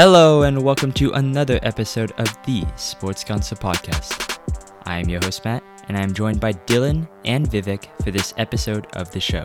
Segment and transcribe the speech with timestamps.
[0.00, 4.38] Hello, and welcome to another episode of the Sports Council Podcast.
[4.84, 8.32] I am your host, Matt, and I am joined by Dylan and Vivek for this
[8.36, 9.44] episode of the show.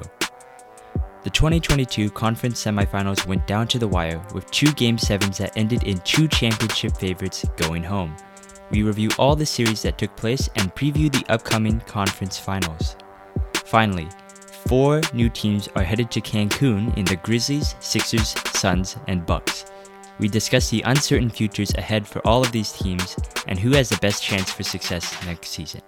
[1.24, 5.86] The 2022 conference semifinals went down to the wire with two Game 7s that ended
[5.86, 8.16] in two championship favorites going home.
[8.70, 12.96] We review all the series that took place and preview the upcoming conference finals.
[13.66, 14.08] Finally,
[14.68, 19.66] four new teams are headed to Cancun in the Grizzlies, Sixers, Suns, and Bucks.
[20.20, 23.16] We discuss the uncertain futures ahead for all of these teams
[23.48, 25.81] and who has the best chance for success next season.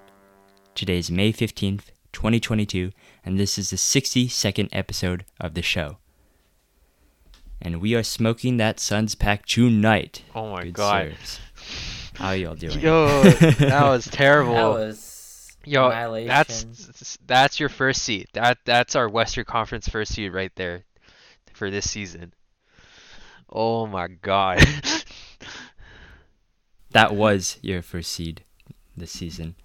[0.73, 2.91] Today is May 15th, 2022,
[3.23, 5.97] and this is the 62nd episode of the show.
[7.61, 10.23] And we are smoking that Suns pack tonight.
[10.33, 11.13] Oh my Good god.
[11.17, 11.39] sirs.
[12.15, 12.79] How y'all doing?
[12.81, 14.53] Yo, that was terrible.
[14.53, 16.27] That was Yo, annihilation.
[16.27, 18.29] that's that's your first seat.
[18.33, 20.83] That that's our Western Conference first seat right there
[21.53, 22.33] for this season.
[23.55, 24.63] Oh my god.
[26.89, 28.43] That was your first seed
[28.97, 29.55] this season.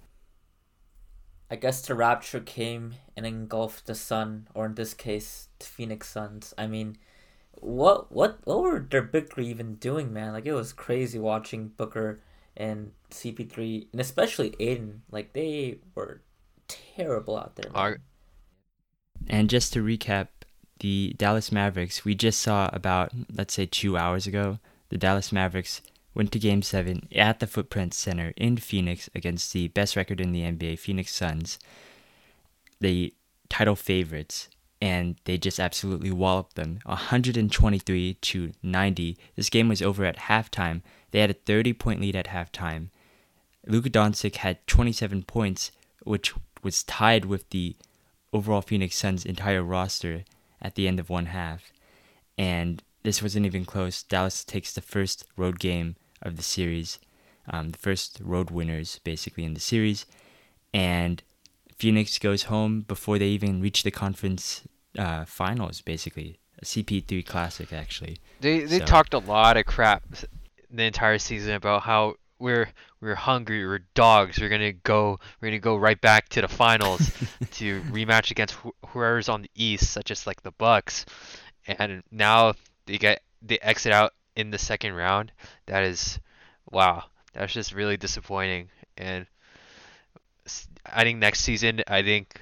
[1.51, 6.09] I guess the rapture came and engulfed the sun, or in this case, the Phoenix
[6.09, 6.51] Suns.
[6.57, 6.97] I mean,
[7.53, 10.33] what what what were their Booker even doing, man?
[10.33, 12.21] Like it was crazy watching Booker
[12.57, 15.03] and CP3, and especially Ayton.
[15.11, 16.21] Like they were
[16.67, 17.71] terrible out there.
[17.71, 17.81] Man.
[17.81, 17.97] Our-
[19.27, 20.27] And just to recap,
[20.81, 24.57] the Dallas Mavericks, we just saw about, let's say, two hours ago,
[24.89, 25.81] the Dallas Mavericks
[26.15, 30.31] went to Game 7 at the Footprint Center in Phoenix against the best record in
[30.31, 31.59] the NBA, Phoenix Suns,
[32.79, 33.13] the
[33.47, 34.49] title favorites,
[34.81, 39.17] and they just absolutely walloped them 123 to 90.
[39.35, 40.81] This game was over at halftime.
[41.11, 42.87] They had a 30 point lead at halftime.
[43.67, 45.71] Luka Doncic had 27 points,
[46.03, 47.75] which was tied with the
[48.33, 50.23] overall Phoenix Suns entire roster
[50.61, 51.71] at the end of one half.
[52.37, 54.03] And this wasn't even close.
[54.03, 56.99] Dallas takes the first road game of the series,
[57.49, 60.05] um, the first road winners basically in the series.
[60.73, 61.21] And
[61.75, 64.61] Phoenix goes home before they even reach the conference
[64.97, 66.37] uh, finals, basically.
[66.61, 68.17] A CP3 classic, actually.
[68.39, 70.03] they they So- talked a lot of crap
[70.69, 72.69] the entire season about how we're
[73.01, 76.99] we're hungry, we're dogs, we're gonna go we're gonna go right back to the finals
[77.51, 81.05] to rematch against wh- whoever's on the East, such as like the Bucks,
[81.67, 82.53] and now
[82.85, 85.31] they get they exit out in the second round.
[85.65, 86.19] That is,
[86.69, 88.69] wow, that's just really disappointing.
[88.97, 89.25] And
[90.85, 92.39] I think next season, I think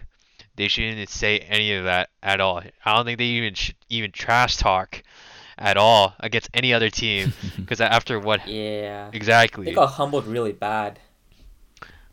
[0.56, 2.62] they shouldn't say any of that at all.
[2.86, 5.03] I don't think they even should even trash talk
[5.59, 10.53] at all against any other team because after what Yeah, exactly they got humbled really
[10.53, 11.00] bad.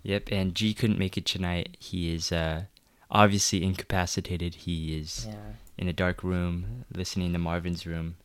[0.02, 1.76] Yep, and G couldn't make it tonight.
[1.80, 2.64] He is uh,
[3.10, 4.54] obviously incapacitated.
[4.54, 5.34] He is Yeah,
[5.78, 8.16] in a dark room listening to Marvin's room.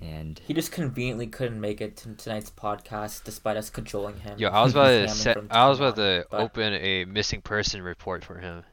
[0.00, 4.38] And he just conveniently couldn't make it to tonight's podcast despite us cajoling him.
[4.38, 7.80] Yo, I was about to set, I was about to but- open a missing person
[7.80, 8.64] report for him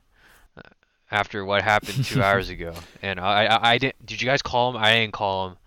[0.58, 0.62] uh,
[1.12, 4.04] after what happened two hours ago, and I, I I didn't.
[4.06, 4.78] Did you guys call him?
[4.78, 5.58] I didn't call him.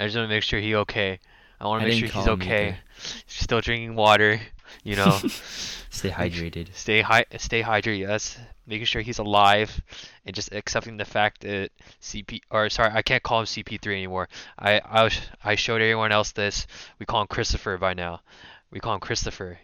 [0.00, 1.20] I just want to make sure he okay.
[1.60, 2.78] I want to make sure he's okay.
[3.26, 4.40] Still drinking water,
[4.82, 5.10] you know.
[5.90, 6.68] stay hydrated.
[6.74, 7.98] stay hy- stay hydrated.
[7.98, 9.78] Yes, making sure he's alive,
[10.24, 14.30] and just accepting the fact that CP or sorry, I can't call him CP3 anymore.
[14.58, 16.66] I I, was, I showed everyone else this.
[16.98, 18.22] We call him Christopher by now.
[18.70, 19.58] We call him Christopher.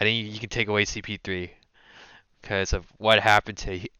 [0.00, 1.50] I think you can take away CP3
[2.42, 3.90] because of what happened to he,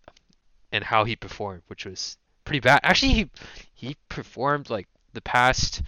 [0.73, 2.81] and how he performed, which was pretty bad.
[2.83, 3.31] Actually, he
[3.73, 5.83] he performed like the past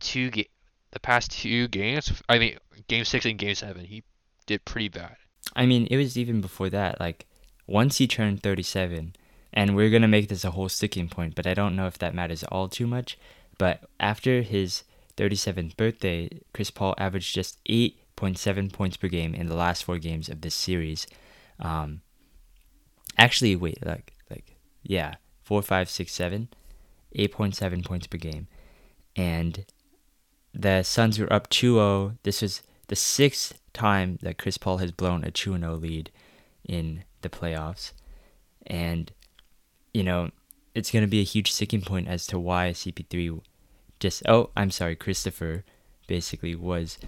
[0.00, 0.50] two ga-
[0.90, 2.22] the past two games.
[2.28, 2.58] I mean,
[2.88, 3.84] game six and game seven.
[3.84, 4.02] He
[4.46, 5.16] did pretty bad.
[5.54, 6.98] I mean, it was even before that.
[6.98, 7.26] Like,
[7.66, 9.14] once he turned 37,
[9.52, 11.98] and we're going to make this a whole sticking point, but I don't know if
[11.98, 13.18] that matters all too much.
[13.58, 14.82] But after his
[15.16, 20.28] 37th birthday, Chris Paul averaged just 8.7 points per game in the last four games
[20.28, 21.06] of this series.
[21.60, 22.00] Um,
[23.16, 26.48] actually, wait, like, like, yeah, four, five, six, seven,
[27.16, 28.48] 8.7 points per game.
[29.16, 29.64] And
[30.52, 32.18] the Suns were up 2-0.
[32.22, 36.10] This was the sixth time that Chris Paul has blown a 2-0 lead
[36.64, 37.92] in the playoffs.
[38.66, 39.12] And
[39.92, 40.30] you know,
[40.74, 43.40] it's going to be a huge sticking point as to why CP3
[44.00, 45.64] just oh, I'm sorry, Christopher
[46.06, 46.98] basically was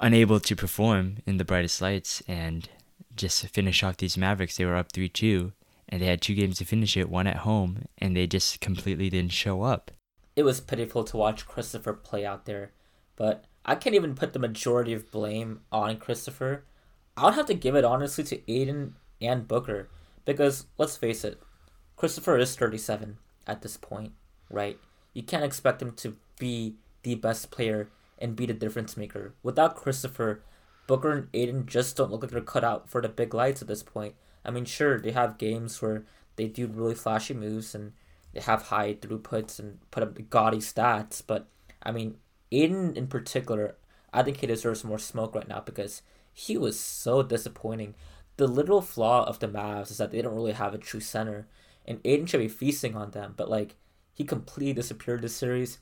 [0.00, 2.68] unable to perform in the brightest lights and
[3.16, 4.56] just finish off these Mavericks.
[4.56, 5.52] They were up 3-2
[5.88, 9.10] and they had two games to finish it, one at home, and they just completely
[9.10, 9.90] didn't show up.
[10.34, 12.72] It was pitiful to watch Christopher play out there,
[13.16, 16.64] but I can't even put the majority of blame on Christopher.
[17.16, 19.88] I would have to give it honestly to Ayton and Booker
[20.24, 21.40] because let's face it,
[21.96, 24.12] Christopher is 37 at this point,
[24.50, 24.78] right?
[25.12, 29.34] You can't expect him to be the best player and be the difference maker.
[29.42, 30.42] Without Christopher,
[30.86, 33.68] Booker and Ayton just don't look like they're cut out for the big lights at
[33.68, 34.14] this point.
[34.44, 36.04] I mean, sure, they have games where
[36.36, 37.92] they do really flashy moves and
[38.32, 41.48] they have high throughputs and put up gaudy stats, but
[41.82, 42.16] I mean,
[42.50, 43.76] Ayton in particular,
[44.12, 46.02] I think he deserves more smoke right now because
[46.32, 47.94] he was so disappointing.
[48.36, 51.48] The literal flaw of the Mavs is that they don't really have a true center,
[51.86, 53.76] and Ayton should be feasting on them, but like
[54.14, 55.78] he completely disappeared this series.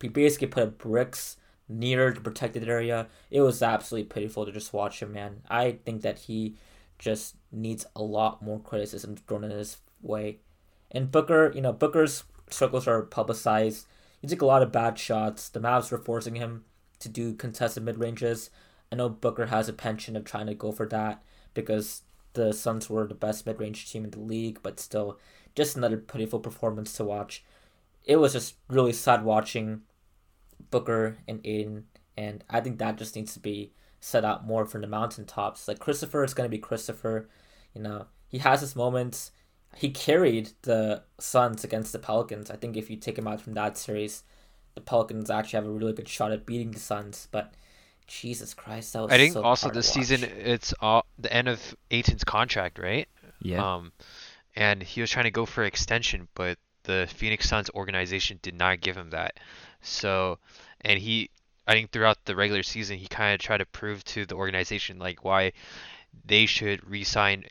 [0.00, 1.36] He basically put up bricks
[1.68, 3.06] near the protected area.
[3.30, 5.42] It was absolutely pitiful to just watch him, man.
[5.48, 6.56] I think that he
[6.98, 10.38] just needs a lot more criticism thrown in his way.
[10.92, 13.86] And Booker, you know, Booker's struggles are publicized.
[14.20, 15.48] He took a lot of bad shots.
[15.48, 16.64] The Mavs were forcing him
[17.00, 18.50] to do contested mid ranges.
[18.92, 21.22] I know Booker has a penchant of trying to go for that
[21.54, 22.02] because
[22.34, 25.18] the Suns were the best mid range team in the league, but still,
[25.54, 27.42] just another pitiful performance to watch.
[28.04, 29.82] It was just really sad watching
[30.70, 31.86] Booker and Ayton,
[32.16, 35.68] and I think that just needs to be set out more from the mountaintops.
[35.68, 37.28] Like Christopher is going to be Christopher,
[37.74, 38.06] you know.
[38.28, 39.30] He has his moments.
[39.76, 42.50] He carried the Suns against the Pelicans.
[42.50, 44.22] I think if you take him out from that series,
[44.74, 47.28] the Pelicans actually have a really good shot at beating the Suns.
[47.30, 47.54] But
[48.06, 49.12] Jesus Christ, that was.
[49.12, 53.08] I think so also hard this season it's all, the end of Ayton's contract, right?
[53.40, 53.74] Yeah.
[53.74, 53.92] Um,
[54.54, 58.80] and he was trying to go for extension, but the Phoenix Suns organization did not
[58.80, 59.38] give him that.
[59.80, 60.38] So,
[60.82, 61.30] and he,
[61.66, 64.98] I think throughout the regular season, he kind of tried to prove to the organization
[64.98, 65.52] like why
[66.26, 67.44] they should re-sign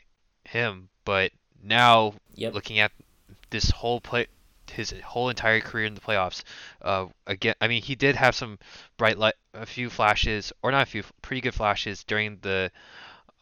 [0.44, 0.88] him.
[1.04, 2.54] But now, Yep.
[2.54, 2.92] looking at
[3.50, 4.26] this whole play,
[4.70, 6.42] his whole entire career in the playoffs,
[6.80, 8.58] uh, again, I mean, he did have some
[8.96, 12.70] bright light, a few flashes, or not a few, pretty good flashes during the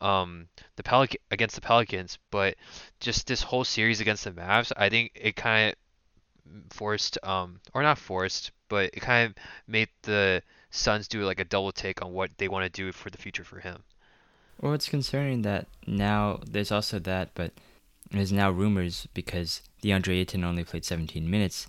[0.01, 2.57] um the Pelic against the Pelicans, but
[3.01, 7.83] just this whole series against the Mavs, I think it kind of forced um or
[7.83, 9.35] not forced, but it kind of
[9.67, 13.11] made the Suns do like a double take on what they want to do for
[13.11, 13.83] the future for him.
[14.61, 17.53] Well, it's concerning that now there's also that, but
[18.11, 21.67] there's now rumors because DeAndre Ayton only played 17 minutes,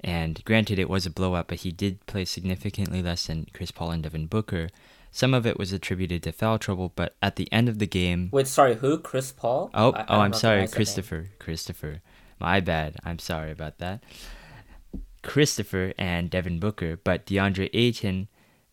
[0.00, 3.90] and granted it was a blowout, but he did play significantly less than Chris Paul
[3.92, 4.68] and Devin Booker.
[5.10, 8.28] Some of it was attributed to foul trouble, but at the end of the game,
[8.32, 8.98] Wait, sorry, who?
[8.98, 9.70] Chris Paul?
[9.72, 10.76] oh, I- I oh, I'm sorry, recognize that name.
[10.76, 12.02] Christopher, Christopher,
[12.40, 12.96] my bad.
[13.04, 14.02] I'm sorry about that.
[15.22, 18.28] Christopher and Devin Booker, but DeAndre Ayton,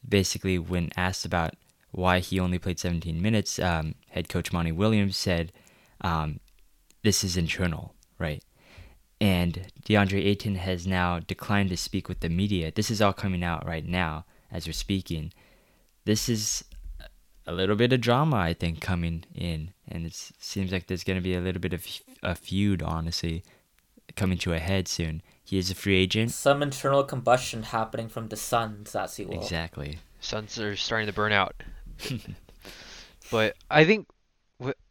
[0.07, 1.53] basically, when asked about
[1.91, 5.51] why he only played 17 minutes, um, head coach Monty Williams said,
[6.01, 6.39] um,
[7.03, 8.43] "This is internal, right?"
[9.19, 12.71] And DeAndre Ayton has now declined to speak with the media.
[12.71, 15.31] This is all coming out right now as we're speaking.
[16.05, 16.63] This is
[17.45, 21.17] a little bit of drama, I think, coming in, and it seems like there's going
[21.17, 21.85] to be a little bit of
[22.23, 23.43] a feud, honestly,
[24.15, 25.21] coming to a head soon.
[25.43, 26.31] He is a free agent.
[26.31, 29.41] Some internal combustion happening from the Suns, as you will.
[29.41, 29.99] Exactly.
[30.19, 31.61] Suns are starting to burn out.
[33.31, 34.13] but I think wh-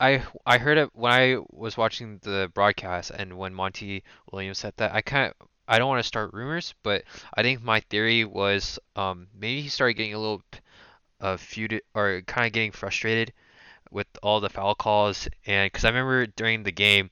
[0.01, 4.03] I I heard it when I was watching the broadcast and when Monty
[4.33, 7.63] Williams said that I kind of I don't want to start rumors, but I think
[7.63, 10.43] my theory was um maybe he started getting a little
[11.21, 13.33] uh feuded or kind of getting frustrated
[13.91, 17.11] with all the foul calls and because I remember during the game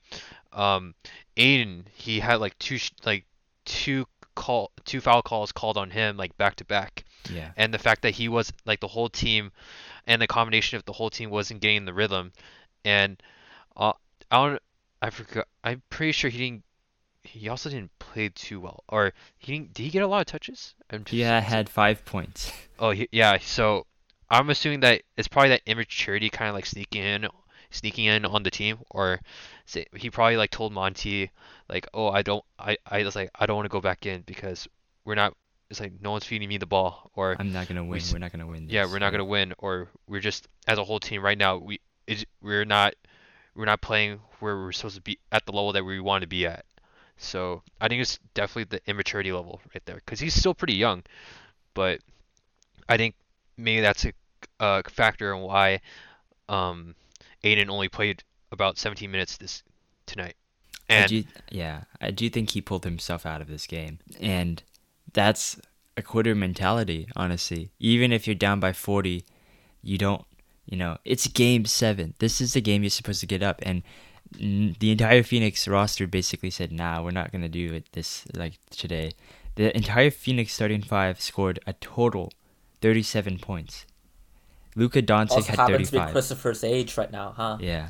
[0.53, 0.95] um
[1.37, 3.25] Ayton he had like two like
[3.65, 7.51] two call two foul calls called on him like back to back Yeah.
[7.57, 9.51] and the fact that he was like the whole team
[10.09, 12.33] and the combination of the whole team wasn't getting the rhythm.
[12.85, 13.21] And
[13.77, 13.93] uh,
[14.31, 14.61] I don't
[15.01, 16.63] I forgot I'm pretty sure he didn't
[17.23, 20.25] he also didn't play too well or he didn't did he get a lot of
[20.27, 20.75] touches?
[20.89, 22.51] I'm just, Yeah, had five points.
[22.79, 23.85] oh he, yeah so
[24.29, 27.27] I'm assuming that it's probably that immaturity kind of like sneaking in
[27.71, 29.19] sneaking in on the team or
[29.65, 31.31] say, he probably like told Monty
[31.69, 34.21] like oh I don't I I was like I don't want to go back in
[34.23, 34.67] because
[35.05, 35.35] we're not
[35.69, 37.99] it's like no one's feeding me the ball or I'm not gonna win.
[37.99, 38.67] s- We're not gonna win.
[38.69, 41.57] yeah, we're not gonna win, or we're just as a whole team right now.
[41.57, 42.95] We is we're not
[43.55, 46.27] we're not playing where we're supposed to be at the level that we want to
[46.27, 46.65] be at.
[47.17, 51.03] So I think it's definitely the immaturity level right there, because he's still pretty young,
[51.73, 51.99] but
[52.87, 53.15] I think
[53.57, 54.13] maybe that's a,
[54.61, 55.81] a factor in why
[56.47, 56.95] um,
[57.43, 59.63] Ayton only played about 17 minutes this
[60.05, 60.35] tonight.
[60.89, 64.63] I And do, yeah, I do think he pulled himself out of this game, and
[65.13, 65.59] that's
[65.97, 67.07] a quitter mentality.
[67.15, 69.25] Honestly, even if you're down by 40,
[69.81, 70.25] you don't.
[70.65, 72.13] You know, it's game seven.
[72.19, 73.81] This is the game you're supposed to get up, and
[74.31, 79.13] the entire Phoenix roster basically said, "Nah, we're not gonna do it this like today."
[79.55, 82.31] The entire Phoenix starting five scored a total
[82.81, 83.85] 37 points.
[84.75, 87.57] Luka Doncic Also had happens to be Christopher's age right now, huh?
[87.59, 87.89] Yeah.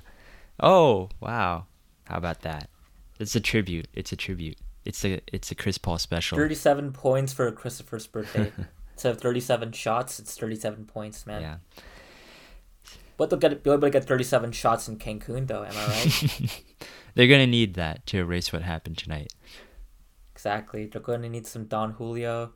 [0.59, 1.65] Oh wow!
[2.05, 2.69] How about that?
[3.19, 3.87] It's a tribute.
[3.93, 4.57] It's a tribute.
[4.89, 6.35] It's a it's a Chris Paul special.
[6.37, 8.51] 37 points for Christopher's birthday.
[8.93, 11.41] instead of 37 shots, it's 37 points, man.
[11.41, 11.57] Yeah.
[13.17, 15.63] But they'll get be able to get 37 shots in Cancun, though.
[15.63, 16.63] Am I right?
[17.15, 19.33] They're gonna need that to erase what happened tonight.
[20.33, 20.85] exactly.
[20.85, 22.53] They're going to need some Don Julio,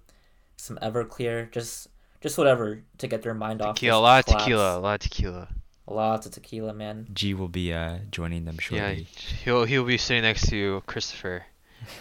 [0.57, 1.87] some Everclear, just
[2.21, 3.75] just whatever to get their mind off.
[3.75, 5.47] Tequila, a this lot of tequila, a lot of tequila.
[5.85, 7.07] Lots of tequila, man.
[7.13, 9.07] G will be uh joining them shortly.
[9.11, 11.45] Yeah, he'll he'll be sitting next to Christopher,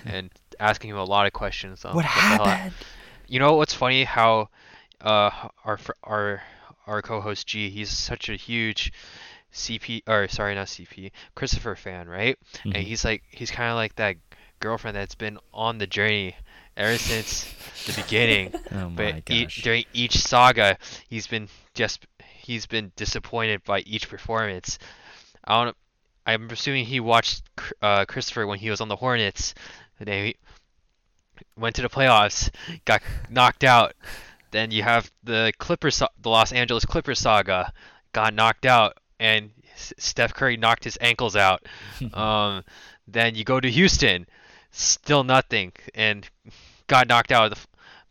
[0.05, 1.85] and asking him a lot of questions.
[1.85, 2.75] On what the hell- happened?
[3.27, 4.05] You know what's funny?
[4.05, 4.49] How
[5.01, 5.31] uh
[5.65, 6.43] our our
[6.87, 8.93] our co-host G, he's such a huge
[9.53, 12.39] CP or sorry, not CP, Christopher fan, right?
[12.65, 12.75] Mhm.
[12.75, 14.17] And he's like he's kind of like that
[14.61, 16.37] girlfriend that's been on the journey
[16.77, 17.47] ever since
[17.87, 18.53] the beginning.
[18.73, 24.09] Oh my but e- during each saga, he's been just he's been disappointed by each
[24.09, 24.79] performance.
[25.45, 25.77] I don't.
[26.27, 27.43] I'm assuming he watched
[27.81, 29.55] uh, Christopher when he was on the Hornets.
[29.99, 30.37] They
[31.57, 32.51] went to the playoffs,
[32.85, 33.95] got knocked out.
[34.51, 37.73] Then you have the Clippers, the Los Angeles Clippers saga,
[38.13, 41.67] got knocked out, and Steph Curry knocked his ankles out.
[42.13, 42.63] um,
[43.09, 44.27] then you go to Houston,
[44.71, 46.29] still nothing, and
[46.87, 47.67] got knocked out of the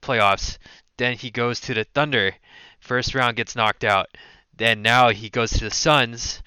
[0.05, 0.57] playoffs.
[0.97, 2.35] Then he goes to the Thunder,
[2.79, 4.09] first round gets knocked out.
[4.55, 6.41] Then now he goes to the Suns.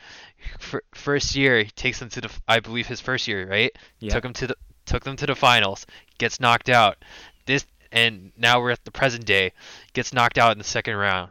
[0.94, 3.76] First year he takes them to the, I believe his first year, right?
[3.98, 4.14] Yeah.
[4.14, 5.86] Took him to the, took them to the finals.
[6.18, 7.04] Gets knocked out.
[7.46, 9.52] This and now we're at the present day.
[9.92, 11.30] Gets knocked out in the second round.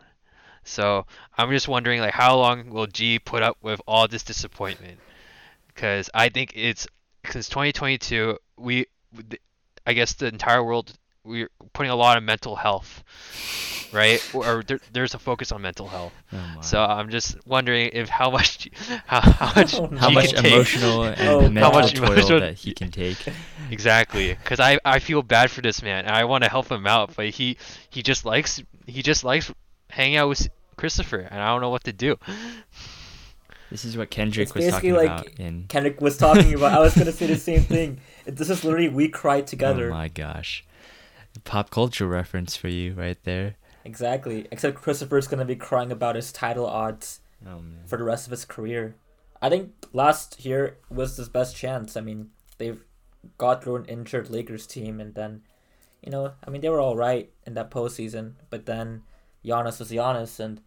[0.64, 1.06] So
[1.38, 5.00] I'm just wondering, like, how long will G put up with all this disappointment?
[5.68, 6.88] Because I think it's
[7.30, 8.86] since 2022, we,
[9.86, 10.94] I guess the entire world,
[11.26, 13.04] we're putting a lot of mental health,
[13.94, 14.22] right?
[14.36, 16.12] Or there, there's a focus on mental health.
[16.34, 16.38] Oh.
[16.62, 18.70] So I'm just wondering if how much,
[19.06, 20.54] how, how oh, much, Oh, how much can take.
[20.54, 23.18] emotional and Oh, mental How much toil emotional- that he can take.
[23.72, 26.86] Exactly, because I, I feel bad for this man, and I want to help him
[26.86, 27.58] out, but he
[27.90, 29.52] he just likes he just likes
[29.90, 32.18] hanging out with Christopher, and I don't know what to do.
[33.72, 35.66] This is what Kendrick It's was basically talking like about in.
[35.68, 36.74] Kendrick was talking about.
[36.74, 38.00] I was gonna say the same thing.
[38.26, 39.90] This is literally we cried together.
[39.90, 40.64] Oh my gosh.
[41.44, 43.56] Pop culture reference for you right there.
[43.86, 44.48] Exactly.
[44.52, 47.82] Except Christopher's gonna be crying about his title odds Oh man.
[47.86, 48.96] for the rest of his career.
[49.42, 51.98] I think last year was his best chance.
[51.98, 52.82] I mean, they've
[53.38, 55.42] got through an injured Lakers team, and then,
[56.02, 58.34] you know, I mean, they were all right in that postseason.
[58.50, 59.02] But then,
[59.44, 60.62] Giannis was Giannis, and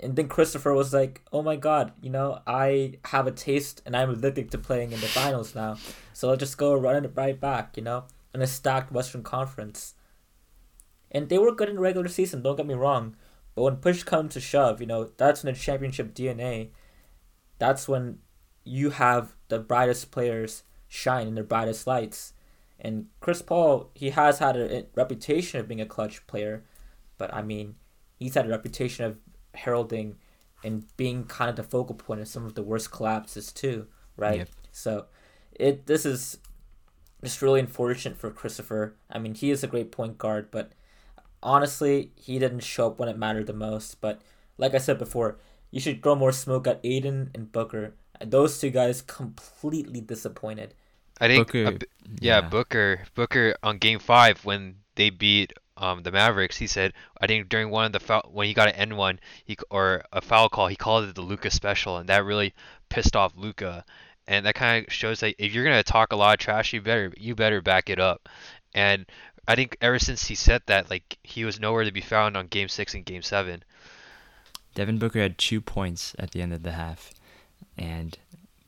[0.00, 3.96] and then Christopher was like, "Oh my God, you know, I have a taste, and
[3.96, 5.76] I'm addicted to playing in the finals now.
[6.12, 9.94] So I'll just go run it right back, you know, in a stacked Western Conference."
[11.10, 12.42] And they were good in the regular season.
[12.42, 13.16] Don't get me wrong.
[13.54, 16.70] But when push comes to shove, you know, that's when the championship DNA,
[17.58, 18.18] that's when
[18.64, 22.32] you have the brightest players shine in their brightest lights.
[22.80, 26.64] And Chris Paul, he has had a, reputation of being a clutch player,
[27.18, 27.76] but I mean,
[28.18, 29.18] he's had a reputation of
[29.54, 30.16] heralding
[30.64, 33.86] and being kind of the focal point of some of the worst collapses too,
[34.16, 34.38] right?
[34.38, 34.48] Yep.
[34.70, 35.06] So,
[35.52, 36.38] it this is
[37.22, 38.96] just really unfortunate for Christopher.
[39.10, 40.72] I mean, he is a great point guard, but
[41.42, 44.00] honestly, he didn't show up when it mattered the most.
[44.00, 44.22] But
[44.58, 45.38] like I said before,
[45.70, 47.94] you should throw more smoke at Ayton and Booker.
[48.24, 50.74] Those two guys completely disappointed.
[51.18, 51.86] I think Booker, a b-
[52.20, 57.26] yeah, Booker Booker on Game Five when they beat um the Mavericks, he said I
[57.26, 60.20] think during one of the foul when he got an N one he or a
[60.20, 62.52] foul call, he called it the Luka special, and that really
[62.90, 63.86] pissed off Luka.
[64.28, 66.80] And that kind of shows that if you're gonna talk a lot of trash, you
[66.80, 68.28] better you better back it up.
[68.74, 69.06] And
[69.48, 72.46] I think ever since he said that, like he was nowhere to be found on
[72.46, 73.64] Game Six and Game Seven.
[74.74, 77.10] Devin Booker had two points at the end of the half,
[77.76, 78.16] and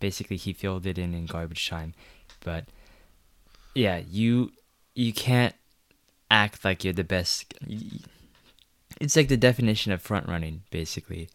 [0.01, 1.95] basically he filled it in in garbage time.
[2.41, 2.67] But
[3.75, 4.53] yeah, you
[4.95, 5.55] you can't
[6.31, 7.55] act like you're the best.
[9.01, 11.29] It's like the definition of front running, basically.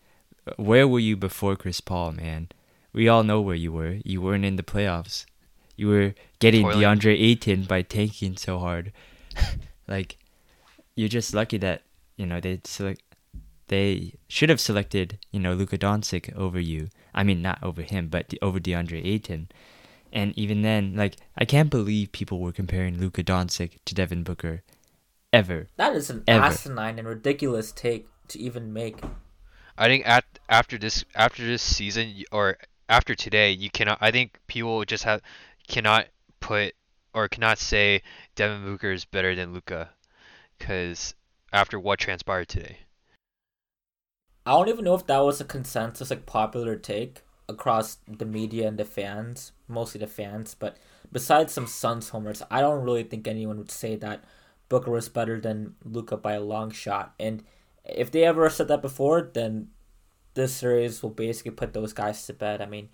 [0.58, 2.50] Where were you before Chris Paul, man?
[2.94, 3.98] We all know where you were.
[4.04, 5.26] You weren't in the playoffs.
[5.76, 6.82] You were getting Toiling.
[6.82, 8.92] DeAndre Ayton by tanking so hard.
[9.88, 10.18] like,
[10.96, 11.84] you're just lucky that
[12.18, 13.02] you know they select.
[13.68, 16.90] They should have selected you know Luka Doncic over you.
[17.14, 19.50] I mean, not over him, but de- over DeAndre Ayton.
[20.12, 24.64] And even then, like, I can't believe people were comparing Luka Doncic to Devin Booker,
[25.32, 25.68] ever.
[25.78, 26.46] That is an Ever.
[26.46, 28.98] asinine and ridiculous take to even make.
[29.78, 32.58] I think at after this after this season or
[32.90, 34.00] after today, you cannot.
[34.02, 35.22] I think people just have
[35.68, 36.08] cannot
[36.40, 36.74] put
[37.14, 38.02] or cannot say
[38.36, 39.92] Devin Booker is better than Luka,
[40.58, 41.14] because
[41.54, 42.80] after what transpired today.
[44.46, 48.68] I don't even know if that was a consensus, like popular take across the media
[48.68, 50.56] and the fans, mostly the fans.
[50.56, 50.78] But
[51.12, 54.24] besides some Suns homers, I don't really think anyone would say that
[54.68, 57.14] Booker was better than Luka by a long shot.
[57.20, 57.44] And
[57.84, 59.70] if they ever said that before, then
[60.40, 62.62] this series will basically put those guys to bed.
[62.62, 62.90] I mean,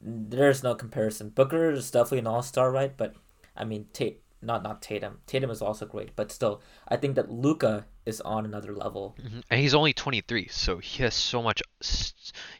[0.00, 1.30] there's no comparison.
[1.30, 2.94] Booker is definitely an all star, right?
[2.96, 3.14] But
[3.56, 5.20] I mean, Tate, not not Tatum.
[5.26, 9.16] Tatum is also great, but still, I think that Luka is on another level.
[9.20, 9.40] Mm-hmm.
[9.50, 11.62] And he's only 23, so he has so much.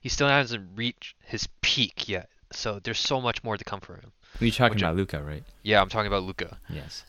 [0.01, 2.29] He still hasn't reached his peak yet.
[2.53, 4.13] So there's so much more to come for him.
[4.41, 5.45] You're talking about Luka, right?
[5.63, 6.59] Yeah, I'm talking about Luka.
[6.69, 7.05] Yes.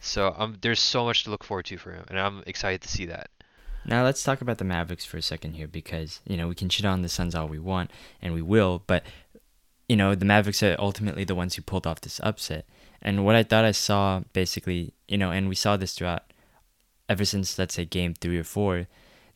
[0.00, 2.88] So um, there's so much to look forward to for him, and I'm excited to
[2.88, 3.30] see that.
[3.88, 6.68] Now let's talk about the Mavericks for a second here, because you know we can
[6.68, 7.90] shit on the Suns all we want,
[8.20, 9.02] and we will, but
[9.88, 12.66] you know the Mavericks are ultimately the ones who pulled off this upset.
[13.00, 16.24] And what I thought I saw, basically, you know, and we saw this throughout,
[17.08, 18.88] ever since let's say game three or four,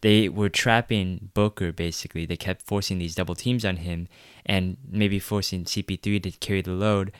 [0.02, 2.26] they were trapping Booker basically.
[2.26, 4.06] They kept forcing these double teams on him,
[4.44, 7.10] and maybe forcing CP3 to carry the load,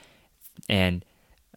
[0.69, 1.03] and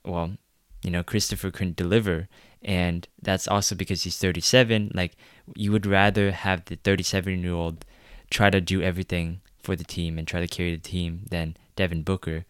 [0.05, 0.38] well,
[0.84, 2.29] you know, Christopher couldn't deliver.
[2.62, 4.91] And that's also because he's 37.
[4.94, 5.15] Like,
[5.53, 7.85] you would rather have the 37 year old
[8.29, 12.03] try to do everything for the team and try to carry the team than Devin
[12.03, 12.45] Booker.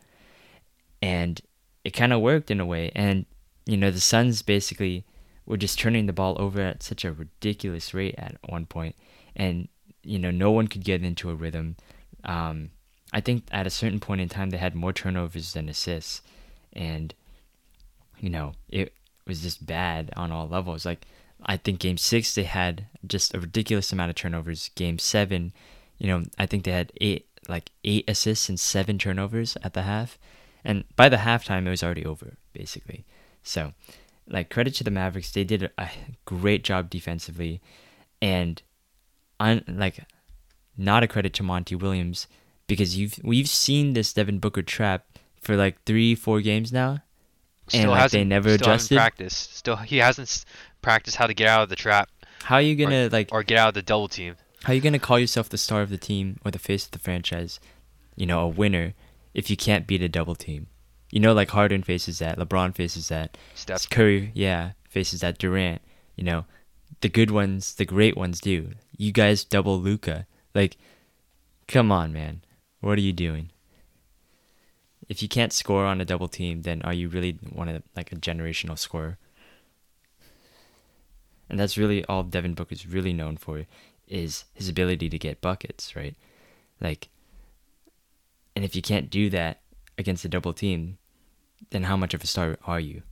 [1.01, 1.41] And
[1.83, 2.91] it kind of worked in a way.
[2.95, 3.25] And,
[3.65, 5.05] you know, the Suns basically
[5.45, 8.95] were just turning the ball over at such a ridiculous rate at one point.
[9.35, 9.67] And,
[10.03, 11.75] you know, no one could get into a rhythm.
[12.23, 12.71] Um,
[13.13, 16.21] I think at a certain point in time, they had more turnovers than assists.
[16.73, 17.13] And,
[18.19, 18.93] you know, it
[19.27, 20.85] was just bad on all levels.
[20.85, 21.05] Like,
[21.45, 24.69] I think game six, they had just a ridiculous amount of turnovers.
[24.75, 25.53] Game seven,
[25.97, 29.83] you know, I think they had eight, like eight assists and seven turnovers at the
[29.83, 30.17] half.
[30.63, 33.05] And by the halftime, it was already over, basically.
[33.43, 33.73] So,
[34.27, 35.31] like, credit to the Mavericks.
[35.31, 35.89] They did a
[36.25, 37.61] great job defensively.
[38.19, 38.61] And,
[39.39, 39.99] un, like,
[40.75, 42.27] not a credit to Monty Williams
[42.67, 45.05] because you've we've seen this Devin Booker trap
[45.39, 47.03] for like three, four games now,
[47.67, 48.95] Still and like they never still adjusted.
[48.95, 49.55] practiced.
[49.55, 50.43] Still, he hasn't
[50.85, 52.09] practiced how to get out of the trap
[52.43, 53.29] How are you gonna like?
[53.31, 54.35] or get out of the double team.
[54.63, 56.91] How are you gonna call yourself the star of the team or the face of
[56.91, 57.59] the franchise?
[58.15, 58.93] You know, a winner
[59.33, 60.67] if you can't beat a double team.
[61.11, 63.89] You know, like Harden faces that, LeBron faces that, Steph.
[63.89, 65.37] Curry, yeah, faces that.
[65.39, 65.81] Durant,
[66.15, 66.45] you know,
[67.01, 68.71] the good ones, the great ones do.
[68.97, 70.77] You guys double Luka, like,
[71.67, 72.41] come on, man,
[72.81, 73.51] what are you doing?
[75.09, 78.11] If you can't score on a double team, then are you really one of like
[78.11, 79.17] a generational scorer?
[81.49, 83.65] And that's really all Devin Booker's really known for
[84.07, 86.15] is his ability to get buckets, right?
[86.81, 87.09] Like
[88.55, 89.61] and if you can't do that
[89.97, 90.97] against a double team,
[91.71, 93.03] then how much of a star are you?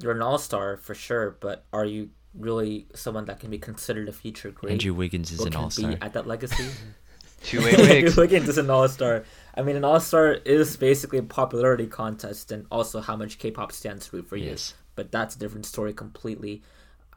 [0.00, 4.08] You're an all star for sure, but are you really someone that can be considered
[4.08, 4.72] a future great?
[4.72, 5.96] Andrew Wiggins is an all star.
[6.00, 6.64] at that legacy?
[7.44, 8.16] Two-way wigs.
[8.16, 9.24] Wiggins is an all star.
[9.54, 13.72] I mean, an all star is basically a popularity contest and also how much K-pop
[13.72, 14.50] stands root for you.
[14.50, 14.74] Yes.
[14.94, 16.62] But that's a different story completely.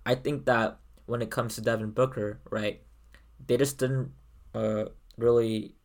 [0.06, 2.82] I think that when it comes to Devin Booker, right,
[3.46, 4.12] they just didn't
[4.54, 4.86] uh,
[5.18, 5.76] really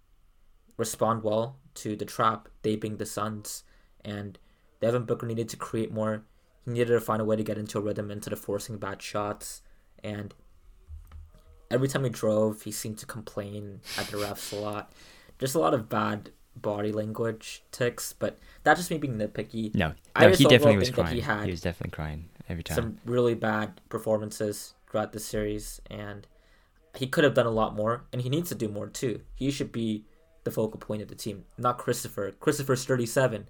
[0.77, 3.65] respond well to the trap, they being the Suns.
[4.05, 4.39] And
[4.81, 6.23] Devin Booker needed to create more.
[6.65, 9.01] He needed to find a way to get into a rhythm instead of forcing bad
[9.01, 9.63] shots.
[10.03, 10.35] And
[11.71, 14.93] every time he drove, he seemed to complain at the refs a lot.
[15.39, 19.75] Just a lot of bad body language ticks, but that's just me being nitpicky.
[19.75, 21.15] No, no, just he definitely was crying.
[21.15, 22.75] he had He was definitely crying every time.
[22.75, 26.27] Some really bad performances throughout the series, and
[26.97, 29.21] he could have done a lot more, and he needs to do more too.
[29.35, 30.05] He should be
[30.45, 32.33] the focal point of the team, not Christopher.
[32.33, 33.49] Christopher's 37.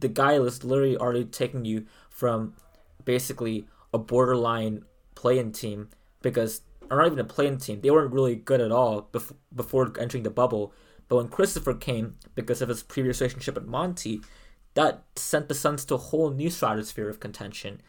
[0.00, 2.54] The guy is literally already taking you from
[3.04, 4.84] basically a borderline
[5.14, 5.88] play-in team
[6.22, 7.80] because or not even a play-in team.
[7.80, 10.74] They weren't really good at all bef- before entering the bubble.
[11.08, 14.20] But when Christopher came, because of his previous relationship with Monty,
[14.74, 17.80] that sent the Suns to a whole new stratosphere of contention.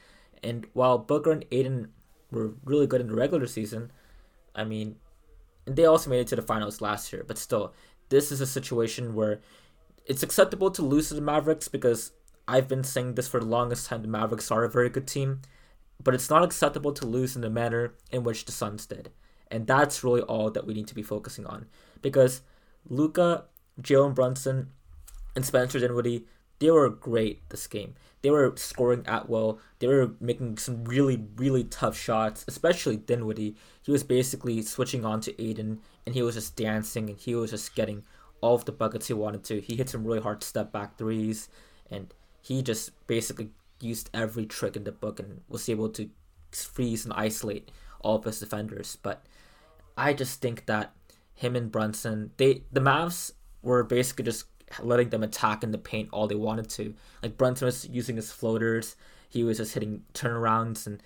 [0.43, 1.89] And while Booker and Ayton
[2.31, 3.91] were really good in the regular season,
[4.53, 4.97] I mean,
[5.65, 7.23] they also made it to the finals last year.
[7.25, 7.73] But still,
[8.09, 9.39] this is a situation where
[10.05, 12.11] it's acceptable to lose to the Mavericks because
[12.47, 14.01] I've been saying this for the longest time.
[14.01, 15.41] The Mavericks are a very good team,
[16.03, 19.11] but it's not acceptable to lose in the manner in which the Suns did,
[19.49, 21.67] and that's really all that we need to be focusing on.
[22.01, 22.41] Because
[22.89, 23.45] Luka,
[23.81, 24.71] Jalen Brunson,
[25.35, 26.25] and Spencer Dinwiddie,
[26.59, 27.95] they were great this game.
[28.23, 29.59] They were scoring at will.
[29.79, 33.55] They were making some really, really tough shots, especially Dinwiddie.
[33.83, 37.51] He was basically switching on to Ayton, and he was just dancing, and he was
[37.51, 38.03] just getting
[38.39, 39.59] all of the buckets he wanted to.
[39.59, 41.49] He hit some really hard step back threes,
[41.91, 43.49] and he just basically
[43.81, 46.09] used every trick in the book and was able to
[46.51, 48.97] freeze and isolate all of his defenders.
[49.01, 49.25] But
[49.97, 50.93] I just think that
[51.35, 54.45] him and Brunson, they the Mavs were basically just
[54.81, 56.93] letting them attack in the paint all they wanted to.
[57.21, 58.95] Like Brunson was using his floaters,
[59.29, 61.01] he was just hitting turnarounds, and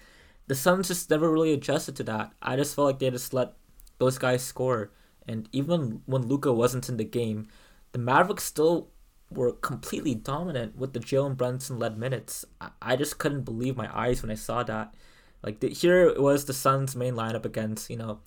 [0.48, 2.32] the Suns just never really adjusted to that.
[2.42, 3.54] I just felt like they just let
[4.00, 4.92] those guys score.
[5.28, 7.48] And even when Luka wasn't in the game,
[7.92, 8.90] the Mavericks still
[9.30, 12.46] were completely dominant with the Jalen Brunson led minutes.
[12.82, 14.94] I, just couldn't believe my eyes when I saw that.
[15.44, 18.20] Like the, here it was the Suns' main lineup against you know,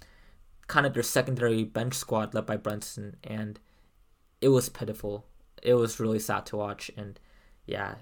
[0.67, 3.59] kind of their secondary bench squad led by Brunson, and
[4.41, 5.27] it was pitiful.
[5.63, 7.19] It was really sad to watch, and
[7.67, 7.97] yeah,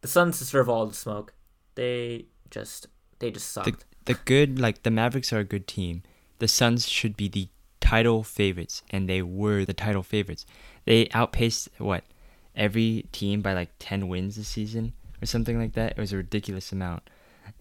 [0.00, 1.32] the Suns deserve all the smoke.
[1.74, 3.84] They just they just sucked.
[4.04, 6.02] The, the good like the Mavericks are a good team.
[6.38, 7.48] The Suns should be the
[7.80, 10.46] title favorites, and they were the title favorites.
[10.84, 12.04] They outpaced what
[12.56, 15.92] every team by like ten wins this season or something like that.
[15.92, 17.08] It was a ridiculous amount,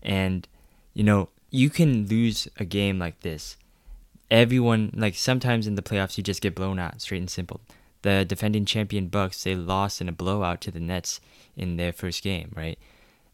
[0.02, 0.48] and
[0.94, 3.58] you know you can lose a game like this.
[4.32, 7.62] Everyone like sometimes in the playoffs you just get blown out, straight and simple.
[8.04, 11.20] The defending champion Bucks they lost in a blowout to the Nets
[11.58, 12.78] in their first game, right?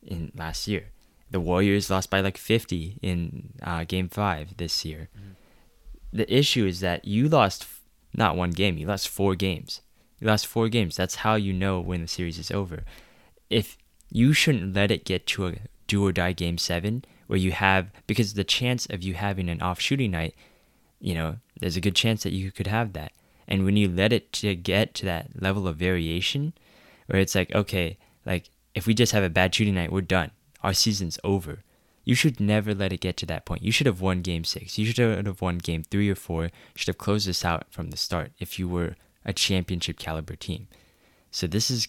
[0.01, 0.85] In last year,
[1.29, 5.09] the Warriors lost by like 50 in uh, Game Five this year.
[5.17, 5.31] Mm-hmm.
[6.13, 7.67] The issue is that you lost
[8.15, 9.81] not one game, you lost four games.
[10.19, 10.95] You lost four games.
[10.95, 12.83] That's how you know when the series is over.
[13.49, 13.77] If
[14.11, 15.55] you shouldn't let it get to a
[15.87, 19.61] do or die game seven where you have because the chance of you having an
[19.61, 20.35] off shooting night,
[20.99, 23.11] you know, there's a good chance that you could have that.
[23.49, 26.53] And when you let it to get to that level of variation,
[27.07, 30.31] where it's like, okay, like if we just have a bad shooting night, we're done.
[30.63, 31.63] Our season's over.
[32.05, 33.63] You should never let it get to that point.
[33.63, 34.77] You should have won game six.
[34.77, 36.43] You should have won game three or four.
[36.45, 40.35] You should have closed this out from the start if you were a championship caliber
[40.35, 40.67] team.
[41.31, 41.87] So this is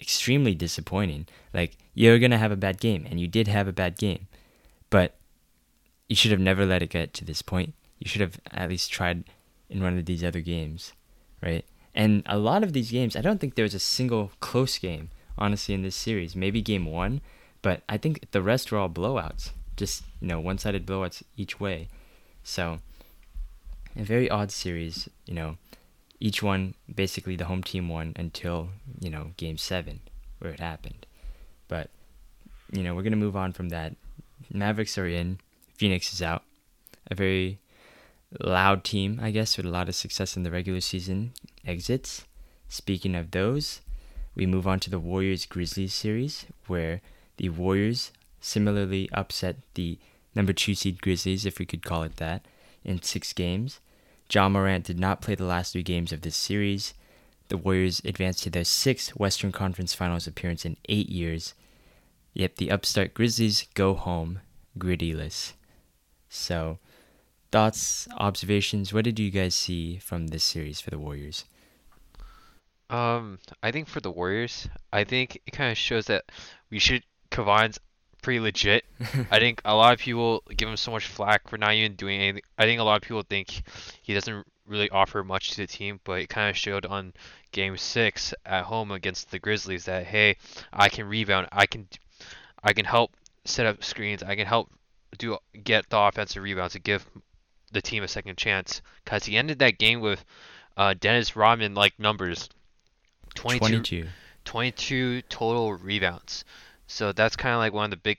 [0.00, 1.26] extremely disappointing.
[1.52, 4.28] Like you're gonna have a bad game, and you did have a bad game,
[4.90, 5.16] but
[6.08, 7.74] you should have never let it get to this point.
[7.98, 9.24] You should have at least tried
[9.68, 10.92] in one of these other games,
[11.42, 11.64] right?
[11.94, 15.10] And a lot of these games, I don't think there was a single close game,
[15.36, 16.36] honestly, in this series.
[16.36, 17.20] Maybe game one,
[17.62, 21.88] but I think the rest were all blowouts, just you know, one-sided blowouts each way.
[22.44, 22.78] So,
[23.96, 25.56] a very odd series, you know.
[26.20, 28.70] Each one, basically, the home team won until
[29.00, 30.00] you know game seven,
[30.38, 31.06] where it happened.
[31.68, 31.90] But
[32.72, 33.94] you know, we're gonna move on from that.
[34.52, 35.38] Mavericks are in.
[35.74, 36.42] Phoenix is out.
[37.10, 37.58] A very
[38.40, 41.32] loud team, I guess, with a lot of success in the regular season
[41.66, 42.24] exits.
[42.68, 43.80] Speaking of those,
[44.34, 47.00] we move on to the Warriors Grizzlies series, where
[47.38, 49.98] the Warriors similarly upset the
[50.34, 52.46] number two seed Grizzlies, if we could call it that,
[52.84, 53.80] in six games.
[54.30, 56.94] Ja Morant did not play the last three games of this series.
[57.48, 61.54] The Warriors advanced to their sixth Western Conference Finals appearance in eight years.
[62.34, 64.40] Yet the upstart Grizzlies go home
[64.78, 65.54] griddyless.
[66.28, 66.78] So,
[67.50, 71.44] thoughts, observations, what did you guys see from this series for the Warriors?
[72.90, 76.24] Um, I think for the Warriors, I think it kind of shows that
[76.70, 77.78] we should Kevon's
[78.22, 78.84] pretty legit.
[79.30, 82.20] I think a lot of people give him so much flack for not even doing
[82.20, 82.42] anything.
[82.56, 83.62] I think a lot of people think
[84.02, 87.12] he doesn't really offer much to the team, but it kind of showed on
[87.52, 90.36] Game Six at home against the Grizzlies that hey,
[90.72, 91.88] I can rebound, I can,
[92.62, 93.12] I can help
[93.44, 94.70] set up screens, I can help
[95.16, 97.06] do get the offensive rebounds to give
[97.72, 98.82] the team a second chance.
[99.04, 100.24] Cause he ended that game with
[100.76, 102.48] uh, Dennis Rodman like numbers,
[103.34, 104.08] 22, 22.
[104.44, 106.44] 22 total rebounds.
[106.86, 108.18] So that's kind of like one of the big.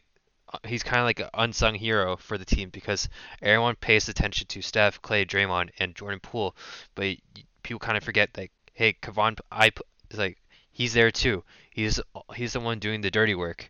[0.51, 3.07] Uh, he's kind of like an unsung hero for the team because
[3.41, 6.55] everyone pays attention to Steph, Clay, Draymond, and Jordan Poole,
[6.95, 7.17] but
[7.63, 9.71] people kind of forget that hey, Kevon I
[10.09, 10.37] is like
[10.71, 11.43] he's there too.
[11.71, 11.99] He's
[12.35, 13.69] he's the one doing the dirty work,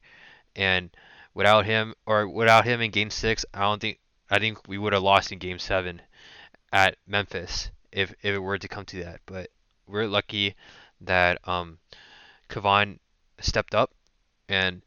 [0.56, 0.90] and
[1.34, 4.94] without him or without him in Game Six, I don't think I think we would
[4.94, 6.02] have lost in Game Seven
[6.72, 9.22] at Memphis if if it were to come to that.
[9.26, 9.50] But
[9.88, 10.56] we're lucky
[11.02, 11.80] that um
[12.50, 13.00] Kevon
[13.40, 13.92] stepped up
[14.48, 14.82] and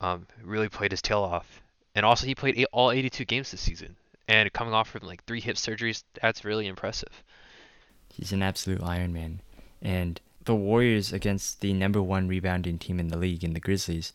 [0.00, 1.62] um, really played his tail off.
[1.94, 3.96] And also, he played eight, all 82 games this season.
[4.28, 7.22] And coming off from like three hip surgeries, that's really impressive.
[8.12, 9.40] He's an absolute Iron Man.
[9.82, 14.12] And the Warriors against the number one rebounding team in the league in the Grizzlies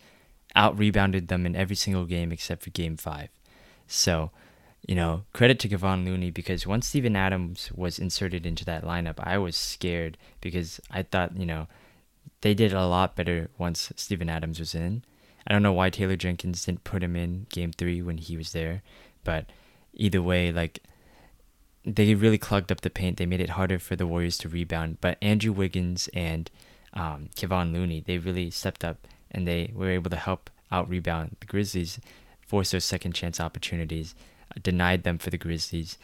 [0.55, 3.29] out rebounded them in every single game except for game five.
[3.87, 4.31] So,
[4.87, 9.15] you know, credit to Kevon Looney because once Steven Adams was inserted into that lineup,
[9.17, 11.67] I was scared because I thought, you know,
[12.41, 15.03] they did a lot better once Steven Adams was in.
[15.47, 18.51] I don't know why Taylor Jenkins didn't put him in game three when he was
[18.51, 18.83] there,
[19.23, 19.47] but
[19.93, 20.81] either way, like
[21.83, 23.17] they really clogged up the paint.
[23.17, 24.97] They made it harder for the Warriors to rebound.
[25.01, 26.49] But Andrew Wiggins and
[26.93, 31.37] um, Kevon Looney, they really stepped up and they were able to help out rebound
[31.39, 31.99] the Grizzlies,
[32.41, 34.15] force those second chance opportunities,
[34.61, 35.97] denied them for the Grizzlies,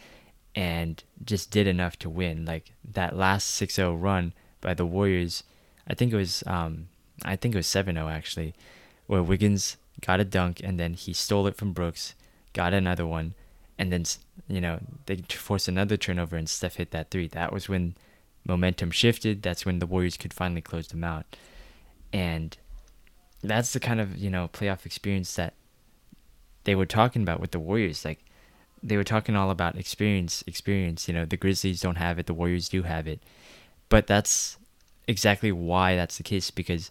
[0.54, 2.44] and just did enough to win.
[2.44, 5.42] Like that last 6-0 run by the Warriors,
[5.88, 6.88] I think it was um,
[7.24, 8.54] I think it was 7-0 actually
[9.06, 12.14] where Wiggins got a dunk and then he stole it from Brooks,
[12.52, 13.34] got another one,
[13.78, 14.04] and then
[14.48, 17.28] you know they forced another turnover and Steph hit that three.
[17.28, 17.94] That was when
[18.46, 19.42] momentum shifted.
[19.42, 21.36] That's when the Warriors could finally close them out,
[22.12, 22.56] and
[23.42, 25.54] that's the kind of you know playoff experience that
[26.64, 28.04] they were talking about with the Warriors.
[28.04, 28.24] Like
[28.82, 31.08] they were talking all about experience, experience.
[31.08, 33.20] You know, the Grizzlies don't have it, the Warriors do have it,
[33.88, 34.58] but that's
[35.06, 36.90] exactly why that's the case because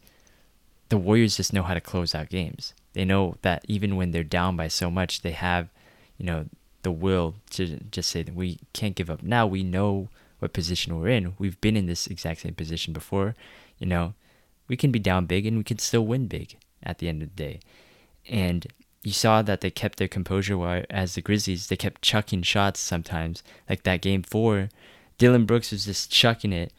[0.89, 2.73] the Warriors just know how to close out games.
[2.93, 5.69] They know that even when they're down by so much, they have,
[6.17, 6.45] you know,
[6.83, 9.23] the will to just say that we can't give up.
[9.23, 11.33] Now we know what position we're in.
[11.37, 13.35] We've been in this exact same position before.
[13.77, 14.13] You know,
[14.67, 17.29] we can be down big and we can still win big at the end of
[17.29, 17.59] the day.
[18.27, 18.67] And
[19.03, 22.79] you saw that they kept their composure while as the Grizzlies they kept chucking shots
[22.79, 23.43] sometimes.
[23.69, 24.69] Like that game four,
[25.17, 26.71] Dillon Brooks was just chucking it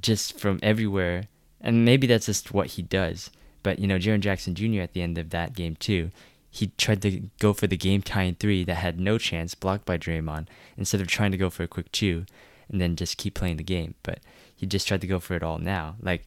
[0.00, 1.24] just from everywhere.
[1.60, 3.30] And maybe that's just what he does.
[3.62, 4.80] But you know, Jaren Jackson Jr.
[4.80, 6.10] at the end of that game too,
[6.50, 9.98] he tried to go for the game tying three that had no chance, blocked by
[9.98, 12.24] Draymond, instead of trying to go for a quick two
[12.70, 13.94] and then just keep playing the game.
[14.02, 14.20] But
[14.54, 15.96] he just tried to go for it all now.
[16.00, 16.26] Like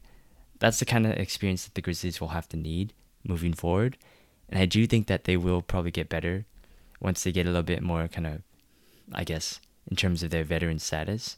[0.59, 3.97] that's the kind of experience that the Grizzlies will have to need moving forward.
[4.51, 6.45] And I do think that they will probably get better
[6.99, 8.41] once they get a little bit more kind of,
[9.13, 9.59] I guess,
[9.89, 11.37] in terms of their veteran status.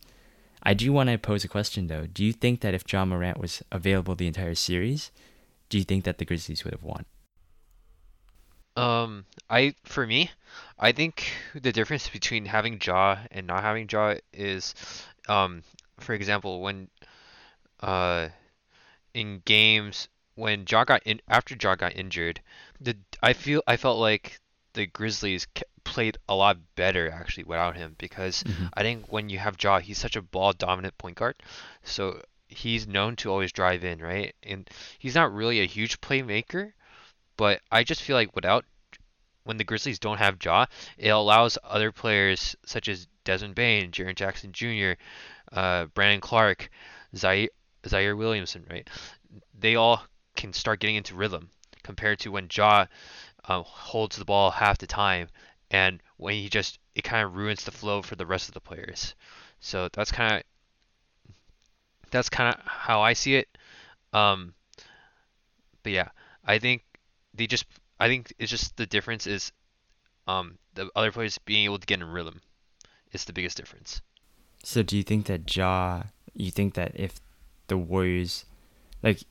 [0.64, 2.08] I do want to pose a question though.
[2.08, 5.12] Do you think that if John Morant was available the entire series,
[5.70, 7.06] do you think that the Grizzlies would have won?
[8.76, 10.32] Um, I for me,
[10.80, 14.74] I think the difference between having Ja and not having Ja is,
[15.30, 15.62] um,
[16.00, 16.88] for example, when,
[17.82, 18.30] uh,
[19.14, 22.42] in games when Ja got in after Ja got injured,
[22.80, 24.40] the I feel I felt like
[24.74, 25.48] the Grizzlies
[25.84, 28.68] played a lot better actually without him because mm-hmm.
[28.74, 31.36] I think when you have Ja, he's such a ball dominant point guard,
[31.84, 34.34] so he's known to always drive in, right?
[34.44, 36.74] And he's not really a huge playmaker,
[37.38, 38.66] but I just feel like without
[39.44, 40.66] when the Grizzlies don't have Ja,
[40.98, 44.94] it allows other players such as Desmond Bane, Jaren Jackson Jr.,
[45.52, 46.70] uh, Brandon Clarke,
[47.16, 47.50] Zaire,
[47.84, 48.90] Ziaire Williamson, right?
[49.58, 50.04] They all
[50.36, 51.50] can start getting into rhythm
[51.84, 52.86] compared to when Ja
[53.46, 55.28] uh, holds the ball half the time
[55.72, 58.62] and when he just it kind of ruins the flow for the rest of the
[58.62, 59.16] players.
[59.60, 60.44] So that's kind of
[62.12, 63.48] that's kind of how I see it.
[64.14, 64.54] Um,
[65.82, 66.10] but yeah,
[66.46, 66.84] I think
[67.34, 67.66] they just
[68.00, 69.52] I think it's just the difference is
[70.28, 72.42] um, the other players being able to get in rhythm
[73.12, 74.02] is the biggest difference.
[74.64, 76.04] So do you think that Ja?
[76.36, 77.20] You think that if
[77.68, 78.46] the Warriors,
[79.02, 79.24] like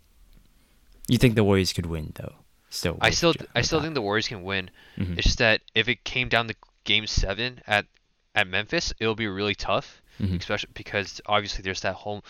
[1.09, 2.35] you think the Warriors could win though?
[2.72, 4.70] Still, I still, I still think the Warriors can win.
[4.96, 5.18] Mm-hmm.
[5.18, 6.54] It's just that if it came down to
[6.85, 7.85] Game Seven at
[8.35, 10.37] at Memphis, it'll be really tough, mm-hmm.
[10.37, 12.22] especially because obviously there's that home,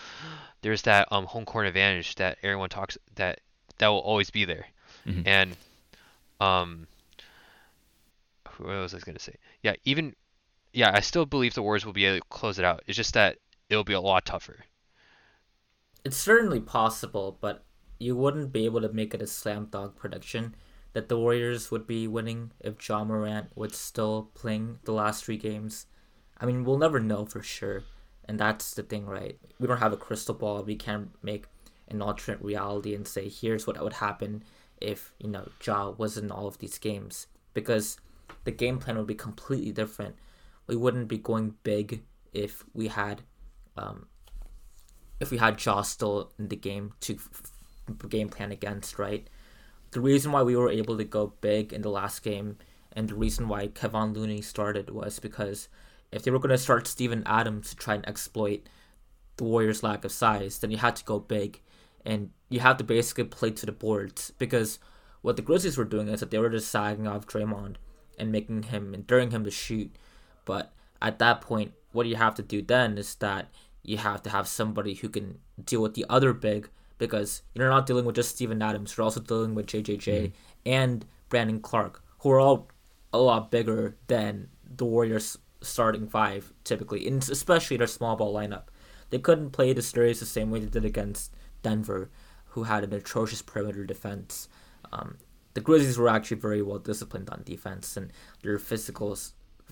[0.61, 3.39] there's that um home court advantage that everyone talks that
[3.77, 4.67] that will always be there,
[5.07, 5.21] mm-hmm.
[5.25, 5.55] and
[6.41, 6.87] um,
[8.57, 9.35] what was I gonna say?
[9.61, 10.13] Yeah, even
[10.73, 12.83] yeah, I still believe the Warriors will be able to close it out.
[12.85, 13.37] It's just that
[13.69, 14.65] it'll be a lot tougher.
[16.03, 17.63] It's certainly possible, but
[18.03, 20.55] you wouldn't be able to make it a slam dunk prediction
[20.93, 25.37] that the Warriors would be winning if Ja Morant was still playing the last three
[25.37, 25.87] games.
[26.39, 27.83] I mean, we'll never know for sure,
[28.25, 29.39] and that's the thing, right?
[29.59, 30.63] We don't have a crystal ball.
[30.63, 31.45] We can't make
[31.87, 34.43] an alternate reality and say, here's what would happen
[34.79, 37.27] if, you know, Ja was in all of these games.
[37.53, 37.97] Because
[38.43, 40.15] the game plan would be completely different.
[40.67, 43.21] We wouldn't be going big if we had
[43.77, 44.07] um,
[45.19, 47.17] if we had Ja still in the game to
[48.09, 49.27] game plan against, right?
[49.91, 52.57] The reason why we were able to go big in the last game
[52.93, 55.67] and the reason why Kevon Looney started was because
[56.11, 58.61] if they were going to start Steven Adams to try and exploit
[59.37, 61.61] the Warriors' lack of size, then you had to go big
[62.05, 64.79] and you have to basically play to the boards because
[65.21, 67.75] what the Grizzlies were doing is that they were just sagging off Draymond
[68.19, 69.95] and making him and daring him to shoot.
[70.45, 73.49] But at that point, what you have to do then is that
[73.81, 76.69] you have to have somebody who can deal with the other big
[77.07, 80.31] because you're not dealing with just Steven Adams, you're also dealing with JJJ mm.
[80.65, 82.69] and Brandon Clarke, who are all
[83.11, 88.63] a lot bigger than the Warriors starting five typically, and especially their small ball lineup.
[89.09, 92.09] They couldn't play the series the same way they did against Denver,
[92.47, 94.47] who had an atrocious perimeter defense.
[94.91, 95.17] Um,
[95.53, 98.11] the Grizzlies were actually very well disciplined on defense, and
[98.41, 99.17] their physical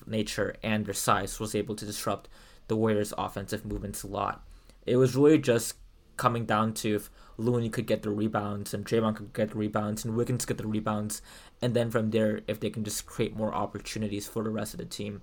[0.06, 2.28] nature and their size was able to disrupt
[2.68, 4.46] the Warriors' offensive movements a lot.
[4.86, 5.74] It was really just
[6.16, 10.04] coming down to if Looney could get the rebounds and Draymond could get the rebounds
[10.04, 11.22] and Wiggins get the rebounds,
[11.60, 14.78] and then from there, if they can just create more opportunities for the rest of
[14.78, 15.22] the team.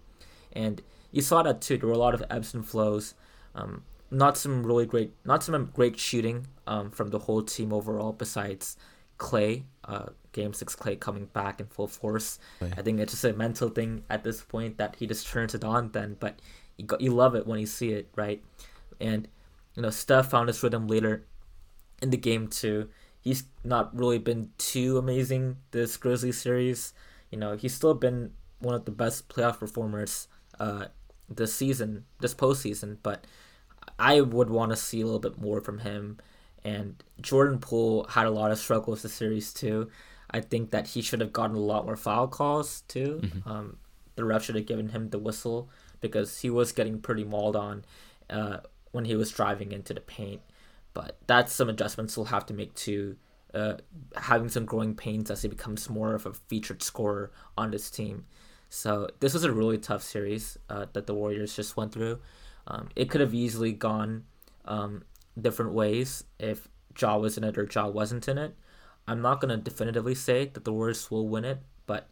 [0.53, 1.77] And you saw that too.
[1.77, 3.13] There were a lot of ebbs and flows.
[3.55, 8.11] Um, not some really great, not some great shooting um, from the whole team overall.
[8.11, 8.77] Besides
[9.17, 12.39] Clay, uh, Game Six Clay coming back in full force.
[12.59, 12.73] Right.
[12.77, 15.63] I think it's just a mental thing at this point that he just turns it
[15.63, 16.39] on then, but
[16.77, 18.43] you got, you love it when you see it, right?
[18.99, 19.27] And
[19.75, 21.25] you know, Steph found his rhythm later
[22.01, 22.89] in the game too.
[23.21, 26.93] He's not really been too amazing this Grizzlies series.
[27.31, 30.27] You know, he's still been one of the best playoff performers
[30.59, 30.85] uh,
[31.29, 32.97] this season, this postseason.
[33.03, 33.25] But
[33.97, 36.17] I would want to see a little bit more from him.
[36.63, 39.89] And Jordan Poole had a lot of struggles this series too.
[40.31, 43.21] I think that he should have gotten a lot more foul calls too.
[43.23, 43.49] Mm-hmm.
[43.49, 43.77] Um,
[44.15, 45.69] the ref should have given him the whistle
[46.01, 47.85] because he was getting pretty mauled on
[48.29, 48.57] uh,
[48.91, 50.41] when he was driving into the paint.
[50.93, 53.15] But that's some adjustments he'll have to make to
[53.53, 53.75] uh,
[54.15, 58.25] having some growing pains as he becomes more of a featured scorer on this team.
[58.69, 62.19] So this was a really tough series uh, that the Warriors just went through.
[62.67, 64.25] Um, it could have easily gone
[64.65, 65.03] um,
[65.39, 66.67] different ways if
[66.99, 68.55] Ja was in it or Ja wasn't in it.
[69.07, 72.07] I'm not gonna definitively say that the Warriors will win it, but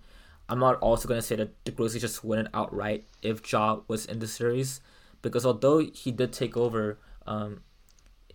[0.49, 4.05] I'm not also gonna say that the Grizzlies just win it outright if Ja was
[4.05, 4.81] in the series,
[5.21, 7.61] because although he did take over, um,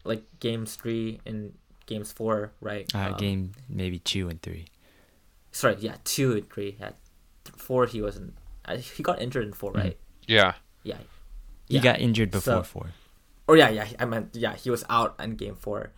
[0.05, 1.55] like games three and
[1.87, 2.93] games four, right?
[2.95, 4.67] Uh, Um, game maybe two and three.
[5.53, 6.77] Sorry, yeah, two and three.
[6.81, 6.93] Yeah,
[7.57, 8.35] four he wasn't.
[8.65, 9.77] Uh, he got injured in four, Mhm.
[9.77, 9.99] right?
[10.27, 10.55] Yeah.
[10.83, 10.99] Yeah.
[11.69, 11.83] He Yeah.
[11.83, 12.91] got injured before So- four.
[13.49, 13.89] Or yeah, yeah.
[13.99, 15.93] I meant yeah, he was out in game four.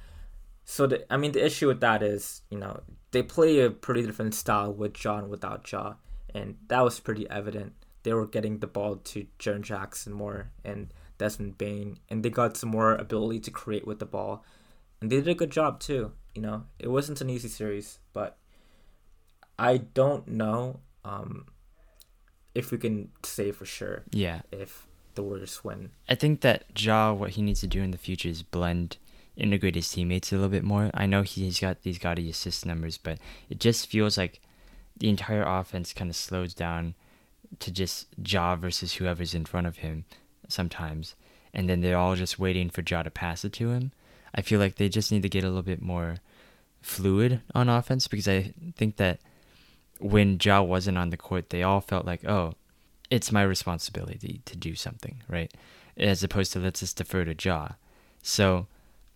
[0.65, 4.03] So the I mean the issue with that is you know they play a pretty
[4.03, 5.95] different style with John without Ja,
[6.35, 7.75] and that was pretty evident.
[8.03, 12.57] They were getting the ball to Jaren Jackson more and Desmond Bane, and they got
[12.57, 14.45] some more ability to create with the ball,
[15.01, 16.13] and they did a good job too.
[16.35, 18.39] You know, it wasn't an easy series, but
[19.59, 21.47] I don't know um,
[22.55, 25.91] if we can say for sure Yeah, if the Warriors win.
[26.09, 28.97] I think that Ja, what he needs to do in the future is blend,
[29.37, 30.91] integrate his teammates a little bit more.
[30.93, 34.41] I know he's got these gaudy assist numbers, but it just feels like
[34.97, 36.95] the entire offense kind of slows down
[37.61, 40.05] to just Ja versus whoever's in front of him
[40.49, 41.15] sometimes,
[41.53, 43.93] and then they're all just waiting for Ja to pass it to him.
[44.35, 46.17] I feel like they just need to get a little bit more
[46.83, 49.21] fluid on offense because I think that
[50.01, 52.55] when Ja wasn't on the court, they all felt like, oh,
[53.11, 55.53] it's my responsibility to do something, right?
[55.97, 57.69] As opposed to let's just defer to Ja.
[58.23, 58.67] So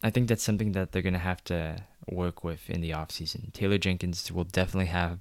[0.03, 3.53] I think that's something that they're going to have to work with in the offseason.
[3.53, 5.19] Taylor Jenkins will definitely have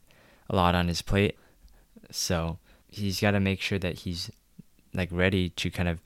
[0.50, 1.38] a lot on his plate.
[2.12, 4.32] So he's got to make sure that he's
[4.94, 6.02] like ready to kind of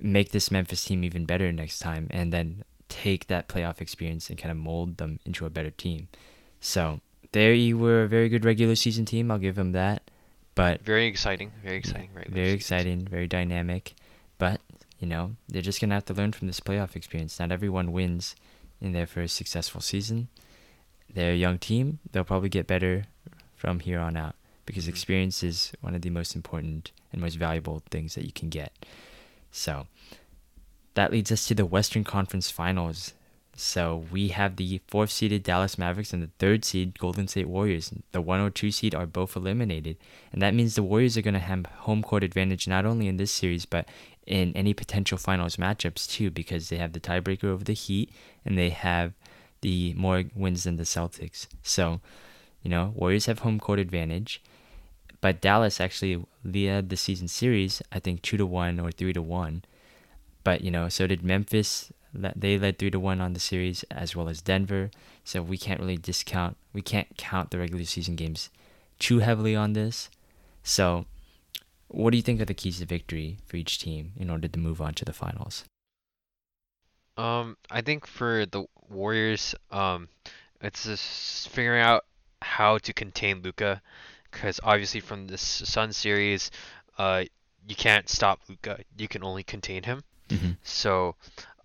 [0.00, 4.38] make this Memphis team even better next time and then take that playoff experience and
[4.38, 6.08] kind of mold them into a better team.
[6.60, 7.00] So
[7.32, 9.30] there you were a very good regular season team.
[9.30, 10.10] I'll give them that.
[10.54, 11.52] But Very exciting.
[11.62, 12.10] Very exciting.
[12.14, 12.28] Right.
[12.28, 13.94] very exciting, very dynamic.
[14.38, 14.60] But,
[14.98, 17.38] you know, they're just going to have to learn from this playoff experience.
[17.38, 18.36] Not everyone wins
[18.80, 20.28] in their first successful season.
[21.12, 21.98] They're a young team.
[22.10, 23.04] They'll probably get better
[23.54, 24.34] from here on out
[24.66, 24.90] because Mhm.
[24.90, 28.72] experience is one of the most important and most valuable things that you can get.
[29.50, 29.86] So
[30.94, 33.14] that leads us to the Western Conference Finals.
[33.58, 37.90] So we have the fourth seeded Dallas Mavericks and the third seed Golden State Warriors.
[38.12, 39.96] The 102 seed are both eliminated,
[40.30, 43.16] and that means the Warriors are going to have home court advantage not only in
[43.16, 43.88] this series but
[44.26, 48.10] in any potential finals matchups too, because they have the tiebreaker over the Heat
[48.44, 49.14] and they have
[49.62, 51.46] the more wins than the Celtics.
[51.62, 52.02] So,
[52.62, 54.42] you know, Warriors have home court advantage,
[55.20, 59.22] but Dallas actually led the season series, I think two to one or three to
[59.22, 59.64] one.
[60.44, 61.92] But you know, so did Memphis.
[62.14, 64.90] They led three to one on the series, as well as Denver.
[65.24, 66.56] So we can't really discount.
[66.72, 68.48] We can't count the regular season games
[68.98, 70.08] too heavily on this.
[70.62, 71.06] So,
[71.88, 74.58] what do you think are the keys to victory for each team in order to
[74.58, 75.64] move on to the finals?
[77.16, 80.08] Um, I think for the Warriors, um,
[80.60, 82.04] it's just figuring out
[82.42, 83.80] how to contain Luka,
[84.36, 86.50] because obviously from this Sun series,
[86.98, 87.24] uh,
[87.68, 88.80] you can't stop Luka.
[88.96, 90.02] You can only contain him.
[90.28, 90.52] Mm-hmm.
[90.62, 91.16] So,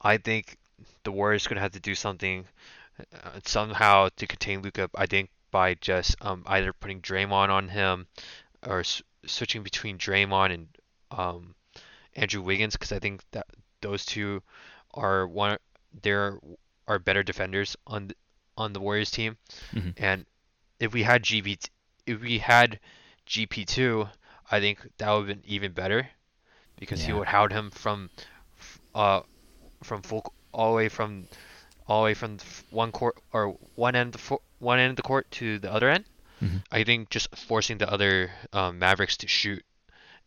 [0.02, 0.58] I think
[1.04, 2.46] the Warriors gonna have to do something
[3.00, 4.90] uh, somehow to contain Luka.
[4.96, 8.08] I think by just um either putting Draymond on him,
[8.66, 10.68] or s- switching between Draymond and
[11.12, 11.56] um
[12.16, 13.48] Andrew Wiggins, because I think that
[13.82, 14.42] those two
[14.94, 15.58] are one
[16.04, 16.40] there
[16.88, 18.16] are better defenders on the,
[18.58, 19.38] on the Warriors team.
[19.74, 19.94] Mhm.
[19.98, 20.26] And
[20.80, 21.58] if we had GB
[22.06, 22.80] if we had
[23.28, 24.10] GP2,
[24.52, 26.10] I think that would have been even better
[26.78, 27.20] because he Yeah.
[27.20, 28.10] would hound him from
[28.96, 29.22] uh
[29.84, 31.28] from full all the way from
[31.88, 32.38] all the way from
[32.70, 35.90] one court or one end of the one end of the court to the other
[35.90, 36.06] end.
[36.42, 36.64] Mhm.
[36.72, 39.64] I think just forcing the other um, Mavericks to shoot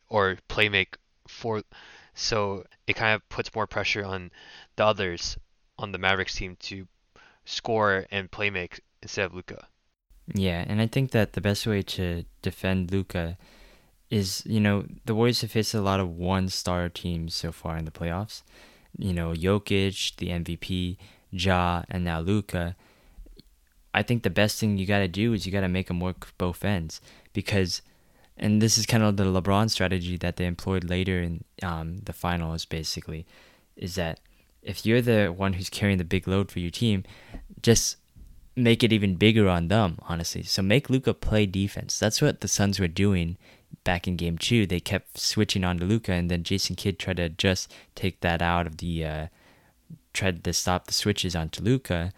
[0.08, 0.96] or play make
[1.28, 1.62] for
[2.14, 4.30] so it kind of puts more pressure on
[4.76, 5.36] the others
[5.78, 6.86] on the Mavericks team to
[7.44, 9.66] score and play make instead of Luka.
[10.32, 13.36] Yeah, and I think that the best way to defend Luka
[14.10, 17.84] is, you know, the Warriors have faced a lot of one-star teams so far in
[17.84, 18.42] the playoffs.
[18.96, 20.96] You know, Jokic, the MVP,
[21.30, 22.76] Ja, and now Luka.
[23.92, 26.00] I think the best thing you got to do is you got to make them
[26.00, 27.00] work both ends
[27.32, 27.82] because,
[28.36, 32.12] and this is kind of the LeBron strategy that they employed later in um, the
[32.12, 33.26] finals, basically,
[33.76, 34.20] is that
[34.62, 37.04] if you're the one who's carrying the big load for your team,
[37.62, 37.96] just
[38.56, 40.42] make it even bigger on them, honestly.
[40.42, 41.98] So make Luka play defense.
[41.98, 43.36] That's what the Suns were doing
[43.82, 44.66] back in game two.
[44.66, 48.42] They kept switching on to Luka, and then Jason Kidd tried to just take that
[48.42, 49.26] out of the, uh,
[50.12, 52.12] tried to stop the switches onto Luka.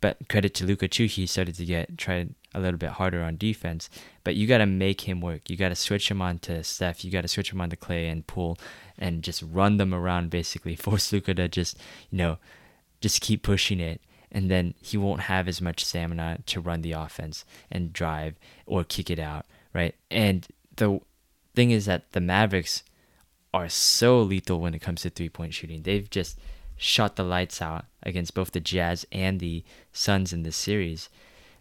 [0.00, 3.36] But credit to Luka too, he started to get tried a little bit harder on
[3.36, 3.90] defense.
[4.24, 5.50] But you got to make him work.
[5.50, 7.04] You got to switch him on to Steph.
[7.04, 8.58] You got to switch him on to Clay and Poole,
[8.98, 10.30] and just run them around.
[10.30, 11.76] Basically, force Luka to just
[12.10, 12.38] you know,
[13.00, 14.00] just keep pushing it
[14.32, 18.84] and then he won't have as much stamina to run the offense and drive or
[18.84, 19.94] kick it out, right?
[20.10, 21.00] And the
[21.54, 22.82] thing is that the Mavericks
[23.52, 25.82] are so lethal when it comes to three point shooting.
[25.82, 26.38] They've just
[26.76, 31.08] shot the lights out against both the Jazz and the Suns in this series.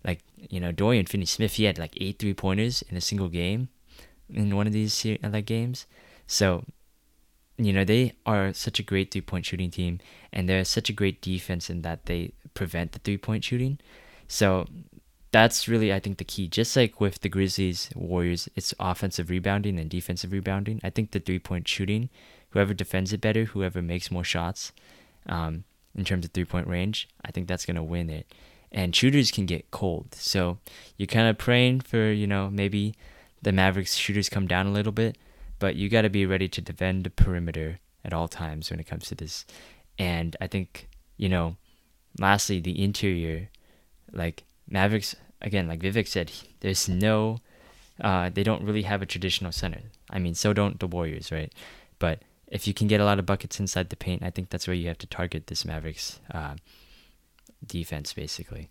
[0.03, 3.27] Like, you know, Dorian Finney Smith, he had like eight three pointers in a single
[3.27, 3.69] game
[4.29, 5.85] in one of these like games.
[6.27, 6.63] So
[7.59, 9.99] you know, they are such a great three point shooting team
[10.31, 13.79] and they're such a great defense in that they prevent the three point shooting.
[14.27, 14.65] So
[15.31, 16.47] that's really, I think, the key.
[16.47, 20.79] Just like with the Grizzlies, Warriors, it's offensive rebounding and defensive rebounding.
[20.83, 22.09] I think the three point shooting,
[22.51, 24.71] whoever defends it better, whoever makes more shots
[25.25, 28.33] um, in terms of three point range, I think that's going to win it.
[28.71, 30.15] And shooters can get cold.
[30.15, 30.59] So
[30.95, 32.95] you're kind of praying for, you know, maybe
[33.41, 35.17] the Mavericks shooters come down a little bit
[35.59, 38.87] but you got to be ready to defend the perimeter at all times when it
[38.87, 39.45] comes to this.
[39.97, 40.87] And I think,
[41.17, 41.57] you know,
[42.17, 43.49] lastly, the interior,
[44.11, 46.31] like Mavericks, again, like Vivek said,
[46.61, 47.39] there's no,
[48.01, 49.81] uh, they don't really have a traditional center.
[50.09, 51.53] I mean, so don't the Warriors, right?
[51.99, 54.67] But if you can get a lot of buckets inside the paint, I think that's
[54.67, 56.55] where you have to target this Mavericks uh,
[57.65, 58.69] defense, basically.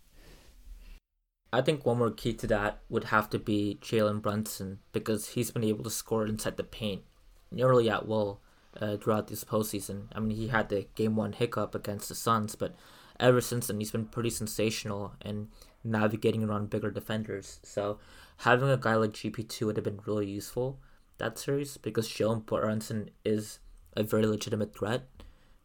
[1.53, 5.51] I think one more key to that would have to be Jalen Brunson because he's
[5.51, 7.03] been able to score inside the paint
[7.51, 8.41] nearly at will
[8.79, 10.09] uh, throughout this postseason.
[10.13, 12.75] I mean, he had the game one hiccup against the Suns, but
[13.19, 15.49] ever since then, he's been pretty sensational and
[15.83, 17.61] navigating around bigger defenders.
[17.63, 17.99] So
[18.39, 20.79] having a guy like GP2 would have been really useful
[21.17, 23.59] that series because Jalen Brunson is
[23.97, 25.09] a very legitimate threat.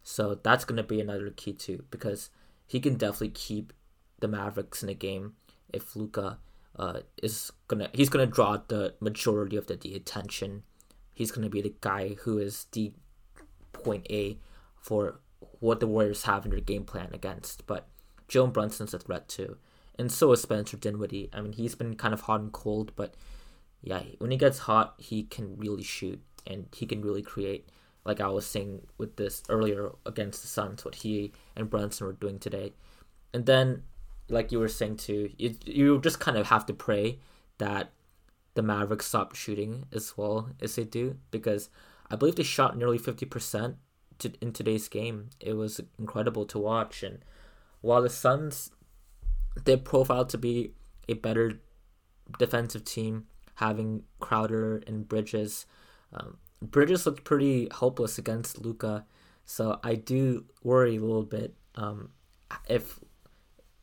[0.02, 2.30] So that's going to be another key too because
[2.66, 3.74] he can definitely keep
[4.20, 5.34] the Mavericks in a game
[5.74, 6.40] if Luka
[6.78, 10.64] uh, is gonna he's gonna draw the majority of the, the attention.
[11.14, 12.94] He's gonna be the guy who is the
[13.72, 14.38] point A
[14.80, 15.20] for
[15.60, 17.68] what the Warriors have in their game plan against.
[17.68, 17.88] But
[18.28, 19.58] Jalen Brunson's a threat too,
[19.98, 21.30] and so is Spencer Dinwiddie.
[21.34, 23.16] I mean, he's been kind of hot and cold, but
[23.82, 27.70] yeah, when he gets hot, he can really shoot and he can really create.
[28.06, 32.14] Like I was saying with this earlier against the Suns, what he and Brunson were
[32.14, 32.74] doing today,
[33.34, 33.84] and then
[34.34, 37.20] like you were saying too, you you just kind of have to pray
[37.58, 37.92] that
[38.56, 41.70] the Mavericks stop shooting as well as they do because
[42.10, 43.78] I believe they shot nearly fifty percent
[44.42, 45.30] in today's game.
[45.40, 47.20] It was incredible to watch, and
[47.82, 48.72] while the Suns
[49.66, 50.74] they profiled to be
[51.08, 51.62] a better
[52.40, 55.66] defensive team, having Crowder and Bridges.
[56.12, 59.06] Um, Bridges looked pretty helpless against Luka.
[59.46, 62.10] so I do worry a little bit um,
[62.70, 63.00] if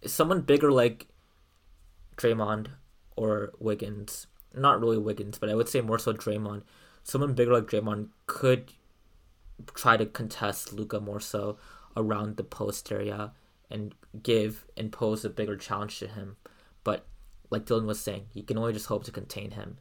[0.05, 1.07] someone bigger like
[2.17, 2.69] Draymond
[3.17, 6.63] or Wiggins, not really Wiggins, but I would say more so Draymond.
[7.03, 8.73] Someone bigger like Draymond could
[9.75, 11.59] try to contest Luka more so
[11.97, 13.33] around the post area
[13.71, 16.37] and give and pose a bigger challenge to him.
[16.85, 17.07] But
[17.51, 19.79] like Dylan was saying, you can only just hope to contain him.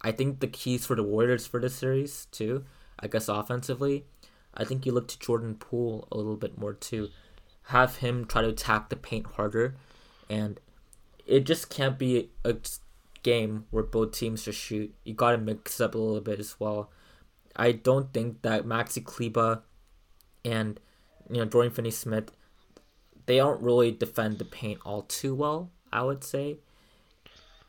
[0.00, 2.64] I think the keys for the Warriors for this series too,
[3.00, 4.04] I guess offensively,
[4.54, 7.08] I think you look to Jordan Poole a little bit more too
[7.68, 9.74] have him try to attack the paint harder,
[10.30, 10.58] and
[11.26, 12.56] it just can't be a
[13.22, 14.94] game where both teams just shoot.
[15.04, 16.90] You got to mix it up a little bit as well.
[17.54, 19.62] I don't think that Maxi Kleber
[20.44, 20.80] and
[21.30, 22.30] you know Dorian Finney-Smith
[23.26, 25.70] they don't really defend the paint all too well.
[25.92, 26.56] I would say,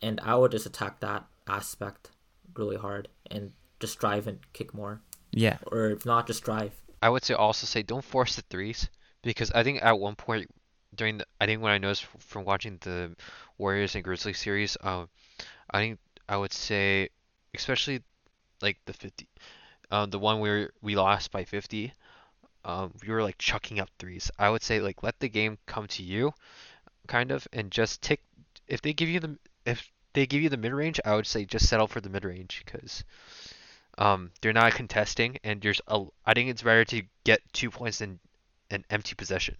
[0.01, 2.11] and I would just attack that aspect
[2.55, 5.01] really hard and just drive and kick more.
[5.31, 5.57] Yeah.
[5.69, 6.71] Or if not, just drive.
[7.01, 8.87] I would say also say don't force the threes
[9.21, 10.49] because I think at one point
[10.95, 13.15] during the I think when I noticed from watching the
[13.57, 15.09] Warriors and Grizzlies series, um,
[15.69, 17.09] I think I would say
[17.53, 18.03] especially
[18.61, 19.27] like the 50
[19.91, 21.93] um the one where we lost by 50
[22.65, 24.31] um we were like chucking up threes.
[24.37, 26.33] I would say like let the game come to you
[27.07, 28.21] kind of and just take
[28.67, 31.45] if they give you the if they give you the mid range, I would say
[31.45, 33.03] just settle for the mid range because
[33.97, 37.99] um they're not contesting and there's a I think it's better to get two points
[37.99, 38.19] than
[38.69, 39.55] an empty possession.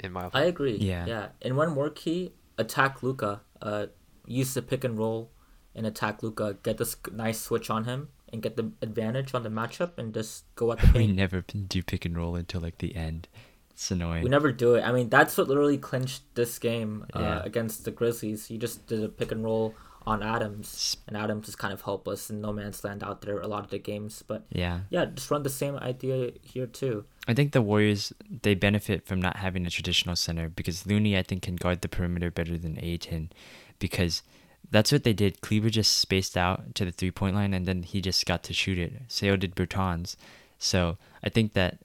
[0.00, 0.46] In my opinion.
[0.46, 0.76] I agree.
[0.76, 1.06] Yeah.
[1.06, 1.26] Yeah.
[1.42, 3.40] And one more key: attack Luka.
[3.62, 3.86] Uh,
[4.26, 5.30] use the pick and roll
[5.74, 6.56] and attack Luka.
[6.62, 10.44] Get this nice switch on him and get the advantage on the matchup and just
[10.54, 10.96] go at the paint.
[10.96, 13.28] We never do pick and roll until like the end.
[13.70, 14.24] It's annoying.
[14.24, 14.82] We never do it.
[14.82, 17.42] I mean, that's what literally clinched this game uh, Yeah.
[17.44, 18.50] against the Grizzlies.
[18.50, 19.74] You just did a pick and roll
[20.06, 23.48] on Adams, and Adams is kind of helpless in no man's land out there a
[23.48, 24.22] lot of the games.
[24.26, 24.80] But yeah.
[24.88, 27.04] yeah, just run the same idea here too.
[27.26, 31.22] I think the Warriors they benefit from not having a traditional center because Looney I
[31.22, 33.32] think can guard the perimeter better than Ayton
[33.78, 34.22] because
[34.70, 35.40] that's what they did.
[35.40, 38.52] Kleber just spaced out to the three point line and then he just got to
[38.52, 38.92] shoot it.
[39.08, 40.16] So did Bertans.
[40.58, 41.78] So I think that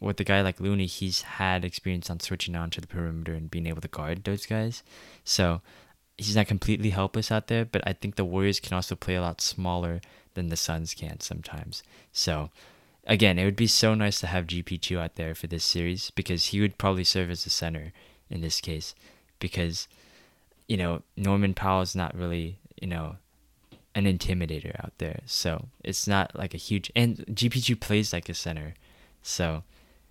[0.00, 3.50] with a guy like Looney, he's had experience on switching on to the perimeter and
[3.50, 4.82] being able to guard those guys.
[5.24, 5.62] So
[6.18, 9.22] he's not completely helpless out there, but I think the Warriors can also play a
[9.22, 10.00] lot smaller
[10.34, 11.82] than the Suns can sometimes.
[12.12, 12.50] So
[13.06, 16.46] again, it would be so nice to have GP2 out there for this series because
[16.46, 17.92] he would probably serve as the center
[18.30, 18.94] in this case
[19.38, 19.88] because
[20.68, 23.16] you know, Norman Powell's not really, you know,
[23.94, 25.20] an intimidator out there.
[25.26, 28.74] So, it's not like a huge and GP2 plays like a center.
[29.22, 29.62] So,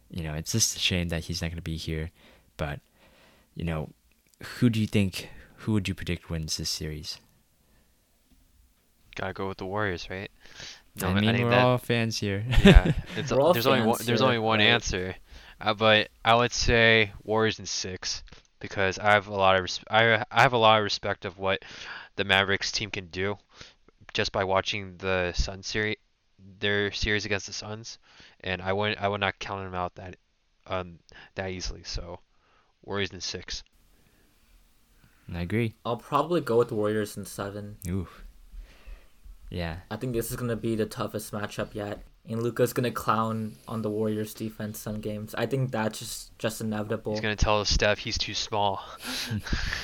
[0.10, 2.12] you know, it's just a shame that he's not going to be here,
[2.58, 2.80] but
[3.56, 3.89] you know,
[4.43, 5.30] who do you think
[5.66, 7.20] who would you predict wins this series?
[9.16, 10.30] Gotta go with the Warriors, right?
[11.01, 12.45] No, I mean, think we're that- all fans here.
[12.63, 14.68] yeah, it's, We're all there's only one, there's here, only one right?
[14.68, 15.16] answer,
[15.59, 18.24] uh, but I would say Warriors in six
[18.59, 21.39] because I have a lot of res- I I have a lot of respect of
[21.39, 21.63] what
[22.16, 23.38] the Mavericks team can do
[24.13, 25.97] just by watching the Sun series
[26.59, 27.97] their series against the Suns,
[28.41, 30.18] and I would I would not count them out that
[30.68, 30.99] um
[31.34, 31.82] that easily.
[31.84, 32.20] So
[32.84, 33.63] Warriors in six.
[35.34, 35.73] I agree.
[35.86, 37.78] I'll probably go with the Warriors in seven.
[37.88, 38.07] Ooh.
[39.49, 39.78] Yeah.
[39.89, 42.03] I think this is gonna be the toughest matchup yet.
[42.28, 45.36] And Luka's gonna clown on the Warriors defense some games.
[45.36, 47.13] I think that's just just inevitable.
[47.13, 48.84] He's gonna tell Steph he's too small.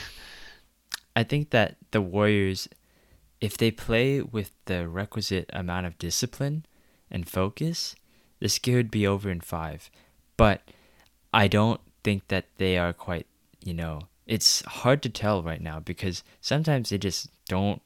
[1.16, 2.68] I think that the Warriors,
[3.40, 6.66] if they play with the requisite amount of discipline
[7.10, 7.96] and focus,
[8.40, 9.90] this could be over in five.
[10.38, 10.62] But
[11.34, 13.28] I don't think that they are quite,
[13.64, 17.82] you know, it's hard to tell right now because sometimes they just don't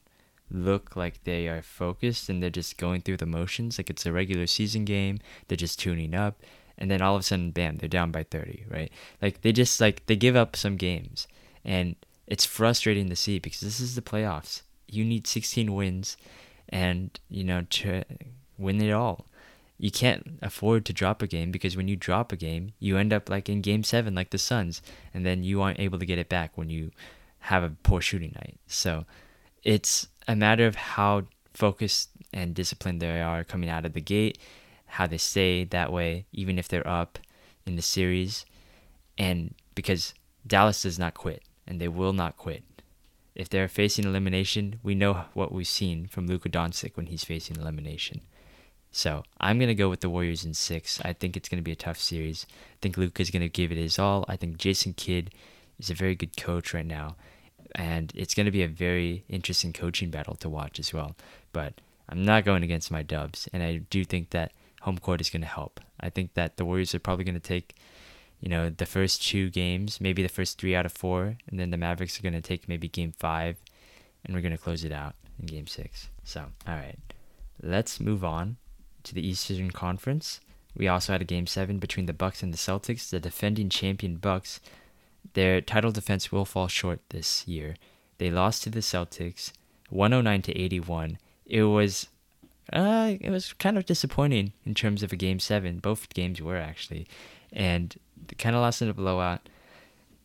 [0.51, 3.79] look like they are focused and they're just going through the motions.
[3.79, 5.17] Like it's a regular season game,
[5.47, 6.39] they're just tuning up.
[6.77, 8.91] And then all of a sudden, bam, they're down by 30, right?
[9.23, 11.27] Like they just like, they give up some games.
[11.63, 11.95] And
[12.27, 14.61] it's frustrating to see because this is the playoffs.
[14.87, 16.15] You need 16 wins
[16.69, 18.03] and, you know, to
[18.59, 19.25] win it all.
[19.77, 23.11] You can't afford to drop a game because when you drop a game, you end
[23.11, 24.81] up like in game seven, like the Suns,
[25.13, 26.91] and then you aren't able to get it back when you
[27.39, 28.57] have a poor shooting night.
[28.67, 29.05] So
[29.63, 31.23] it's a matter of how
[31.53, 34.37] focused and disciplined they are coming out of the gate,
[34.85, 37.19] how they stay that way, even if they're up
[37.65, 38.45] in the series.
[39.17, 40.13] And because
[40.47, 42.63] Dallas does not quit, and they will not quit.
[43.33, 47.57] If they're facing elimination, we know what we've seen from Luka Doncic when he's facing
[47.57, 48.21] elimination.
[48.95, 51.01] So I'm gonna go with the Warriors in six.
[51.03, 52.45] I think it's gonna be a tough series.
[52.49, 54.23] I think Luka's gonna give it his all.
[54.29, 55.31] I think Jason Kidd
[55.77, 57.17] is a very good coach right now,
[57.75, 61.13] and it's gonna be a very interesting coaching battle to watch as well.
[61.51, 65.29] But I'm not going against my Dubs, and I do think that home court is
[65.29, 65.81] gonna help.
[65.99, 67.75] I think that the Warriors are probably gonna take,
[68.39, 71.69] you know, the first two games, maybe the first three out of four, and then
[71.69, 73.57] the Mavericks are gonna take maybe game five,
[74.23, 76.07] and we're gonna close it out in game six.
[76.23, 76.97] So all right,
[77.61, 78.55] let's move on
[79.05, 80.39] to the Eastern Conference.
[80.75, 83.09] We also had a game seven between the Bucks and the Celtics.
[83.09, 84.59] The defending champion Bucks,
[85.33, 87.75] their title defense will fall short this year.
[88.17, 89.51] They lost to the Celtics,
[89.89, 91.17] 109 to 81.
[91.45, 92.07] It was,
[92.73, 95.79] uh, it was kind of disappointing in terms of a game seven.
[95.79, 97.07] Both games were actually,
[97.53, 97.95] and
[98.27, 99.47] they kind of lost in a blowout.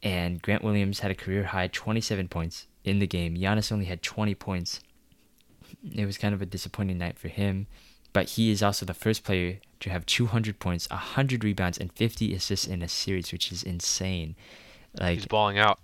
[0.03, 3.37] And Grant Williams had a career high 27 points in the game.
[3.37, 4.81] Giannis only had 20 points.
[5.95, 7.67] It was kind of a disappointing night for him
[8.13, 12.35] but he is also the first player to have 200 points, 100 rebounds, and 50
[12.35, 14.37] assists in a series, which is insane.
[14.99, 15.79] Like, he's balling out.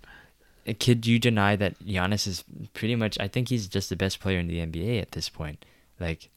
[0.79, 3.17] could you deny that Giannis is pretty much?
[3.19, 5.65] I think he's just the best player in the NBA at this point.
[5.99, 6.29] Like,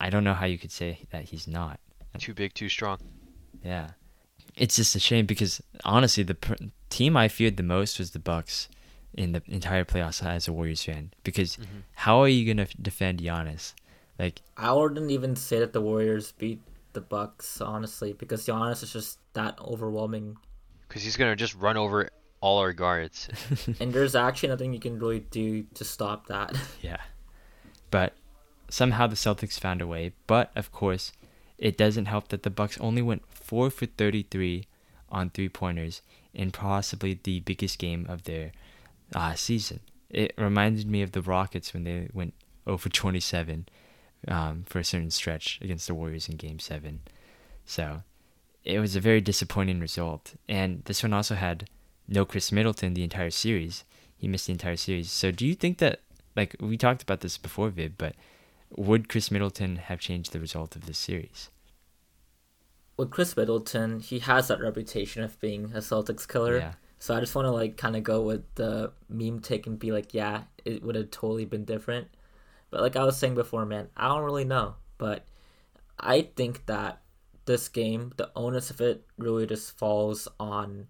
[0.00, 1.78] I don't know how you could say that he's not.
[2.18, 2.98] Too big, too strong.
[3.64, 3.90] Yeah,
[4.56, 6.54] it's just a shame because honestly, the pr-
[6.90, 8.68] team I feared the most was the Bucks
[9.14, 11.12] in the entire playoffs as a Warriors fan.
[11.24, 11.82] Because Mhm.
[11.94, 13.74] how are you gonna defend Giannis?
[14.22, 16.60] Like, I wouldn't even say that the Warriors beat
[16.92, 20.36] the Bucks honestly because Giannis is just that overwhelming.
[20.86, 22.08] Because he's gonna just run over
[22.40, 23.28] all our guards.
[23.80, 26.56] and there's actually nothing you can really do to stop that.
[26.82, 26.98] Yeah.
[27.90, 28.12] But
[28.68, 30.12] somehow the Celtics found a way.
[30.28, 31.10] But of course,
[31.58, 34.66] it doesn't help that the Bucks only went 4 for 33
[35.10, 36.00] on three-pointers
[36.32, 38.52] in possibly the biggest game of their
[39.16, 39.80] uh, season.
[40.10, 42.34] It reminded me of the Rockets when they went
[42.66, 43.66] 0 for 27
[44.28, 47.00] um, for a certain stretch against the Warriors in Game 7.
[47.64, 48.02] So
[48.64, 50.34] it was a very disappointing result.
[50.48, 51.68] And this one also had
[52.08, 53.84] no Khris Middleton the entire series.
[54.16, 55.10] He missed the entire series.
[55.10, 56.00] So do you think that,
[56.36, 58.14] like, we talked about this before, Viv, but
[58.76, 61.50] would Khris Middleton have changed the result of this series?
[62.96, 66.58] With Khris Middleton, he has that reputation of being a Celtics killer.
[66.58, 66.72] Yeah.
[66.98, 69.90] So I just want to like kind of go with the meme take and be
[69.90, 72.08] like, yeah, it would have totally been different.
[72.72, 74.76] But like I was saying before, man, I don't really know.
[74.98, 75.26] But
[76.00, 77.02] I think that
[77.44, 80.88] this game, the onus of it really just falls on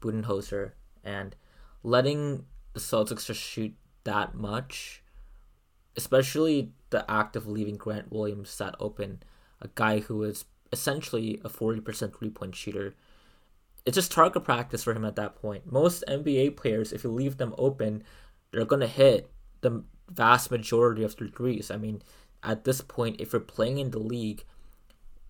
[0.00, 0.72] Budenholzer
[1.02, 1.34] and
[1.82, 2.44] letting
[2.74, 3.74] the Celtics just shoot
[4.04, 5.02] that much,
[5.96, 9.22] especially the act of leaving Grant Williams that open,
[9.62, 12.94] a guy who is essentially a 40% three point shooter.
[13.86, 15.70] It's just target practice for him at that point.
[15.70, 18.04] Most NBA players, if you leave them open,
[18.50, 19.30] they're going to hit
[19.62, 19.82] the
[20.12, 21.70] vast majority of their threes.
[21.70, 22.02] I mean,
[22.42, 24.44] at this point, if you're playing in the league,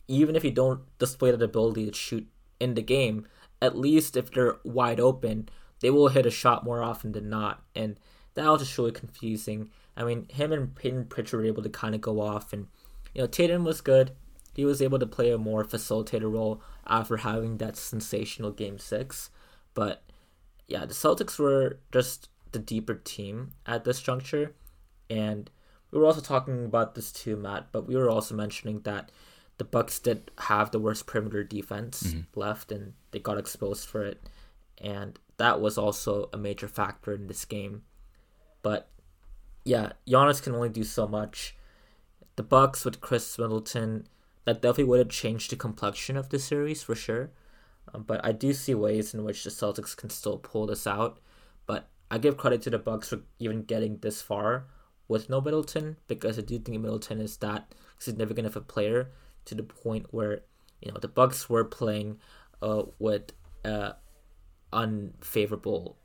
[0.08, 2.26] even if you don't display that ability to shoot
[2.58, 3.26] in the game,
[3.62, 5.48] at least if they're wide open,
[5.80, 7.62] they will hit a shot more often than not.
[7.74, 7.98] And
[8.34, 9.70] that was just really confusing.
[9.96, 12.68] I mean, him and Payton Pritchard were able to kind of go off, and
[13.14, 14.12] you know, Tatum was good.
[14.54, 19.30] He was able to play a more facilitator role after having that sensational game six.
[19.74, 20.02] But
[20.66, 24.54] yeah, the Celtics were just the deeper team at this juncture.
[25.10, 25.50] And
[25.90, 29.10] we were also talking about this too, Matt, but we were also mentioning that
[29.58, 32.20] the Bucks did have the worst perimeter defense mm-hmm.
[32.38, 34.22] left and they got exposed for it.
[34.78, 37.82] And that was also a major factor in this game.
[38.62, 38.88] But
[39.64, 41.56] yeah, Giannis can only do so much.
[42.36, 44.06] The Bucks with Khris Middleton,
[44.44, 47.30] that definitely would have changed the complexion of the series for sure.
[47.92, 51.18] Um, but I do see ways in which the Celtics can still pull this out.
[51.66, 54.66] But I give credit to the Bucks for even getting this far
[55.10, 59.10] with no Middleton because I do think Middleton is that significant of a player
[59.44, 60.42] to the point where
[60.80, 62.18] you know the Bucks were playing
[62.62, 63.32] uh, with
[63.64, 63.94] uh,
[64.72, 65.96] unfavorable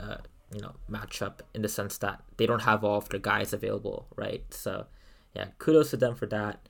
[0.00, 0.16] uh,
[0.50, 4.06] you know matchup in the sense that they don't have all of their guys available,
[4.16, 4.42] right?
[4.48, 4.86] So
[5.36, 6.66] yeah, kudos to them for that.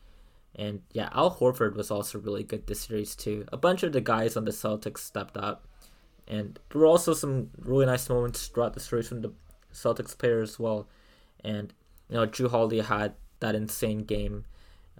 [0.56, 3.46] And yeah, Al Horford was also really good this series too.
[3.52, 5.68] A bunch of the guys on the Celtics stepped up,
[6.26, 9.32] and there were also some really nice moments throughout the series from the
[9.72, 10.88] Celtics players as well.
[11.44, 11.72] And
[12.08, 14.44] you know, Jrue Holiday had that insane game.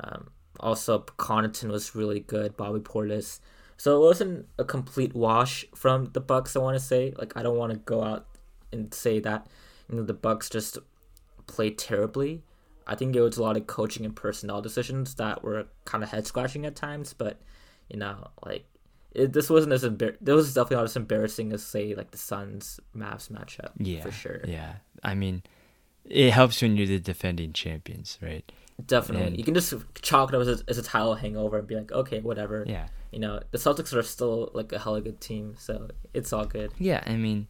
[0.01, 0.31] Um,
[0.61, 2.57] also, Connaughton was really good.
[2.57, 3.41] Bobby Portis.
[3.77, 6.55] So it wasn't a complete wash from the Bucks.
[6.57, 8.27] I want to say, like, I don't want to go out
[8.73, 9.47] and say that
[9.89, 10.79] you know the Bucks just
[11.47, 12.43] played terribly.
[12.87, 16.11] I think it was a lot of coaching and personnel decisions that were kind of
[16.11, 17.15] head scratching at times.
[17.15, 17.41] But
[17.89, 18.67] you know, like
[19.13, 22.19] it, this wasn't as embar- this was definitely not as embarrassing as say like the
[22.19, 23.71] Suns Mavs matchup.
[23.79, 24.41] Yeah, for sure.
[24.47, 25.43] Yeah, I mean,
[26.05, 28.51] it helps when you're the defending champions, right?
[28.85, 31.67] Definitely, and, you can just chalk it up as a, as a title hangover and
[31.67, 32.65] be like, okay, whatever.
[32.67, 36.45] Yeah, you know, the Celtics are still like a hella good team, so it's all
[36.45, 36.73] good.
[36.79, 37.47] Yeah, I mean,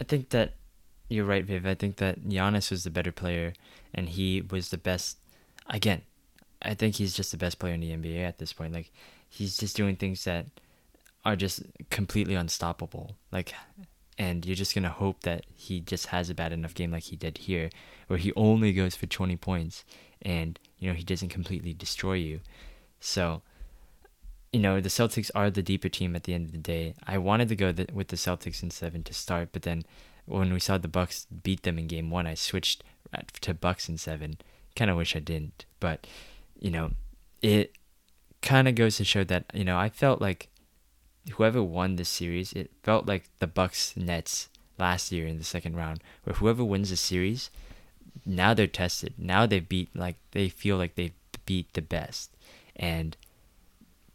[0.00, 0.54] I think that
[1.08, 1.66] you're right, Viv.
[1.66, 3.52] I think that Giannis was the better player,
[3.94, 5.18] and he was the best.
[5.68, 6.02] Again,
[6.60, 8.72] I think he's just the best player in the NBA at this point.
[8.72, 8.90] Like,
[9.28, 10.46] he's just doing things that
[11.24, 13.16] are just completely unstoppable.
[13.30, 13.54] Like,
[14.18, 17.16] and you're just gonna hope that he just has a bad enough game like he
[17.16, 17.70] did here,
[18.08, 19.84] where he only goes for 20 points,
[20.20, 22.40] and you know he doesn't completely destroy you.
[23.00, 23.42] So,
[24.52, 26.94] you know the Celtics are the deeper team at the end of the day.
[27.06, 29.84] I wanted to go the, with the Celtics in seven to start, but then
[30.26, 32.82] when we saw the Bucks beat them in Game One, I switched
[33.40, 34.38] to Bucks in seven.
[34.74, 36.06] Kind of wish I didn't, but
[36.58, 36.90] you know,
[37.40, 37.72] it
[38.42, 40.48] kind of goes to show that you know I felt like
[41.32, 44.48] whoever won this series, it felt like the Bucks Nets
[44.78, 47.50] last year in the second round, where whoever wins the series,
[48.24, 49.14] now they're tested.
[49.18, 51.12] Now they beat like they feel like they
[51.46, 52.30] beat the best,
[52.76, 53.16] and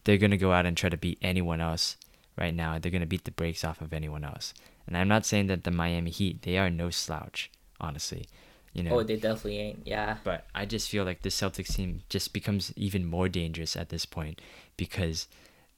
[0.03, 1.97] they're gonna go out and try to beat anyone else.
[2.37, 4.53] Right now, they're gonna beat the brakes off of anyone else.
[4.87, 8.27] And I'm not saying that the Miami Heat they are no slouch, honestly.
[8.73, 8.99] You know.
[8.99, 9.81] Oh, they definitely ain't.
[9.85, 10.17] Yeah.
[10.23, 14.05] But I just feel like the Celtics team just becomes even more dangerous at this
[14.05, 14.41] point
[14.77, 15.27] because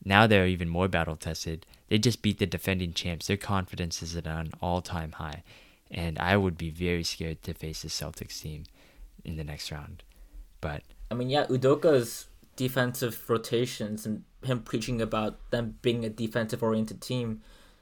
[0.03, 1.65] now they're even more battle tested.
[1.87, 3.27] They just beat the defending champs.
[3.27, 5.43] Their confidence is at an all time high.
[5.91, 8.63] And I would be very scared to face the Celtics team
[9.23, 10.03] in the next round.
[10.61, 10.81] But
[11.11, 17.01] I mean, yeah, Udoka's defensive rotations and him preaching about them being a defensive oriented
[17.01, 17.41] team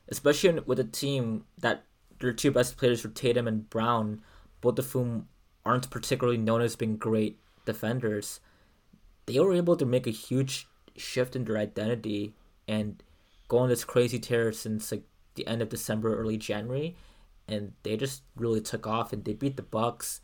[0.09, 1.83] especially with a team that
[2.19, 4.21] their two best players were Tatum and Brown,
[4.61, 5.27] both of whom
[5.65, 8.39] aren't particularly known as being great defenders.
[9.25, 12.33] They were able to make a huge shift in their identity
[12.67, 13.01] and
[13.47, 15.03] go on this crazy tear since like
[15.35, 16.95] the end of December, early January,
[17.47, 20.21] and they just really took off and they beat the Bucks.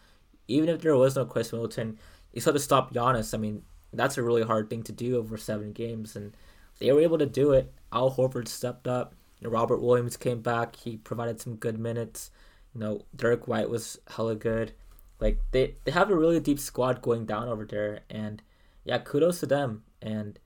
[0.47, 1.97] Even if there was no Khris Middleton,
[2.33, 3.33] you still had to stop Giannis.
[3.33, 3.63] I mean,
[3.93, 6.35] that's a really hard thing to do over seven games, and
[6.79, 7.73] they were able to do it.
[7.91, 9.13] Al Horford stepped up.
[9.41, 10.75] Robert Williams came back.
[10.75, 12.29] He provided some good minutes.
[12.73, 14.73] You know, Derrick White was hella good.
[15.19, 18.41] Like they, they have a really deep squad going down over there, and
[18.83, 19.83] yeah, kudos to them.
[20.01, 20.39] And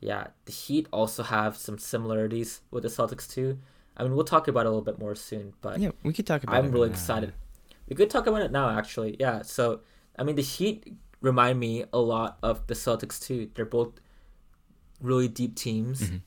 [0.00, 3.58] yeah, the Heat also have some similarities with the Celtics too.
[3.96, 6.26] I mean, we'll talk about it a little bit more soon, but yeah, we could
[6.26, 6.54] talk about.
[6.56, 6.94] I'm it really now.
[6.94, 7.32] excited.
[7.88, 9.16] We could talk about it now, actually.
[9.18, 9.42] Yeah.
[9.42, 9.80] So
[10.18, 13.50] I mean, the Heat remind me a lot of the Celtics too.
[13.54, 13.92] They're both
[15.00, 16.02] really deep teams.
[16.02, 16.20] Mhm.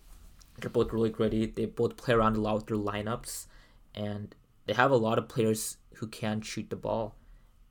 [0.59, 1.45] They're both really gritty.
[1.45, 3.47] They both play around a lot with their lineups,
[3.95, 7.15] and they have a lot of players who can shoot the ball,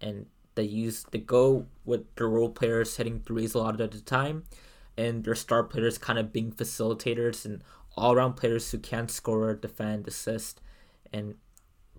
[0.00, 4.00] and they use they go with their role players hitting threes a lot of the
[4.00, 4.44] time,
[4.96, 7.62] and their star players kind of being facilitators and
[7.96, 10.60] all around players who can score, defend, assist,
[11.12, 11.34] and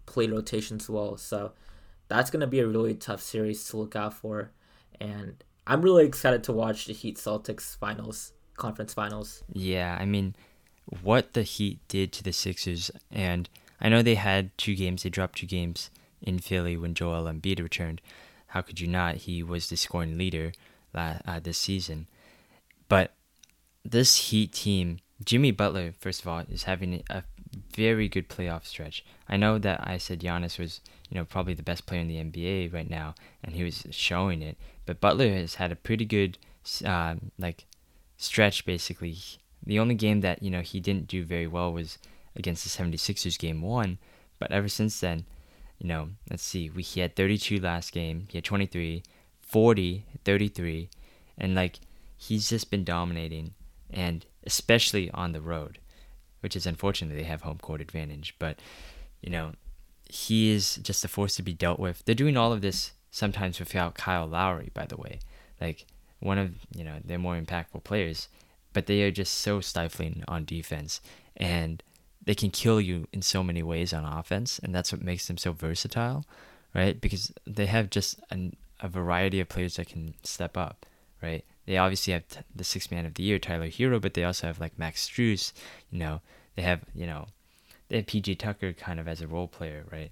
[0.06, 1.18] play rotations well.
[1.18, 1.54] So
[2.08, 4.52] that's gonna be a really tough series to look out for,
[5.00, 9.44] and I'm really excited to watch the Heat Celtics finals, conference finals.
[9.54, 10.36] Yeah, I mean,
[11.02, 13.48] what the Heat did to the Sixers, and
[13.80, 15.04] I know they had two games.
[15.04, 15.90] They dropped two games
[16.22, 18.02] in Philly when Joel Embiid returned.
[18.48, 19.16] How could you not?
[19.16, 20.52] He was the scoring leader
[20.94, 22.08] la- uh, this season.
[22.92, 23.14] But
[23.86, 27.24] this Heat team, Jimmy Butler, first of all, is having a
[27.74, 29.06] very good playoff stretch.
[29.30, 32.22] I know that I said Giannis was, you know, probably the best player in the
[32.22, 34.58] NBA right now, and he was showing it.
[34.86, 36.38] But Butler has had a pretty good,
[36.84, 37.64] um, like,
[38.18, 39.16] stretch basically.
[39.66, 41.98] The only game that, you know, he didn't do very well was
[42.36, 44.00] against the 76ers game one.
[44.38, 45.24] But ever since then,
[45.80, 49.02] you know, let's see, we he had 32 last game, he had 23,
[49.40, 50.90] 40, 33,
[51.38, 51.80] and like
[52.22, 53.56] he's just been dominating,
[53.90, 55.80] and especially on the road,
[56.42, 58.36] which is unfortunate they have home court advantage.
[58.38, 58.60] But
[59.22, 59.54] you know,
[60.08, 62.04] he is just a force to be dealt with.
[62.06, 65.20] They're doing all of this sometimes without Kyle Lowry, by the way.
[65.60, 65.88] Like
[66.20, 68.28] one of you know their more impactful players,
[68.72, 71.02] but they are just so stifling on defense,
[71.36, 71.82] and
[72.24, 75.38] they can kill you in so many ways on offense, and that's what makes them
[75.38, 76.24] so versatile,
[76.76, 77.02] right?
[77.02, 80.86] Because they have just an, a variety of players that can step up,
[81.24, 81.44] right?
[81.66, 84.48] They obviously have t- the sixth man of the year, Tyler Herro, but they also
[84.48, 85.54] have like Max Strus,
[85.92, 86.22] you know,
[86.56, 87.28] they have, you know,
[87.90, 90.12] they have PJ Tucker kind of as a role player, right?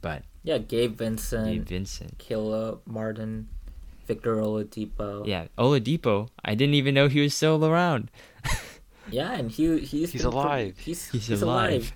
[0.00, 2.18] But Yeah, Gabe Vincent, Gabe Vincent.
[2.18, 3.48] Killa Martin,
[4.06, 5.26] Victor Oladipo.
[5.26, 6.28] Yeah, Oladipo.
[6.44, 8.10] I didn't even know he was still around.
[9.08, 10.78] Yeah, and he he's He's been pre- alive.
[10.78, 11.92] he's He's, he's, alive.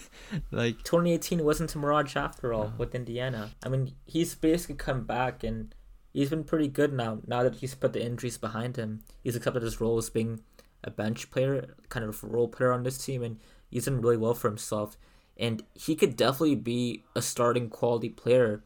[0.52, 2.72] like 2018 wasn't a mirage after all No.
[2.78, 3.50] with Indiana.
[3.64, 5.74] I mean, he's basically come back and
[6.12, 7.18] he's been pretty good now.
[7.26, 10.40] Now that he's put the injuries behind him, he's accepted his role as being
[10.84, 13.38] a bench player, kind of role player on this team, and
[13.70, 14.96] he's done really well for himself.
[15.36, 18.62] And he could definitely be a starting quality player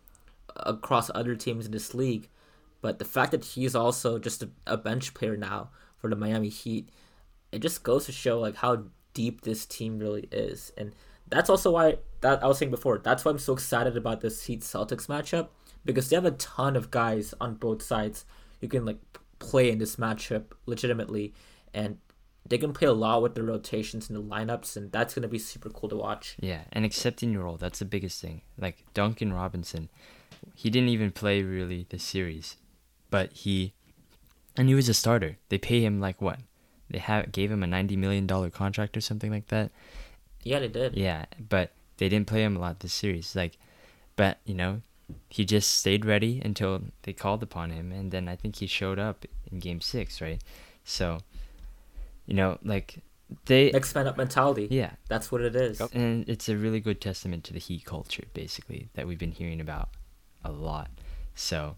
[0.56, 2.28] across other teams in this league.
[2.80, 6.48] But the fact that he's also just a, a bench player now for the Miami
[6.48, 6.88] Heat,
[7.52, 8.84] it just goes to show like how
[9.14, 10.72] deep this team really is.
[10.76, 10.94] And
[11.28, 12.98] that's also why that I was saying before.
[12.98, 15.48] That's why I'm so excited about this Heat Celtics matchup
[15.86, 18.24] because they have a ton of guys on both sides
[18.60, 18.98] who can like
[19.38, 21.32] play in this matchup legitimately,
[21.72, 21.98] and
[22.44, 25.38] they can play a lot with the rotations and the lineups, and that's gonna be
[25.38, 26.36] super cool to watch.
[26.40, 28.42] Yeah, and accepting your role, that's the biggest thing.
[28.58, 29.88] Like Duncan Robinson,
[30.54, 32.56] he didn't even play really this series,
[33.10, 33.72] but he
[34.56, 35.38] and he was a starter.
[35.48, 36.40] They pay him like what?
[36.90, 39.70] They have gave him a 90 million dollar contract or something like that.
[40.42, 40.96] Yeah, they did.
[40.96, 43.34] Yeah, but they didn't play him a lot this series.
[43.34, 43.58] Like
[44.16, 44.80] but, you know,
[45.28, 48.98] he just stayed ready until they called upon him and then I think he showed
[48.98, 50.42] up in game 6, right?
[50.84, 51.18] So,
[52.26, 53.02] you know, like
[53.46, 54.68] they Next man up mentality.
[54.70, 55.80] yeah, That's what it is.
[55.92, 59.60] and it's a really good testament to the Heat culture, basically, that we've been hearing
[59.60, 59.88] about
[60.44, 60.90] a lot.
[61.34, 61.76] So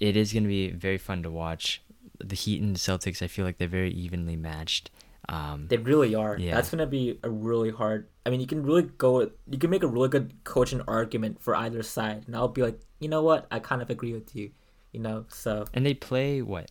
[0.00, 1.82] it is going to be very fun to watch.
[2.22, 4.90] The Heat and the Celtics, I feel like they're very evenly matched.
[5.30, 6.36] Um, They really are.
[6.38, 6.54] Yeah.
[6.54, 8.08] That's gonna be a really hard.
[8.26, 9.30] I mean, you can really go.
[9.48, 12.80] You can make a really good coaching argument for either side, and I'll be like,
[12.98, 13.46] you know what?
[13.50, 14.50] I kind of agree with you.
[14.92, 16.70] You know, so and they play what?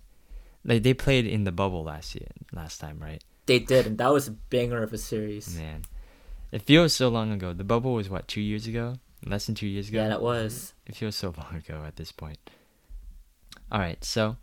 [0.66, 3.24] Like they played in the bubble last year, last time, right?
[3.45, 5.57] they did, and that was a banger of a series.
[5.57, 5.82] Man,
[6.51, 7.51] it feels so long ago.
[7.53, 8.97] The bubble was what two years ago?
[9.26, 9.97] Less than two years ago.
[9.97, 10.74] Yeah, that was.
[10.86, 12.38] It feels so long ago at this point.
[13.72, 14.38] All right, so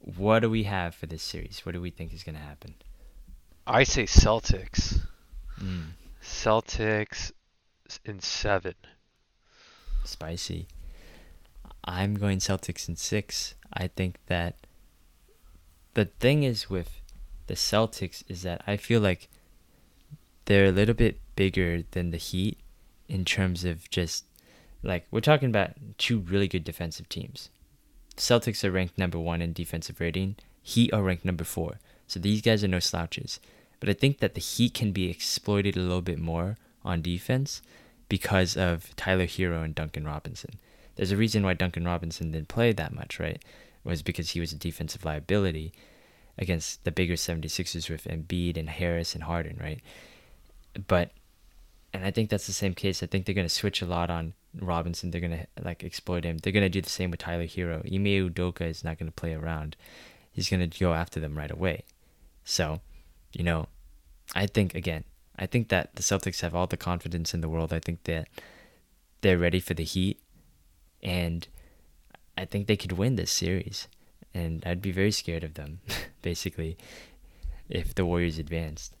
[0.00, 1.62] what do we have for this series?
[1.64, 2.74] What do we think is going to happen?
[3.66, 5.00] I say Celtics.
[5.60, 5.86] Mm.
[6.22, 7.32] Celtics
[8.04, 8.74] in seven.
[10.04, 10.68] Spicy.
[11.84, 13.54] I'm going Celtics in six.
[13.72, 14.56] I think that
[15.94, 17.00] the thing is with
[17.48, 19.28] the Celtics is that I feel like
[20.44, 22.58] they're a little bit bigger than the Heat
[23.08, 24.24] in terms of just
[24.82, 27.50] like we're talking about two really good defensive teams.
[28.16, 30.36] Celtics are ranked number one in defensive rating.
[30.62, 31.80] Heat are ranked number four.
[32.06, 33.40] So these guys are no slouches.
[33.80, 37.62] But I think that the Heat can be exploited a little bit more on defense
[38.08, 40.54] because of Tyler Herro and Duncan Robinson.
[40.94, 43.36] There's a reason why Duncan Robinson didn't play that much, right?
[43.36, 45.72] It was because he was a defensive liability
[46.38, 49.80] against the bigger 76ers with Embiid and Harris and Harden, right?
[50.86, 51.10] But
[51.92, 53.02] and I think that's the same case.
[53.02, 55.10] I think they're going to switch a lot on Robinson.
[55.10, 56.38] They're going to like exploit him.
[56.38, 57.80] They're going to do the same with Tyler Herro.
[57.86, 59.76] Ime Udoka is not going to play around.
[60.30, 61.84] He's going to go after them right away.
[62.44, 62.80] So,
[63.36, 63.68] you know,
[64.34, 65.04] I think again,
[65.38, 67.70] I think that the Celtics have all the confidence in the world.
[67.70, 68.28] I think that
[69.20, 70.18] they're ready for the Heat,
[71.02, 71.46] and
[72.38, 73.88] I think they could win this series.
[74.32, 75.80] And I'd be very scared of them,
[76.22, 76.78] basically,
[77.68, 78.96] if the Warriors advanced.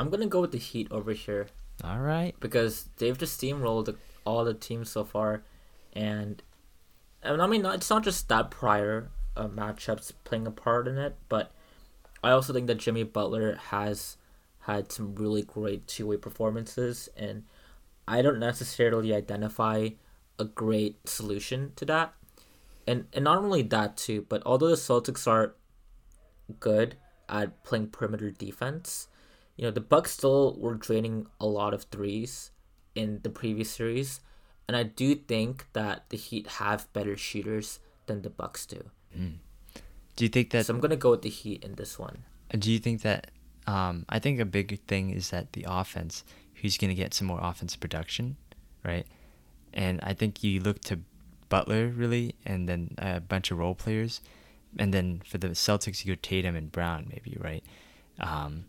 [0.00, 1.46] I'm gonna go with the Heat over here
[1.84, 2.34] All right.
[2.40, 5.44] because they've just steamrolled all the teams so far,
[5.92, 6.42] and
[7.22, 11.14] and I mean it's not just that prior uh, matchups playing a part in it,
[11.28, 11.52] but
[12.22, 14.16] I also think that Jimmy Butler has
[14.60, 17.44] had some really great two way performances, and
[18.06, 19.90] I don't necessarily identify
[20.38, 22.14] a great solution to that.
[22.86, 25.54] And and not only that too, but although the Celtics are
[26.60, 26.96] good
[27.28, 29.08] at playing perimeter defense,
[29.56, 32.50] you know, the Bucks still were draining a lot of threes
[32.94, 34.20] in the previous series,
[34.68, 38.90] and I do think that the Heat have better shooters than the Bucks do.
[39.16, 39.38] Mm.
[40.16, 40.66] Do you think that?
[40.66, 42.24] So I'm gonna go with the Heat in this one.
[42.50, 43.30] Do you think that?
[43.66, 46.24] Um, I think a big thing is that the offense.
[46.56, 48.36] Who's going to get some more offense production,
[48.84, 49.04] right?
[49.74, 51.00] And I think you look to
[51.48, 54.20] Butler really, and then a bunch of role players,
[54.78, 57.64] and then for the Celtics you go Tatum and Brown maybe, right?
[58.20, 58.66] Um,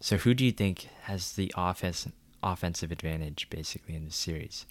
[0.00, 2.08] so who do you think has the offense
[2.42, 4.66] offensive advantage basically in this series?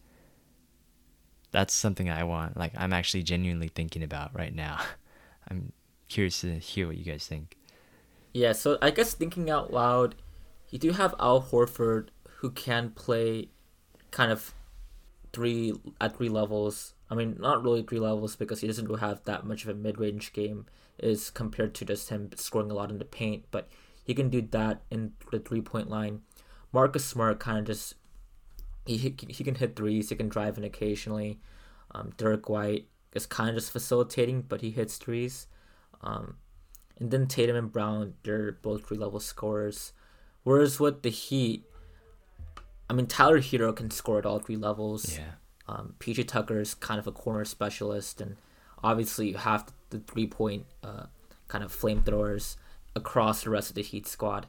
[1.51, 2.57] That's something I want.
[2.57, 4.81] Like I'm actually genuinely thinking about right now.
[5.49, 5.71] I'm
[6.09, 7.57] curious to hear what you guys think.
[8.33, 10.15] Yeah, so I guess thinking out loud,
[10.69, 13.49] you do have Al Horford who can play
[14.11, 14.53] kind of
[15.31, 16.93] three at three levels.
[17.09, 19.73] I mean, not really three levels because he doesn't really have that much of a
[19.73, 20.65] mid range game
[20.97, 23.67] is compared to just him scoring a lot in the paint, but
[24.03, 26.21] he can do that in the three point line.
[26.71, 27.95] Marcus Smart kind of just
[28.85, 31.39] he he he can hit threes, he can drive in occasionally.
[31.91, 35.47] Um, Derrick White is kind of just facilitating, but he hits threes.
[36.05, 36.37] Um,
[36.97, 39.91] and then Tatum and Brown, they're both three level scorers.
[40.43, 41.65] Whereas with the Heat,
[42.89, 45.17] I mean Tyler Herro can score at all three levels.
[45.17, 45.31] Yeah.
[45.67, 48.37] Um, PJ Tucker is kind of a corner specialist, and
[48.83, 51.07] obviously you have the three point uh,
[51.47, 52.55] kind of flamethrowers
[52.95, 54.45] across the rest of the Heat squad,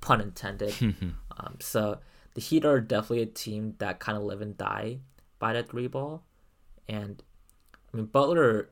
[0.00, 0.74] pun intended.
[1.38, 1.98] um, so
[2.34, 4.98] the Heat are definitely a team that kind of live and die
[5.38, 6.22] by that three ball,
[6.86, 7.22] and
[7.92, 8.70] I mean Butler.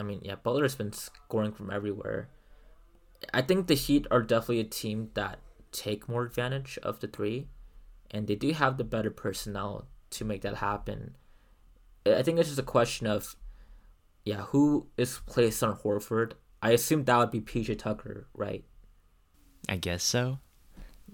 [0.00, 2.30] I mean, yeah, Butler's been scoring from everywhere.
[3.34, 5.40] I think the Heat are definitely a team that
[5.72, 7.48] take more advantage of the three,
[8.10, 11.16] and they do have the better personnel to make that happen.
[12.06, 13.36] I think it's just a question of,
[14.24, 16.32] yeah, who is placed on Horford?
[16.62, 18.64] I assume that would be PJ Tucker, right?
[19.68, 20.38] I guess so.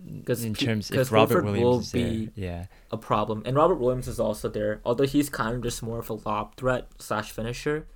[0.04, 4.20] Because in terms if Robert Williams is there, yeah, a problem, and Robert Williams is
[4.20, 7.88] also there, although he's kind of just more of a lob threat slash finisher.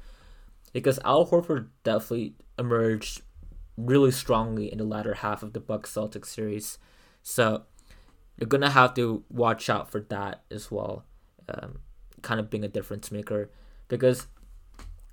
[0.72, 3.22] Because Al Horford definitely emerged
[3.76, 6.78] really strongly in the latter half of the Bucks Celtics series,
[7.22, 7.62] so
[8.36, 11.04] you're gonna have to watch out for that as well,
[11.48, 11.80] um,
[12.22, 13.50] kind of being a difference maker.
[13.88, 14.26] Because,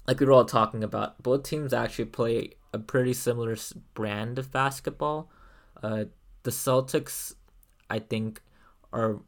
[0.07, 3.57] like we were all talking about, both teams actually play a pretty similar
[3.93, 5.29] brand of basketball.
[5.81, 6.05] Uh,
[6.43, 7.35] the Celtics,
[7.89, 8.41] I think,
[8.93, 9.19] are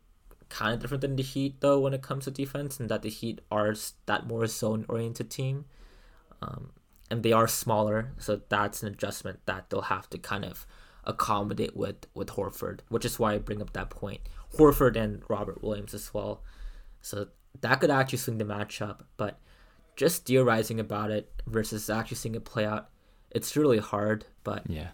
[0.50, 3.10] kind of different than the Heat though when it comes to defense, and that the
[3.10, 3.76] Heat are
[4.06, 5.66] that more zone oriented team,
[6.42, 6.72] um,
[7.10, 10.66] and they are smaller, so that's an adjustment that they'll have to kind of
[11.04, 14.22] accommodate with with Horford, which is why I bring up that point.
[14.58, 16.44] Horford and Robert Williams as well,
[17.02, 17.28] so
[17.62, 19.40] that could actually swing the matchup, but
[19.96, 22.90] just theorizing about it versus actually seeing it play out,
[23.32, 24.26] it's really hard.
[24.44, 24.90] But yeah.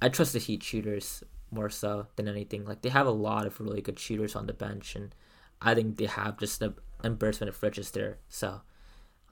[0.00, 2.64] I trust the Heat shooters more so than anything.
[2.64, 5.14] Like they have a lot of really good shooters on the bench, and
[5.60, 6.74] I think they have just an
[7.04, 8.18] embarrassment of riches there.
[8.28, 8.62] So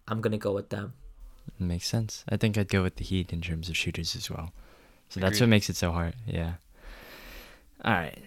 [0.07, 0.95] I'm gonna go with them.
[1.59, 2.25] Makes sense.
[2.29, 4.53] I think I'd go with the Heat in terms of shooters as well.
[5.09, 6.15] So that's what makes it so hard.
[6.27, 6.55] Yeah.
[7.85, 8.19] All right.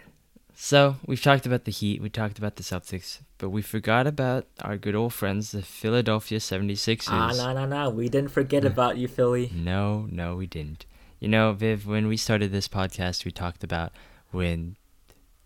[0.55, 4.45] So we've talked about the Heat, we talked about the Celtics, but we forgot about
[4.61, 7.07] our good old friends, the Philadelphia 76ers.
[7.09, 7.89] Ah, no, no, no.
[7.89, 9.51] We didn't forget about you, Philly.
[9.53, 10.85] No, no, we didn't.
[11.19, 13.91] You know, Viv, when we started this podcast, we talked about
[14.31, 14.75] when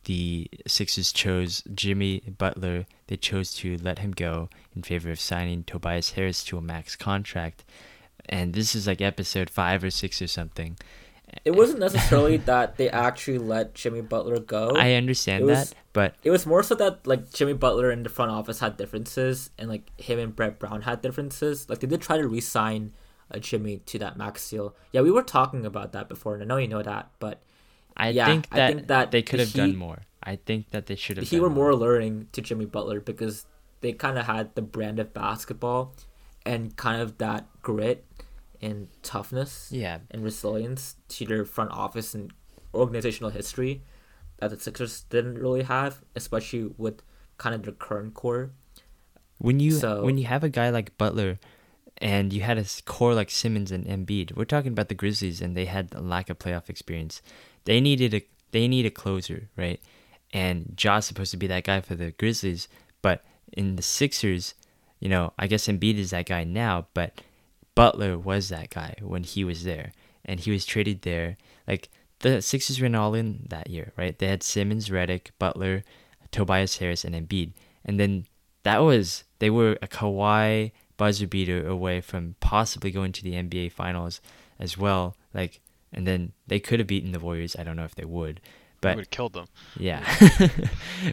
[0.05, 5.63] the Sixers chose Jimmy Butler, they chose to let him go in favor of signing
[5.63, 7.63] Tobias Harris to a max contract.
[8.27, 10.77] And this is like episode five or six or something.
[11.43, 14.71] It wasn't necessarily that they actually let Jimmy Butler go.
[14.75, 18.05] I understand It was- that, but It was more so that like Jimmy Butler and
[18.05, 21.69] the front office had differences, and like him and Brett Brown had differences.
[21.69, 22.93] Like they did try to re-sign
[23.31, 24.75] uh, Jimmy to that max deal.
[24.91, 27.41] Yeah, we were talking about that before, and I know you know that, but
[27.97, 29.99] I Yeah, think I that, think that they could have done more.
[30.21, 31.27] I think that they should have.
[31.29, 33.45] he were more alluring to Jimmy Butler because
[33.81, 35.95] they kind of had the brand of basketball
[36.45, 38.05] and kind of that grit
[38.61, 42.33] and toughness Yeah, and resilience to their front office and
[42.73, 43.83] organizational history
[44.39, 47.01] that the Sixers didn't really have, especially with
[47.37, 48.51] kind of their current core.
[49.37, 51.39] When you So- when you have a guy like Butler,
[51.99, 55.55] and you had a core like Simmons and Embiid, we're talking about the Grizzlies, and
[55.55, 57.21] they had a lack of playoff experience.
[57.65, 59.81] They needed a they need a closer, right?
[60.33, 62.67] And Ja's supposed to be that guy for the Grizzlies,
[63.01, 64.53] but in the Sixers,
[64.99, 67.21] you know, I guess Embiid is that guy now, but
[67.75, 69.91] Butler was that guy when he was there,
[70.23, 71.37] and he was traded there.
[71.67, 71.89] Like
[72.19, 74.17] the Sixers went all in that year, right?
[74.17, 75.83] They had Simmons, Redick, Butler,
[76.31, 77.53] Tobias Harris, and Embiid,
[77.83, 78.25] and then
[78.63, 83.71] that was they were a Kawhi buzzer beater away from possibly going to the NBA
[83.71, 84.21] Finals
[84.59, 85.15] as well.
[85.33, 85.61] Like,
[85.95, 87.55] and then they could have beaten the Warriors.
[87.57, 89.47] I don't know if they would, we but would have killed them.
[89.79, 90.03] yeah,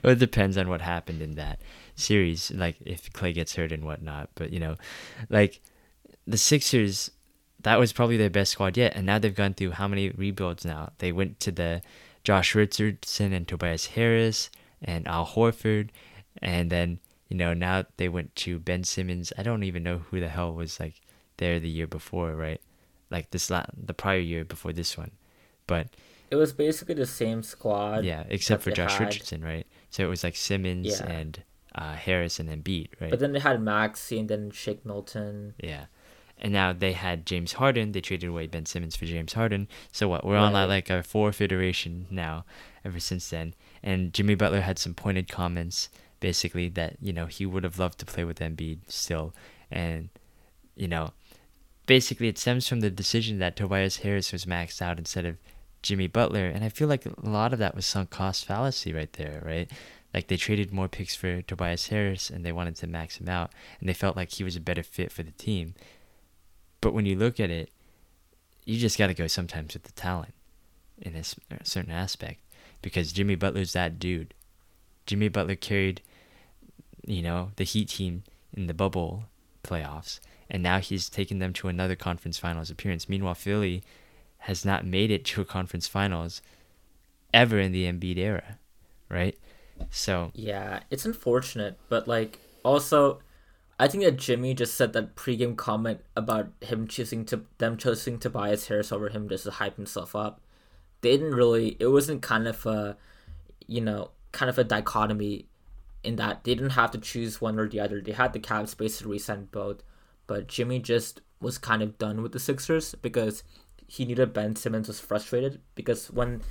[0.03, 1.61] well, it depends on what happened in that
[1.95, 4.29] series, like if Clay gets hurt and whatnot.
[4.35, 4.77] But you know,
[5.31, 5.63] like
[6.27, 7.13] the Sixers,
[7.61, 10.65] that was probably their best squad yet, and now they've gone through how many rebuilds
[10.65, 10.93] now?
[10.99, 11.81] They went to the
[12.25, 14.51] Josh Richardson and Tobias Harris
[14.83, 15.91] and Al Horford,
[16.39, 19.33] and then you know now they went to Ben Simmons.
[19.39, 21.01] I don't even know who the hell was like
[21.37, 22.61] there the year before, right?
[23.13, 25.13] Like this la- the prior year before this one,
[25.67, 25.87] but
[26.31, 28.05] It was basically the same squad.
[28.05, 29.07] yeah, except for Josh had.
[29.09, 29.67] Richardson, right?
[29.91, 31.07] So it was like Simmons Yeah.
[31.19, 31.43] and
[31.75, 33.11] uh, Harris and Embiid, right?
[33.11, 35.55] But then they had Maxey and then Shake Milton.
[35.63, 35.85] yeah.
[36.45, 37.93] And now they had James Harden.
[37.93, 39.69] They traded away Ben Simmons for James Harden.
[39.93, 40.25] So what?
[40.27, 42.45] We're on like a fourth iteration now,
[42.85, 43.55] ever since then.
[43.83, 45.89] And Jimmy Butler had some pointed comments,
[46.19, 49.33] basically that you know he would have loved to play with Embiid still,
[49.71, 50.09] and
[50.75, 51.13] you know,
[51.93, 55.37] basically it stems from the decision that Tobias Harris was maxed out instead of
[55.83, 59.13] Jimmy Butler, and I feel like a lot of that was sunk cost fallacy right
[59.13, 59.71] there, right?
[60.15, 63.53] Like they traded more picks for Tobias Harris and they wanted to max him out,
[63.79, 65.75] and they felt like he was a better fit for the team.
[66.81, 67.69] But when you look at it,
[68.65, 70.33] you just got to go sometimes with the talent
[70.99, 71.25] in a,
[71.63, 72.41] certain aspect
[72.81, 74.33] because Jimmy Butler's that dude.
[75.05, 76.01] Jimmy Butler carried,
[77.07, 78.23] you know, the Heat team
[78.57, 79.25] in the bubble
[79.63, 80.21] playoffs,
[80.53, 83.09] and now he's taken them to another conference finals appearance.
[83.09, 83.83] Meanwhile, Philly
[84.39, 86.43] has not made it to a conference finals
[87.33, 88.59] ever in the Embiid era,
[89.09, 89.37] right?
[89.91, 93.21] So Yeah, it's unfortunate, but like also,
[93.81, 98.19] I think that Jimmy just said that pregame comment about him choosing to them choosing
[98.19, 100.41] Tobias Harris over him just to hype himself up.
[101.01, 101.77] They didn't really.
[101.81, 102.97] It wasn't kind of a,
[103.67, 105.47] you know, kind of a dichotomy,
[106.05, 108.01] in that they didn't have to choose one or the other.
[108.01, 109.83] They had the cap space to resign both,
[110.27, 113.43] but Jimmy just was kind of done with the Sixers because
[113.87, 116.43] he knew that Ben Simmons was frustrated because when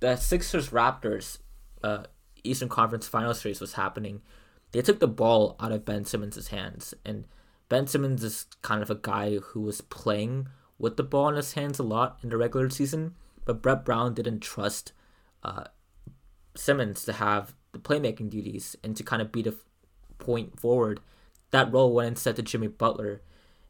[0.00, 1.38] the Sixers Raptors
[1.82, 2.04] uh,
[2.44, 4.22] Eastern Conference Final Series was happening,
[4.72, 7.24] they took the ball out of Ben Simmons' hands, and
[7.68, 10.48] Ben Simmons is kind of a guy who was playing
[10.78, 13.14] with the ball in his hands a lot in the regular season,
[13.44, 14.92] but Brett Brown didn't trust
[15.42, 15.64] uh,
[16.54, 19.56] Simmons to have the playmaking duties and to kind of be the
[20.18, 21.00] point forward.
[21.50, 23.22] That role went instead to Jimmy Butler,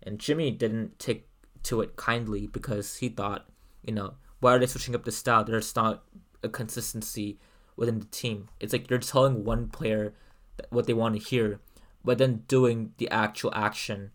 [0.02, 1.28] and Jimmy didn't take
[1.64, 3.46] to it kindly because he thought,
[3.82, 5.44] you know, why are they switching up the style?
[5.44, 6.04] There's not
[6.42, 7.38] a consistency
[7.76, 8.48] within the team.
[8.60, 10.14] It's like you're telling one player
[10.70, 11.60] what they want to hear,
[12.04, 14.10] but then doing the actual action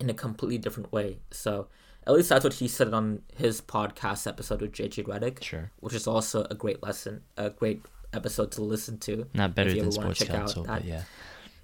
[0.00, 1.18] in a completely different way.
[1.30, 1.68] So
[2.06, 5.94] at least that's what he said on his podcast episode with JJ Redick, sure, which
[5.94, 9.26] is also a great lesson, a great episode to listen to.
[9.34, 11.04] not better If you than Sports check out Council, that- but yeah,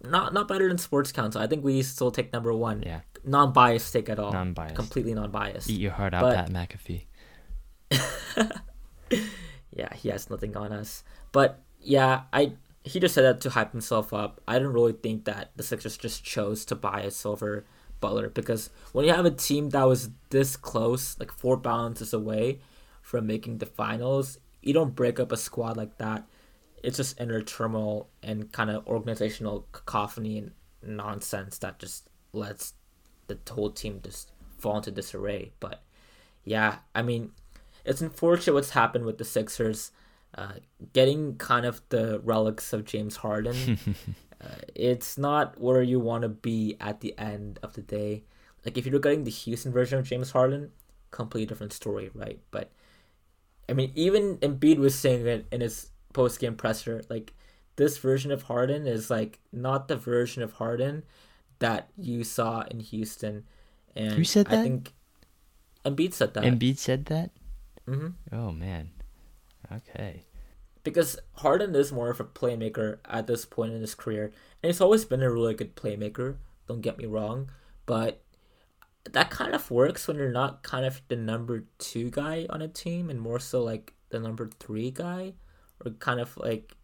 [0.05, 1.41] Not not better than Sports Council.
[1.41, 2.83] I think we still take number one.
[2.87, 4.33] yeah, Non-biased take at all.
[4.33, 4.77] non-biased.
[4.77, 5.69] Completely non-biased.
[5.69, 7.05] Eat your heart out, But- Pat McAfee.
[9.73, 11.03] yeah, he has nothing on us.
[11.33, 12.53] But yeah, I
[12.85, 14.41] he just said that to hype himself up.
[14.49, 17.65] I don't really think that the Sixers just chose to buy a silver
[18.01, 22.61] Butler because when you have a team that was this close, like four balances away
[23.03, 26.27] from making the finals, you don't break up a squad like that
[26.83, 30.53] it's just inner turmoil and kind of organizational cacophony and
[30.83, 32.75] nonsense that just lets
[33.27, 35.53] the whole team just fall into disarray.
[35.61, 35.83] But
[36.45, 37.33] yeah, I mean,
[37.85, 39.93] it's unfortunate what's happened with the Sixers.
[40.35, 40.55] Uh,
[40.93, 43.79] getting kind of the relics of James Harden,
[44.41, 48.25] uh, it's not where you want to be at the end of the day.
[48.65, 50.71] Like if you're getting the Houston version of James Harden,
[51.11, 52.39] completely different story, right?
[52.51, 52.71] But
[53.69, 57.33] I mean, even Embiid was saying it in his post game presser, like
[57.77, 61.05] this version of Harden is like not the version of Harden
[61.61, 63.45] that you saw in Houston.
[63.95, 64.61] And Who said that?
[64.61, 64.95] I think
[65.85, 66.45] Embiid said that.
[66.45, 67.31] Embiid said that.
[67.87, 68.91] hmm Oh man.
[69.73, 70.25] Okay.
[70.83, 74.33] because Harden is more of a playmaker at this point in his career,
[74.63, 76.37] and he's always been a really good playmaker.
[76.67, 77.51] Don't get me wrong,
[77.87, 78.23] but
[79.11, 82.69] that kind of works when you're not kind of the number two guy on a
[82.69, 85.35] team, and more so like the number three guy,
[85.85, 86.75] or kind of like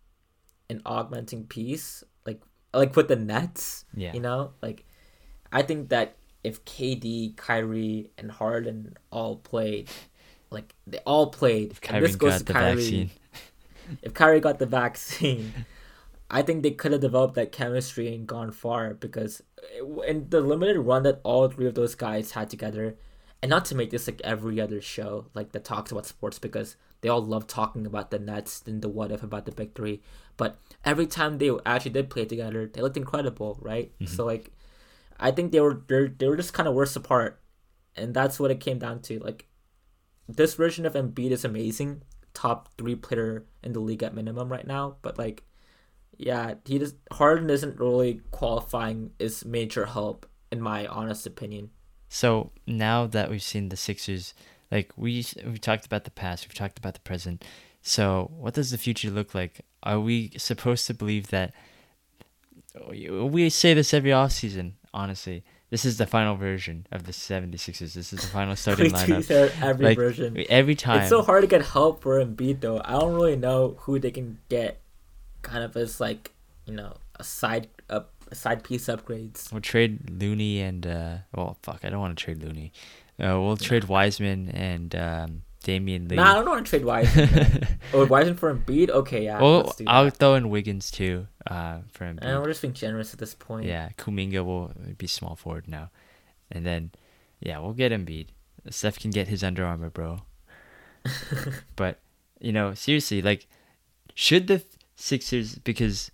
[0.70, 2.40] an augmenting piece, like
[2.72, 3.84] like with the Nets.
[3.94, 4.12] Yeah.
[4.12, 4.84] You know, like
[5.52, 9.88] I think that if KD, Kyrie, and Harden all played,
[10.50, 13.10] like they all played, If Kyrie this goes got to the Kyrie, vaccine.
[14.02, 15.52] if Kyrie got the vaccine,
[16.30, 20.40] I think they could have developed that chemistry and gone far because eh, in the
[20.40, 22.96] limited run that all three of those guys had together,
[23.42, 26.76] and not to make this like every other show like that talks about sports because
[27.04, 30.00] they all love talking about the Nets and the what if about the big three,
[30.38, 33.92] but every time they actually did play together, they looked incredible, right?
[34.00, 34.14] Mm-hmm.
[34.14, 34.52] So like,
[35.20, 37.42] I think they were they they were just kind of worse apart,
[37.94, 39.18] and that's what it came down to.
[39.18, 39.48] Like,
[40.26, 44.66] this version of Embiid is amazing, top three player in the league at minimum right
[44.66, 44.96] now.
[45.02, 45.44] But like,
[46.16, 51.68] yeah, he just Harden isn't really qualifying as major help in my honest opinion.
[52.08, 54.32] So now that we've seen the Sixers,
[54.70, 57.44] like we we talked about the past, we've talked about the present.
[57.82, 59.60] So what does the future look like?
[59.82, 61.52] Are we supposed to believe that?
[62.90, 65.44] We say this every offseason, honestly.
[65.70, 67.94] This is the final version of the 76ers.
[67.94, 69.62] This is the final starting We lineup.
[69.62, 70.44] every Like version.
[70.48, 71.00] every time.
[71.00, 72.80] It's so hard to get help for Embiid though.
[72.84, 74.80] I don't really know who they can get,
[75.42, 76.32] kind of as like
[76.66, 79.50] you know a side up side piece upgrades.
[79.52, 82.72] We'll trade Looney and uh well fuck, I don't want to trade Looney.
[83.20, 86.16] Uh, we'll trade Wiseman and um, Damian Lee.
[86.16, 87.66] Nah, I don't want to trade Wiseman.
[87.92, 88.90] oh, Wiseman for Embiid?
[88.90, 89.40] Okay, yeah.
[89.40, 91.26] well, I'll throw in Wiggins too.
[91.46, 92.18] Uh, for Embiid.
[92.22, 93.66] And we're just being generous at this point.
[93.66, 95.90] Yeah, Kuminga will be small forward now,
[96.50, 96.90] and then
[97.40, 98.28] yeah, we'll get Embiid.
[98.70, 100.22] Steph can get his Under Armour, bro.
[101.76, 102.00] but
[102.40, 103.46] you know, seriously, like,
[104.14, 104.62] should the
[104.96, 106.10] Sixers because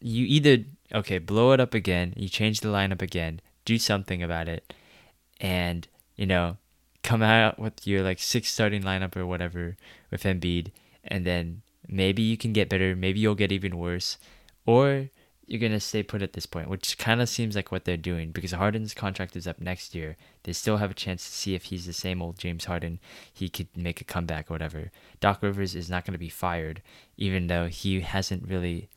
[0.00, 4.48] you either okay blow it up again, you change the lineup again, do something about
[4.48, 4.72] it,
[5.40, 5.86] and
[6.16, 6.56] you know,
[7.02, 9.76] come out with your like six starting lineup or whatever
[10.10, 10.70] with Embiid,
[11.04, 14.18] and then maybe you can get better, maybe you'll get even worse,
[14.66, 15.08] or
[15.46, 18.32] you're gonna stay put at this point, which kind of seems like what they're doing
[18.32, 20.16] because Harden's contract is up next year.
[20.42, 22.98] They still have a chance to see if he's the same old James Harden.
[23.32, 24.90] He could make a comeback or whatever.
[25.20, 26.82] Doc Rivers is not gonna be fired,
[27.16, 28.88] even though he hasn't really,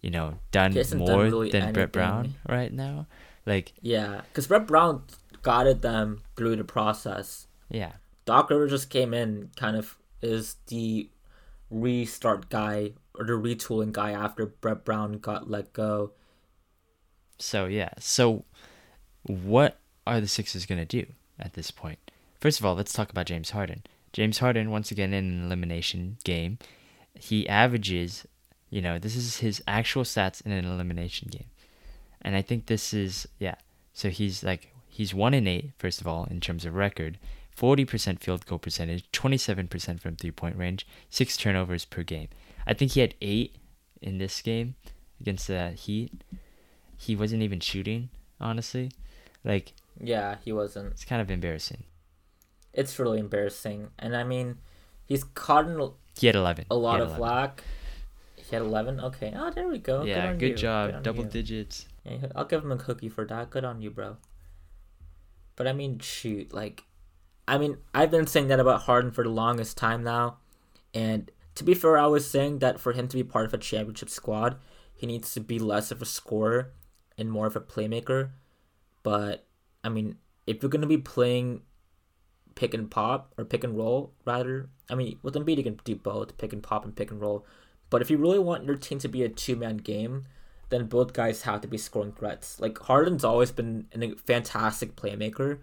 [0.00, 3.06] you know, done hasn't done more really than Brett Brown right now.
[3.44, 5.02] Like, Yeah, because Brett Brown
[5.46, 7.46] guided them through the process.
[7.70, 7.92] yeah,
[8.24, 11.08] Doc Rivers just came in, kind of is the
[11.70, 16.10] restart guy or the retooling guy after Brett Brown got let go.
[17.38, 18.44] So yeah, so
[19.22, 21.06] what are the Sixers gonna do
[21.38, 22.10] at this point?
[22.40, 23.84] First of all, let's talk about James Harden.
[24.12, 26.58] James Harden, once again in an elimination game,
[27.14, 28.26] he averages,
[28.68, 31.50] you know, this is his actual stats in an elimination game,
[32.22, 33.54] and I think this is yeah.
[33.92, 37.18] So he's like he's one in first of all in terms of record,
[37.50, 42.02] forty percent field goal percentage, twenty seven percent from three point range, six turnovers per
[42.02, 42.28] game.
[42.66, 43.56] I think he had eight
[44.02, 44.74] in this game
[45.20, 46.12] against the Heat
[46.98, 48.08] he wasn't even shooting,
[48.40, 48.90] honestly.
[49.44, 50.92] Like, Yeah, he wasn't.
[50.92, 51.84] it's kind of embarrassing.
[52.72, 53.88] It's really embarrassing.
[53.98, 54.56] And I mean,
[55.04, 55.78] he's caught in
[56.18, 56.66] He had 11.
[56.70, 57.16] a lot of 11.
[57.18, 57.64] flack.
[58.36, 59.00] He had 11?
[59.00, 59.32] Okay.
[59.36, 60.04] Oh, there we go.
[60.04, 60.56] Yeah, good you.
[60.56, 60.94] job.
[60.94, 61.30] on Double you.
[61.30, 61.86] digits.
[62.04, 63.50] Yeah, I'll give him a cookie for that.
[63.50, 64.16] Good on you, bro.
[65.56, 66.84] But I mean, shoot, like,
[67.48, 70.38] I mean, I've been saying that about Harden for the longest time now,
[70.92, 73.58] and to be fair, I was saying that for him to be part of a
[73.58, 74.58] championship squad,
[74.94, 76.72] he needs to be less of a scorer
[77.18, 78.30] and more of a playmaker.
[79.02, 79.46] But
[79.82, 80.16] I mean,
[80.46, 81.62] if you're gonna be playing
[82.54, 85.96] pick and pop or pick and roll, rather, I mean, with Embiid you can do
[85.96, 87.46] both, pick and pop and pick and roll.
[87.88, 90.24] But if you really want your team to be a two man game,
[90.68, 92.60] then both guys have to be scoring threats.
[92.60, 95.58] Like Harden's always been a fantastic playmaker,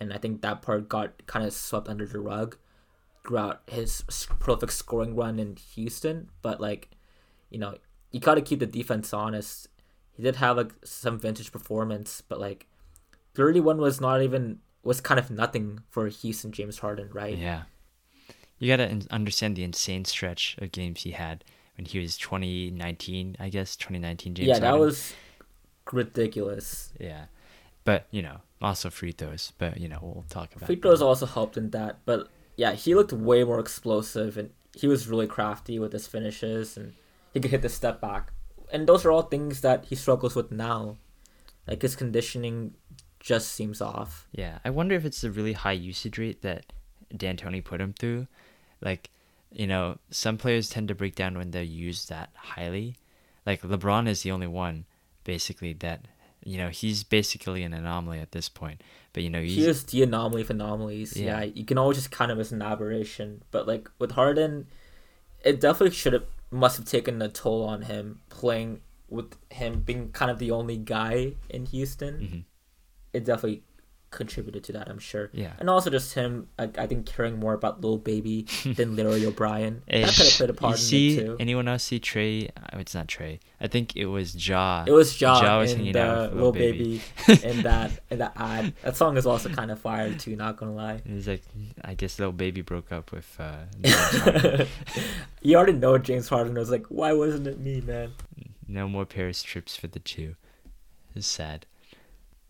[0.00, 2.56] and I think that part got kind of swept under the rug
[3.26, 4.02] throughout his
[4.38, 6.28] prolific scoring run in Houston.
[6.42, 6.90] But like,
[7.50, 7.78] you know,
[8.10, 9.68] you got to keep the defense honest.
[10.12, 12.66] He did have like some vintage performance, but like
[13.34, 17.36] 31 was not even was kind of nothing for Houston James Harden, right?
[17.36, 17.62] Yeah.
[18.58, 21.42] You got to understand the insane stretch of games he had
[21.76, 24.70] when he was 2019, I guess, 2019 James yeah, Harden.
[24.70, 25.14] that was
[25.92, 26.92] ridiculous.
[26.98, 27.26] Yeah.
[27.84, 31.26] But, you know, also free throws, but, you know, we'll talk about Free throws also
[31.26, 35.78] helped in that, but yeah, he looked way more explosive and he was really crafty
[35.78, 36.94] with his finishes and
[37.32, 38.32] he could hit the step back.
[38.72, 40.96] And those are all things that he struggles with now.
[41.66, 42.74] Like his conditioning
[43.20, 44.28] just seems off.
[44.32, 46.72] Yeah, I wonder if it's the really high usage rate that
[47.14, 48.26] D'Antoni put him through.
[48.80, 49.10] Like,
[49.54, 52.96] you know, some players tend to break down when they're used that highly.
[53.46, 54.84] Like LeBron is the only one,
[55.24, 56.06] basically, that
[56.44, 58.82] you know he's basically an anomaly at this point.
[59.12, 61.16] But you know, he's, He is the anomaly of anomalies.
[61.16, 61.40] Yeah.
[61.40, 61.44] Yeah.
[61.54, 63.42] you can always just count him as an aberration.
[63.50, 64.66] But like with Harden,
[65.44, 70.10] it definitely should have must have taken a toll on him playing with him being
[70.10, 72.14] kind of the only guy in Houston.
[72.18, 72.44] Mhm.
[73.12, 73.62] It definitely
[74.14, 75.28] contributed to that, I'm sure.
[75.32, 75.52] Yeah.
[75.58, 79.82] And also just him, I, I think, caring more about Lil Baby than Larry O'Brien.
[79.88, 81.36] Eh, that could have played a part you in see, it too.
[81.38, 82.48] anyone else see Trey?
[82.72, 83.40] Oh, it's not Trey.
[83.60, 84.84] I think it was Ja.
[84.86, 87.02] It was Ja, Ja was hanging out uh, with Lil Lil Baby.
[87.26, 88.72] Baby, in that in that ad.
[88.82, 90.36] That song is also kind of fire too.
[90.36, 91.02] Not gonna lie.
[91.06, 91.42] He's like,
[91.84, 93.38] I guess little baby broke up with.
[93.38, 94.64] Uh,
[95.42, 98.12] you already know James Harden was like, why wasn't it me, man?
[98.66, 100.36] no more Paris trips for the two.
[101.14, 101.66] It's sad.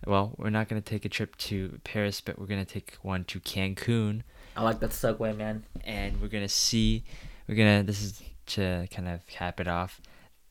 [0.07, 3.41] Well, we're not gonna take a trip to Paris, but we're gonna take one to
[3.41, 4.23] Cancun.
[4.57, 5.65] I like that segue, man.
[5.85, 7.05] and we're gonna see
[7.49, 10.01] we're gonna this is to kind of cap it off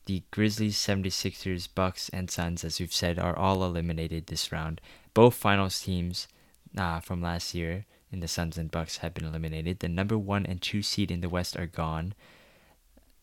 [0.06, 4.80] the grizzlies 76ers bucks and suns as we've said are all eliminated this round
[5.14, 6.28] both finals teams
[6.76, 10.44] uh, from last year in the suns and bucks have been eliminated the number one
[10.44, 12.12] and two seed in the west are gone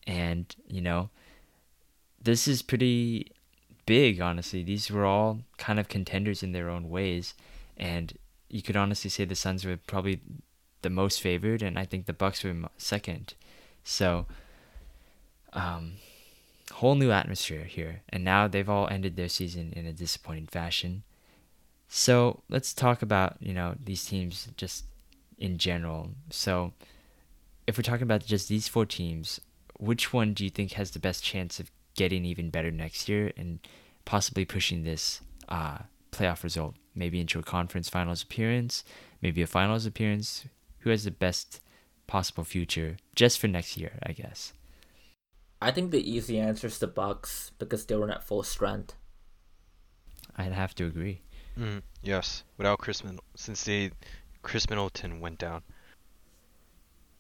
[0.08, 1.10] and you know
[2.24, 3.32] this is pretty
[3.96, 7.34] big honestly these were all kind of contenders in their own ways
[7.78, 8.08] and
[8.52, 10.20] you could honestly say the suns were probably
[10.82, 13.34] the most favored, and I think the Bucks were second.
[13.84, 14.26] So,
[15.54, 15.94] um,
[16.74, 21.04] whole new atmosphere here, and now they've all ended their season in a disappointing fashion.
[21.88, 24.86] So let's talk about you know these teams just
[25.38, 26.12] in general.
[26.30, 26.74] So,
[27.68, 29.40] if we're talking about just these four teams,
[29.80, 33.34] which one do you think has the best chance of getting even better next year
[33.36, 33.60] and
[34.06, 35.80] possibly pushing this uh,
[36.12, 38.84] playoff result maybe into a conference finals appearance,
[39.22, 40.46] maybe a finals appearance?
[40.80, 41.62] Who has the best
[42.08, 44.54] possible future just for next year, I guess?
[45.62, 48.96] I think the easy answer is the Bucks because they were at full strength.
[50.36, 51.22] I'd have to agree.
[51.58, 53.92] Mm, yes, without Khris Middleton, since they
[54.42, 55.62] Khris Middleton went down.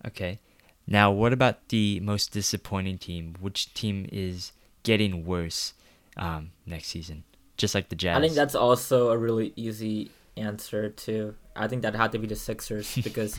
[0.05, 0.39] Okay.
[0.87, 3.35] Now, what about the most disappointing team?
[3.39, 4.51] Which team is
[4.83, 5.73] getting worse
[6.21, 7.23] um, next season?
[7.57, 8.17] Just like the Jazz.
[8.17, 11.35] I think that's also a really easy answer too.
[11.55, 13.37] I think that had to be the Sixers because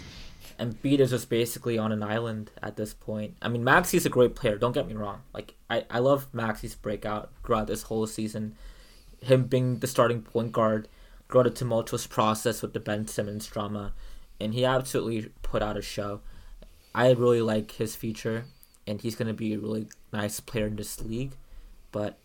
[0.59, 3.37] Embiid is just basically on an island at this point.
[3.41, 4.59] I mean, Maxey's a great player.
[4.59, 5.23] Don't get me wrong.
[5.33, 8.57] Like I, I love Maxey's breakout throughout this whole season.
[9.21, 10.89] Him being the starting point guard
[11.31, 13.93] throughout a tumultuous process with the Ben Simmons drama,
[14.41, 16.21] and he absolutely put out a show.
[16.95, 18.45] I really like his future,
[18.87, 21.37] and he's gonna be a really nice player in this league.
[21.93, 22.19] But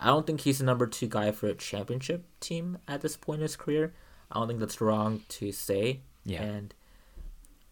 [0.00, 3.40] I don't think he's the number two guy for a championship team at this point
[3.40, 3.92] in his career.
[4.32, 6.00] I don't think that's wrong to say.
[6.24, 6.42] Yeah.
[6.42, 6.74] And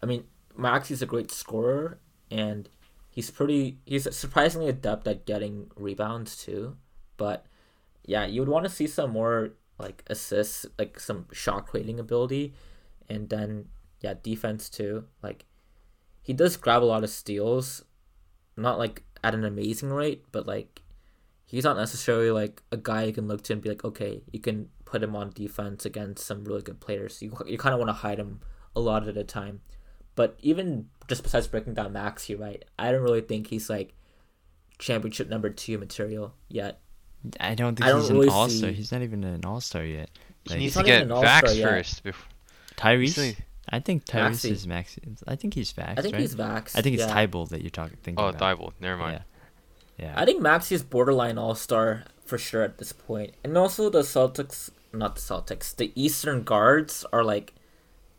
[0.03, 0.25] I mean,
[0.55, 1.97] Maxey's a great scorer,
[2.29, 2.69] and
[3.09, 3.79] he's pretty.
[3.85, 6.77] He's surprisingly adept at getting rebounds too.
[7.17, 7.45] But
[8.05, 12.53] yeah, you would want to see some more like assists, like some shot creating ability,
[13.09, 13.69] and then
[14.01, 15.05] yeah, defense too.
[15.23, 15.45] Like
[16.21, 17.83] he does grab a lot of steals,
[18.55, 20.81] not like at an amazing rate, but like
[21.49, 24.39] he's not necessarily like a guy you can look to and be like, okay, you
[24.39, 27.21] can put him on defense against some really good players.
[27.21, 28.39] You you kind of want to hide him
[28.75, 29.61] a lot at a time.
[30.15, 32.63] But even just besides breaking down Maxey, right?
[32.77, 33.93] I don't really think he's like
[34.77, 36.79] championship number two material yet.
[37.39, 38.69] I don't think I don't he's really an all star.
[38.69, 40.09] see- He's not even an all star yet.
[40.45, 41.69] He needs He's to not get an vax yet.
[41.69, 42.03] first.
[42.03, 42.27] Before,
[42.77, 42.99] Tyrese.
[42.99, 43.37] recently-
[43.71, 44.51] I think Tyrese Maxey.
[44.51, 44.99] is max.
[45.27, 46.21] I think he's vaxxed, I think right?
[46.21, 46.75] he's Vax.
[46.75, 47.15] I think it's yeah.
[47.27, 48.57] Thybulle that you're talking thinking oh, about.
[48.59, 48.71] Thybulle.
[48.79, 49.19] Never mind.
[49.19, 49.28] Yeah.
[49.99, 50.13] Yeah.
[50.15, 53.33] I think Maxey is borderline all star for sure at this point.
[53.43, 57.53] And also the Celtics, not the Celtics, the Eastern guards are like,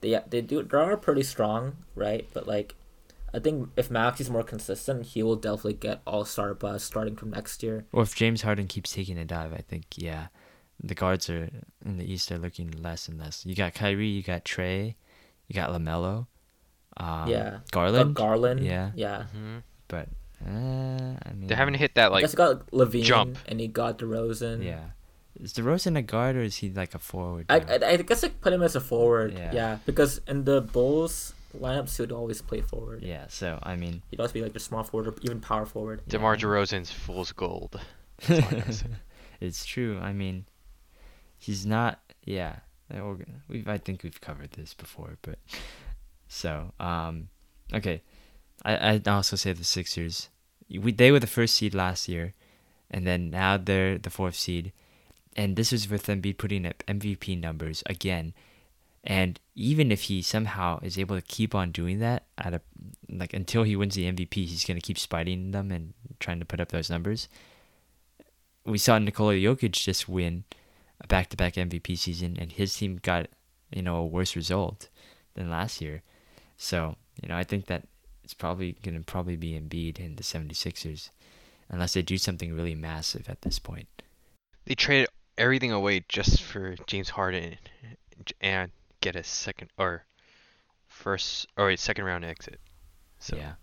[0.01, 2.27] they they do they are pretty strong, right?
[2.33, 2.75] But like,
[3.33, 7.31] I think if Maxey's more consistent, he will definitely get all star buzz starting from
[7.31, 7.85] next year.
[7.93, 10.29] Well, if James Harden keeps taking a dive, I think yeah,
[10.83, 11.51] the guards are
[11.85, 13.45] in the East are looking less and less.
[13.45, 14.97] You got Kyrie, you got Trey,
[15.49, 16.27] you got LaMelo,
[16.97, 18.61] um, yeah, Garland, Got Garland.
[18.61, 18.91] yeah.
[18.95, 19.25] yeah.
[19.25, 19.59] hmm
[19.89, 20.09] but
[20.45, 23.39] Uh, I mean, They haven't hit that I like guess he got LaVine jump.
[23.47, 24.65] and he got DeRozan.
[24.65, 24.91] Yeah.
[25.41, 27.47] Is DeRozan a guard or is he like a forward?
[27.49, 27.61] I.
[27.61, 29.35] I, I guess I put him as a forward.
[29.35, 29.53] Yeah.
[29.53, 29.79] Yeah.
[29.87, 33.03] because in the Bulls lineups, he would always play forward.
[33.03, 33.27] yeah.
[33.29, 36.03] So I mean, He'd always be like the small forward or even power forward.
[36.09, 36.41] DeMar yeah.
[36.43, 37.81] DeRozan's fool's gold.
[38.27, 38.87] That's all I gotta say.
[39.41, 39.99] it's true.
[40.01, 40.47] I mean,
[41.39, 42.01] he's not.
[42.25, 42.57] Yeah,
[42.93, 43.17] we're
[43.49, 43.69] we've.
[43.69, 45.39] I think we've covered this before, but
[46.29, 47.29] so um,
[47.73, 48.03] okay.
[48.65, 50.29] I I also say the Sixers.
[50.69, 52.35] We they were the first seed last year,
[52.91, 54.73] and then now they're the fourth seed,
[55.37, 58.35] and this was with them be putting up MVP numbers again.
[59.03, 62.61] And even if he somehow is able to keep on doing that at a
[63.09, 66.61] like until he wins the MVP, he's gonna keep spiting them and trying to put
[66.61, 67.29] up those numbers
[68.65, 70.45] we saw Nikola Jokic just win
[71.01, 73.29] a back-to-back MVP season, and his team got
[73.75, 74.89] you know a worse result
[75.35, 76.03] than last year.
[76.57, 77.87] So you know I think that
[78.31, 81.11] it's probably gonna probably be Embiid and the 76ers,
[81.69, 83.89] unless they do something really massive at this point.
[84.67, 87.57] They traded everything away just for James Harden
[88.41, 88.71] and
[89.01, 90.05] get a second or
[90.87, 92.61] first or wait, second round exit.
[93.19, 93.55] So yeah,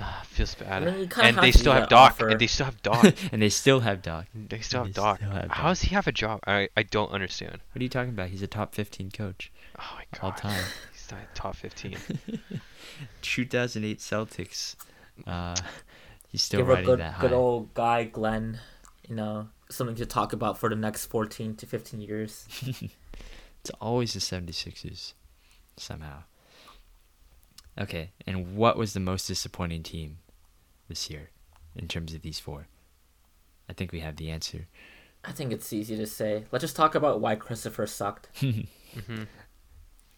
[0.00, 0.82] ah, feels bad.
[0.88, 2.12] I mean, and they still have Doc.
[2.14, 2.28] offer.
[2.30, 3.14] And they still have Doc.
[3.30, 4.26] and they still have Doc.
[4.34, 5.16] they still They have Doc.
[5.18, 6.40] still have How does he have a job?
[6.48, 7.60] I I don't understand.
[7.72, 8.30] What are you talking about?
[8.30, 10.24] He's a top 15 coach Oh my god.
[10.26, 10.64] all time.
[11.10, 11.96] He's top 15.
[13.22, 14.76] 2008 Celtics.
[15.26, 15.54] Uh,
[16.28, 17.20] he's still Give a riding good, that high.
[17.22, 18.58] good old guy, Glenn,
[19.08, 22.46] you know, something to talk about for the next 14 to 15 years.
[23.60, 25.14] It's always the 76ers,
[25.76, 26.22] somehow.
[27.76, 30.18] Okay, and what was the most disappointing team
[30.88, 31.30] this year
[31.74, 32.68] in terms of these four?
[33.68, 34.68] I think we have the answer.
[35.24, 36.44] I think it's easy to say.
[36.52, 38.28] Let's just talk about why Christopher sucked.
[38.38, 39.24] hmm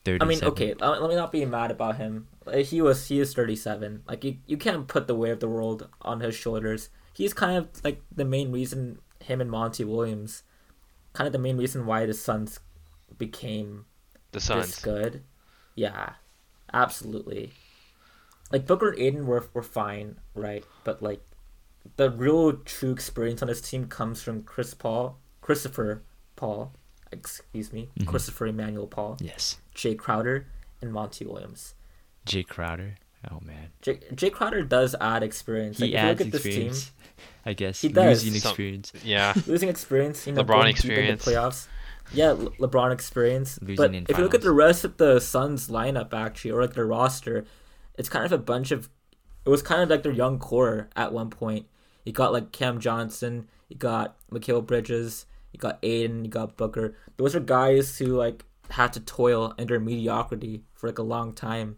[0.09, 0.23] 37.
[0.23, 2.29] I mean, okay, let let me not be mad about him.
[2.47, 4.03] Uh, he was he is 37.
[4.09, 6.89] Like you, you can't put the weight of the world on his shoulders.
[7.15, 10.43] He's kind of like the main reason him and Monty Williams,
[11.13, 12.61] kind of the main reason why the Suns
[13.19, 13.85] became
[14.33, 14.81] The this Suns.
[14.81, 15.23] good.
[15.75, 16.15] Yeah,
[16.73, 17.53] absolutely.
[18.51, 20.65] Like Booker and Ayton were were fine, right?
[20.85, 21.23] But like
[21.97, 26.03] the real true experience on this team comes from Chris Paul, Christopher
[26.37, 26.73] Paul,
[27.13, 28.07] excuse me, Mhm.
[28.07, 29.59] Christopher Emmanuel Paul, Yes.
[29.75, 30.47] Jay Crowder,
[30.81, 31.75] and Monty Williams.
[32.25, 32.97] Jay Crowder.
[33.31, 33.71] Oh, man.
[33.83, 35.81] Jay, Jay Crowder does add experience.
[35.81, 36.93] Like, He if you adds look at this experience,
[37.45, 37.81] I guess.
[37.81, 38.25] He does.
[38.25, 38.93] Losing Some- experience.
[39.05, 39.35] Yeah.
[39.47, 41.25] losing experience, you know, LeBron going deep experience.
[41.25, 41.67] playoffs.
[42.13, 43.59] Yeah, Le- LeBron experience.
[43.61, 46.61] Losing but in if you look at the rest of the Suns lineup, actually, or
[46.63, 47.45] like their roster,
[47.99, 48.89] it's kind of a bunch of.
[49.45, 51.67] It was kind of like their young core at one point.
[52.05, 56.95] You got like Cam Johnson, you got Mikal Bridges, you got Ayton, you got Booker.
[57.17, 61.77] Those are guys who like had to toil under mediocrity for like a long time.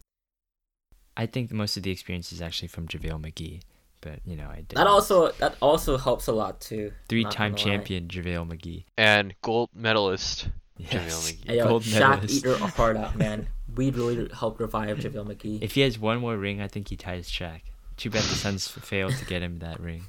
[1.17, 3.61] I think most of the experience is actually from JaVale McGee.
[4.01, 4.77] But, you know, I did.
[4.79, 6.93] That also that also helps a lot too.
[7.09, 7.77] Three-time gonna lie.
[7.77, 8.85] champion JaVale McGee.
[8.97, 10.49] And gold medalist.
[10.79, 11.31] Yes.
[11.31, 11.47] McGee.
[11.47, 12.35] Hey, yo, Gold Shaq, medalist.
[12.35, 13.49] eat your heart out, man.
[13.77, 15.63] We really helped revive JaVale McGee.
[15.63, 17.61] If he has one more ring, I think he ties Shaq.
[17.97, 20.07] Too bad the Suns failed to get him that ring.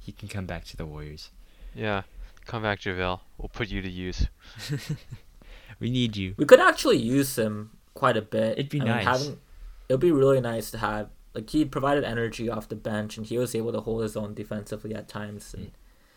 [0.00, 1.30] He can come back to the Warriors.
[1.74, 2.02] Yeah.
[2.46, 3.20] Come back, JaVale.
[3.38, 4.28] We'll put you to use.
[5.80, 6.34] We need you.
[6.36, 8.52] We could actually use him quite a bit.
[8.52, 9.04] It'd be I mean, nice.
[9.04, 9.38] having,
[9.88, 11.10] it'd be really nice to have.
[11.34, 14.34] Like he provided energy off the bench, and he was able to hold his own
[14.34, 15.52] defensively at times.
[15.52, 15.72] And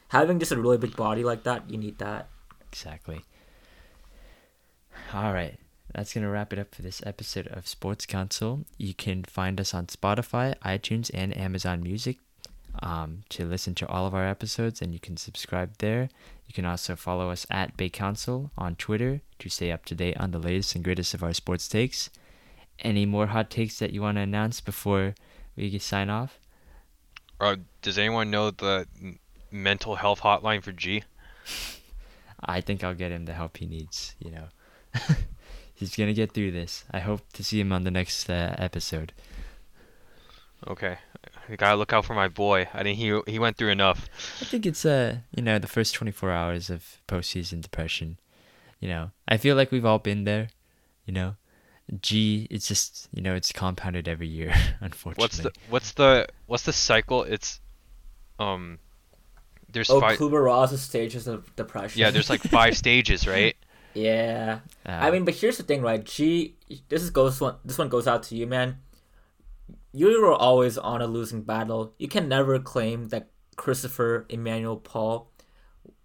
[0.10, 2.30] having just a really big body like that, you need that.
[2.72, 3.26] Exactly.
[5.14, 5.58] All right.
[5.94, 8.66] That's going to wrap it up for this episode of Sports Council.
[8.78, 12.20] You can find us on Spotify, iTunes, and Amazon Music
[12.82, 16.10] um, to listen to all of our episodes, and you can subscribe there.
[16.48, 20.18] You can also follow us at Bay Council on Twitter to stay up to date
[20.18, 22.10] on the latest and greatest of our sports takes.
[22.80, 25.16] Any more hot takes that you want to announce before
[25.56, 26.40] we sign off?
[27.40, 28.88] Uh, does anyone know the
[29.52, 31.04] mental health hotline for G?
[32.40, 34.46] I think I'll get him the help he needs, you know.
[35.74, 36.86] He's going to get through this.
[36.92, 39.14] I hope to see him on the next uh, episode.
[40.66, 40.98] Okay.
[41.50, 42.68] I gotta look out for my boy.
[42.74, 44.08] I think he he went through enough.
[44.42, 48.20] I think it's uh, you know, the first 24 hours of postseason depression.
[48.80, 50.50] You know, I feel like we've all been there,
[51.06, 51.36] you know.
[52.02, 55.24] G, it's just, you know, it's compounded every year, unfortunately.
[55.24, 57.24] What's the what's the what's the cycle?
[57.24, 57.62] It's
[58.40, 58.80] um
[59.72, 62.00] there's Oh, five Kluber Ross's stages of depression.
[62.00, 63.56] yeah, there's like five stages, right?
[63.94, 64.60] yeah.
[64.86, 66.04] Uh, I mean, but here's the thing, right?
[66.04, 66.56] G,
[66.90, 67.56] this is goes one.
[67.66, 68.78] This one goes out to you, man.
[69.98, 71.94] You were always on a losing battle.
[71.98, 75.32] You can never claim that Christopher Emmanuel Paul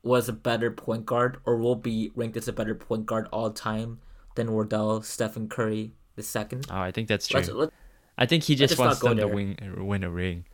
[0.03, 3.51] was a better point guard or will be ranked as a better point guard all
[3.51, 4.01] time
[4.35, 6.67] than Wardell Stephen Curry the second.
[6.71, 7.41] oh, I think that's true.
[7.41, 7.71] Let's, let,
[8.17, 10.47] I think he just just wants not go them to win win a ring.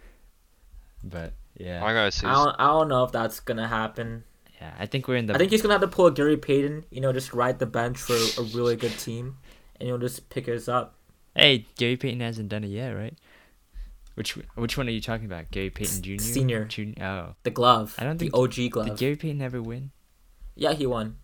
[1.05, 4.25] But yeah, I gotta say, I don't, I don't know if that's gonna happen.
[4.61, 4.75] yeah.
[4.79, 5.35] I think we're in the.
[5.35, 6.87] I think he's gonna have to pull a Gary Payton.
[6.91, 9.37] You know, just ride the bench for a really good team,
[9.79, 10.95] and he'll just pick us up.
[11.37, 13.15] Hey, Gary Payton hasn't done it yet, right?
[14.19, 15.51] Which which one are you talking about?
[15.53, 16.21] Gary Payton Jr.
[16.23, 16.65] Senior.
[16.65, 17.03] Junior.
[17.05, 17.95] Oh, The glove.
[17.99, 18.87] I don't the think- OG glove.
[18.89, 18.99] did.
[18.99, 19.93] Gary Payton ever win?
[20.57, 21.17] yeah, he won.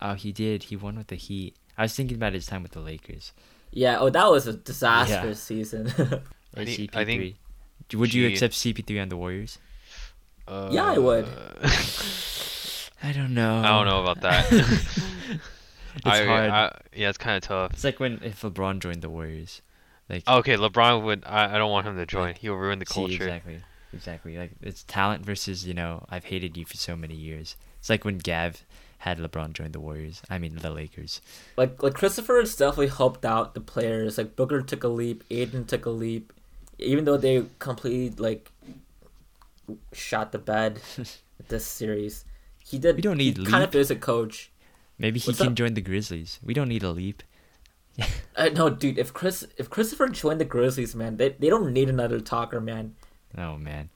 [0.00, 0.64] Oh, he did.
[0.64, 1.54] He won with the Heat.
[1.78, 3.32] I was thinking about his time with the Lakers.
[3.70, 3.98] Yeah.
[4.00, 5.86] Oh, that was a disastrous season.
[5.96, 6.22] Or
[6.56, 6.96] I think- CP3.
[6.96, 7.36] I think
[7.94, 9.58] Would you accept CP3 on the Warriors?
[10.48, 11.26] uh, Yeah, I would.
[13.04, 13.58] I don't know.
[13.58, 14.46] I don't know about that.
[14.52, 16.50] it's I, hard.
[16.50, 17.72] I, yeah, it's kind of tough.
[17.74, 19.62] It's like when if LeBron joined the Warriors.
[20.12, 21.24] Like oh, Okay, LeBron would.
[21.26, 22.34] I, I don't want him to join.
[22.34, 23.24] He'll ruin the see, culture.
[23.24, 23.60] exactly,
[23.94, 24.36] exactly.
[24.36, 27.56] Like it's talent versus you know I've hated you for so many years.
[27.80, 28.62] It's like when Gav
[28.98, 30.22] had LeBron join the Warriors.
[30.30, 31.20] I mean the Lakers.
[31.56, 34.18] like like Christopher has definitely helped out the players.
[34.18, 36.32] Like Booker took a leap, Ayton took a leap,
[36.78, 38.52] even though they completely like
[39.92, 40.80] shot the bed
[41.48, 42.24] this series.
[42.64, 42.96] He did.
[42.96, 44.50] We don't need he kind of is a coach.
[44.98, 45.54] Maybe he What's can up?
[45.54, 46.38] join the Grizzlies.
[46.44, 47.22] We don't need a leap.
[48.34, 48.96] Uh, no, dude.
[48.98, 52.94] If Chris if Christopher joined the Grizzlies, man, they they don't need another talker, man.
[53.36, 53.90] Oh man,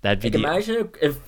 [0.00, 0.38] that'd be Like the.
[0.38, 1.18] imagine if,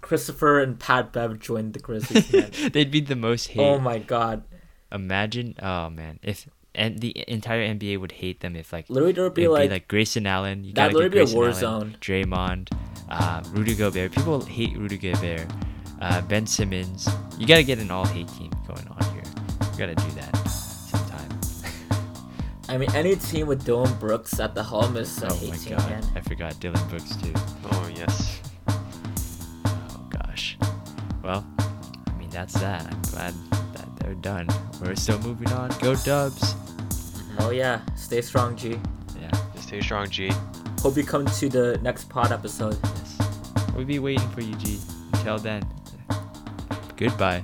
[0.00, 2.50] Christopher and Pat Bev joined the Grizzlies, man.
[2.72, 3.60] They'd be the most hate.
[3.60, 4.42] oh my god.
[4.90, 9.24] Imagine, oh man, if and the entire NBA would hate them if like Literally, there
[9.24, 10.64] would be be like, like, Grayson Allen.
[10.64, 11.96] You that'd gotta get literally be a war Allen, zone.
[12.00, 12.76] Draymond,
[13.08, 14.10] uh, Rudy Gobert.
[14.10, 15.46] People hate Rudy Gobert.
[16.00, 17.08] Uh, ben Simmons.
[17.38, 19.22] You gotta get an all hate team going on here.
[19.72, 20.43] You gotta do that.
[22.74, 25.56] I mean, any team with Dillon Brooks at the helm is a oh hate my
[25.56, 26.04] team, god, man.
[26.16, 27.32] I forgot Dillon Brooks too.
[27.70, 28.40] Oh yes.
[28.66, 30.58] Oh gosh.
[31.22, 31.46] Well,
[32.08, 32.84] I mean that's that.
[32.84, 33.34] I'm glad
[33.74, 34.48] that they're done.
[34.82, 35.70] We're still moving on.
[35.80, 36.56] Go Dubs.
[37.38, 38.80] Oh yeah, stay strong, G.
[39.20, 39.30] Yeah.
[39.54, 40.32] Just stay strong, G.
[40.80, 42.76] Hope you come to the next pod episode.
[42.82, 43.18] Yes.
[43.76, 44.80] We'll be waiting for you, G.
[45.12, 45.64] Until then,
[46.96, 47.40] goodbye.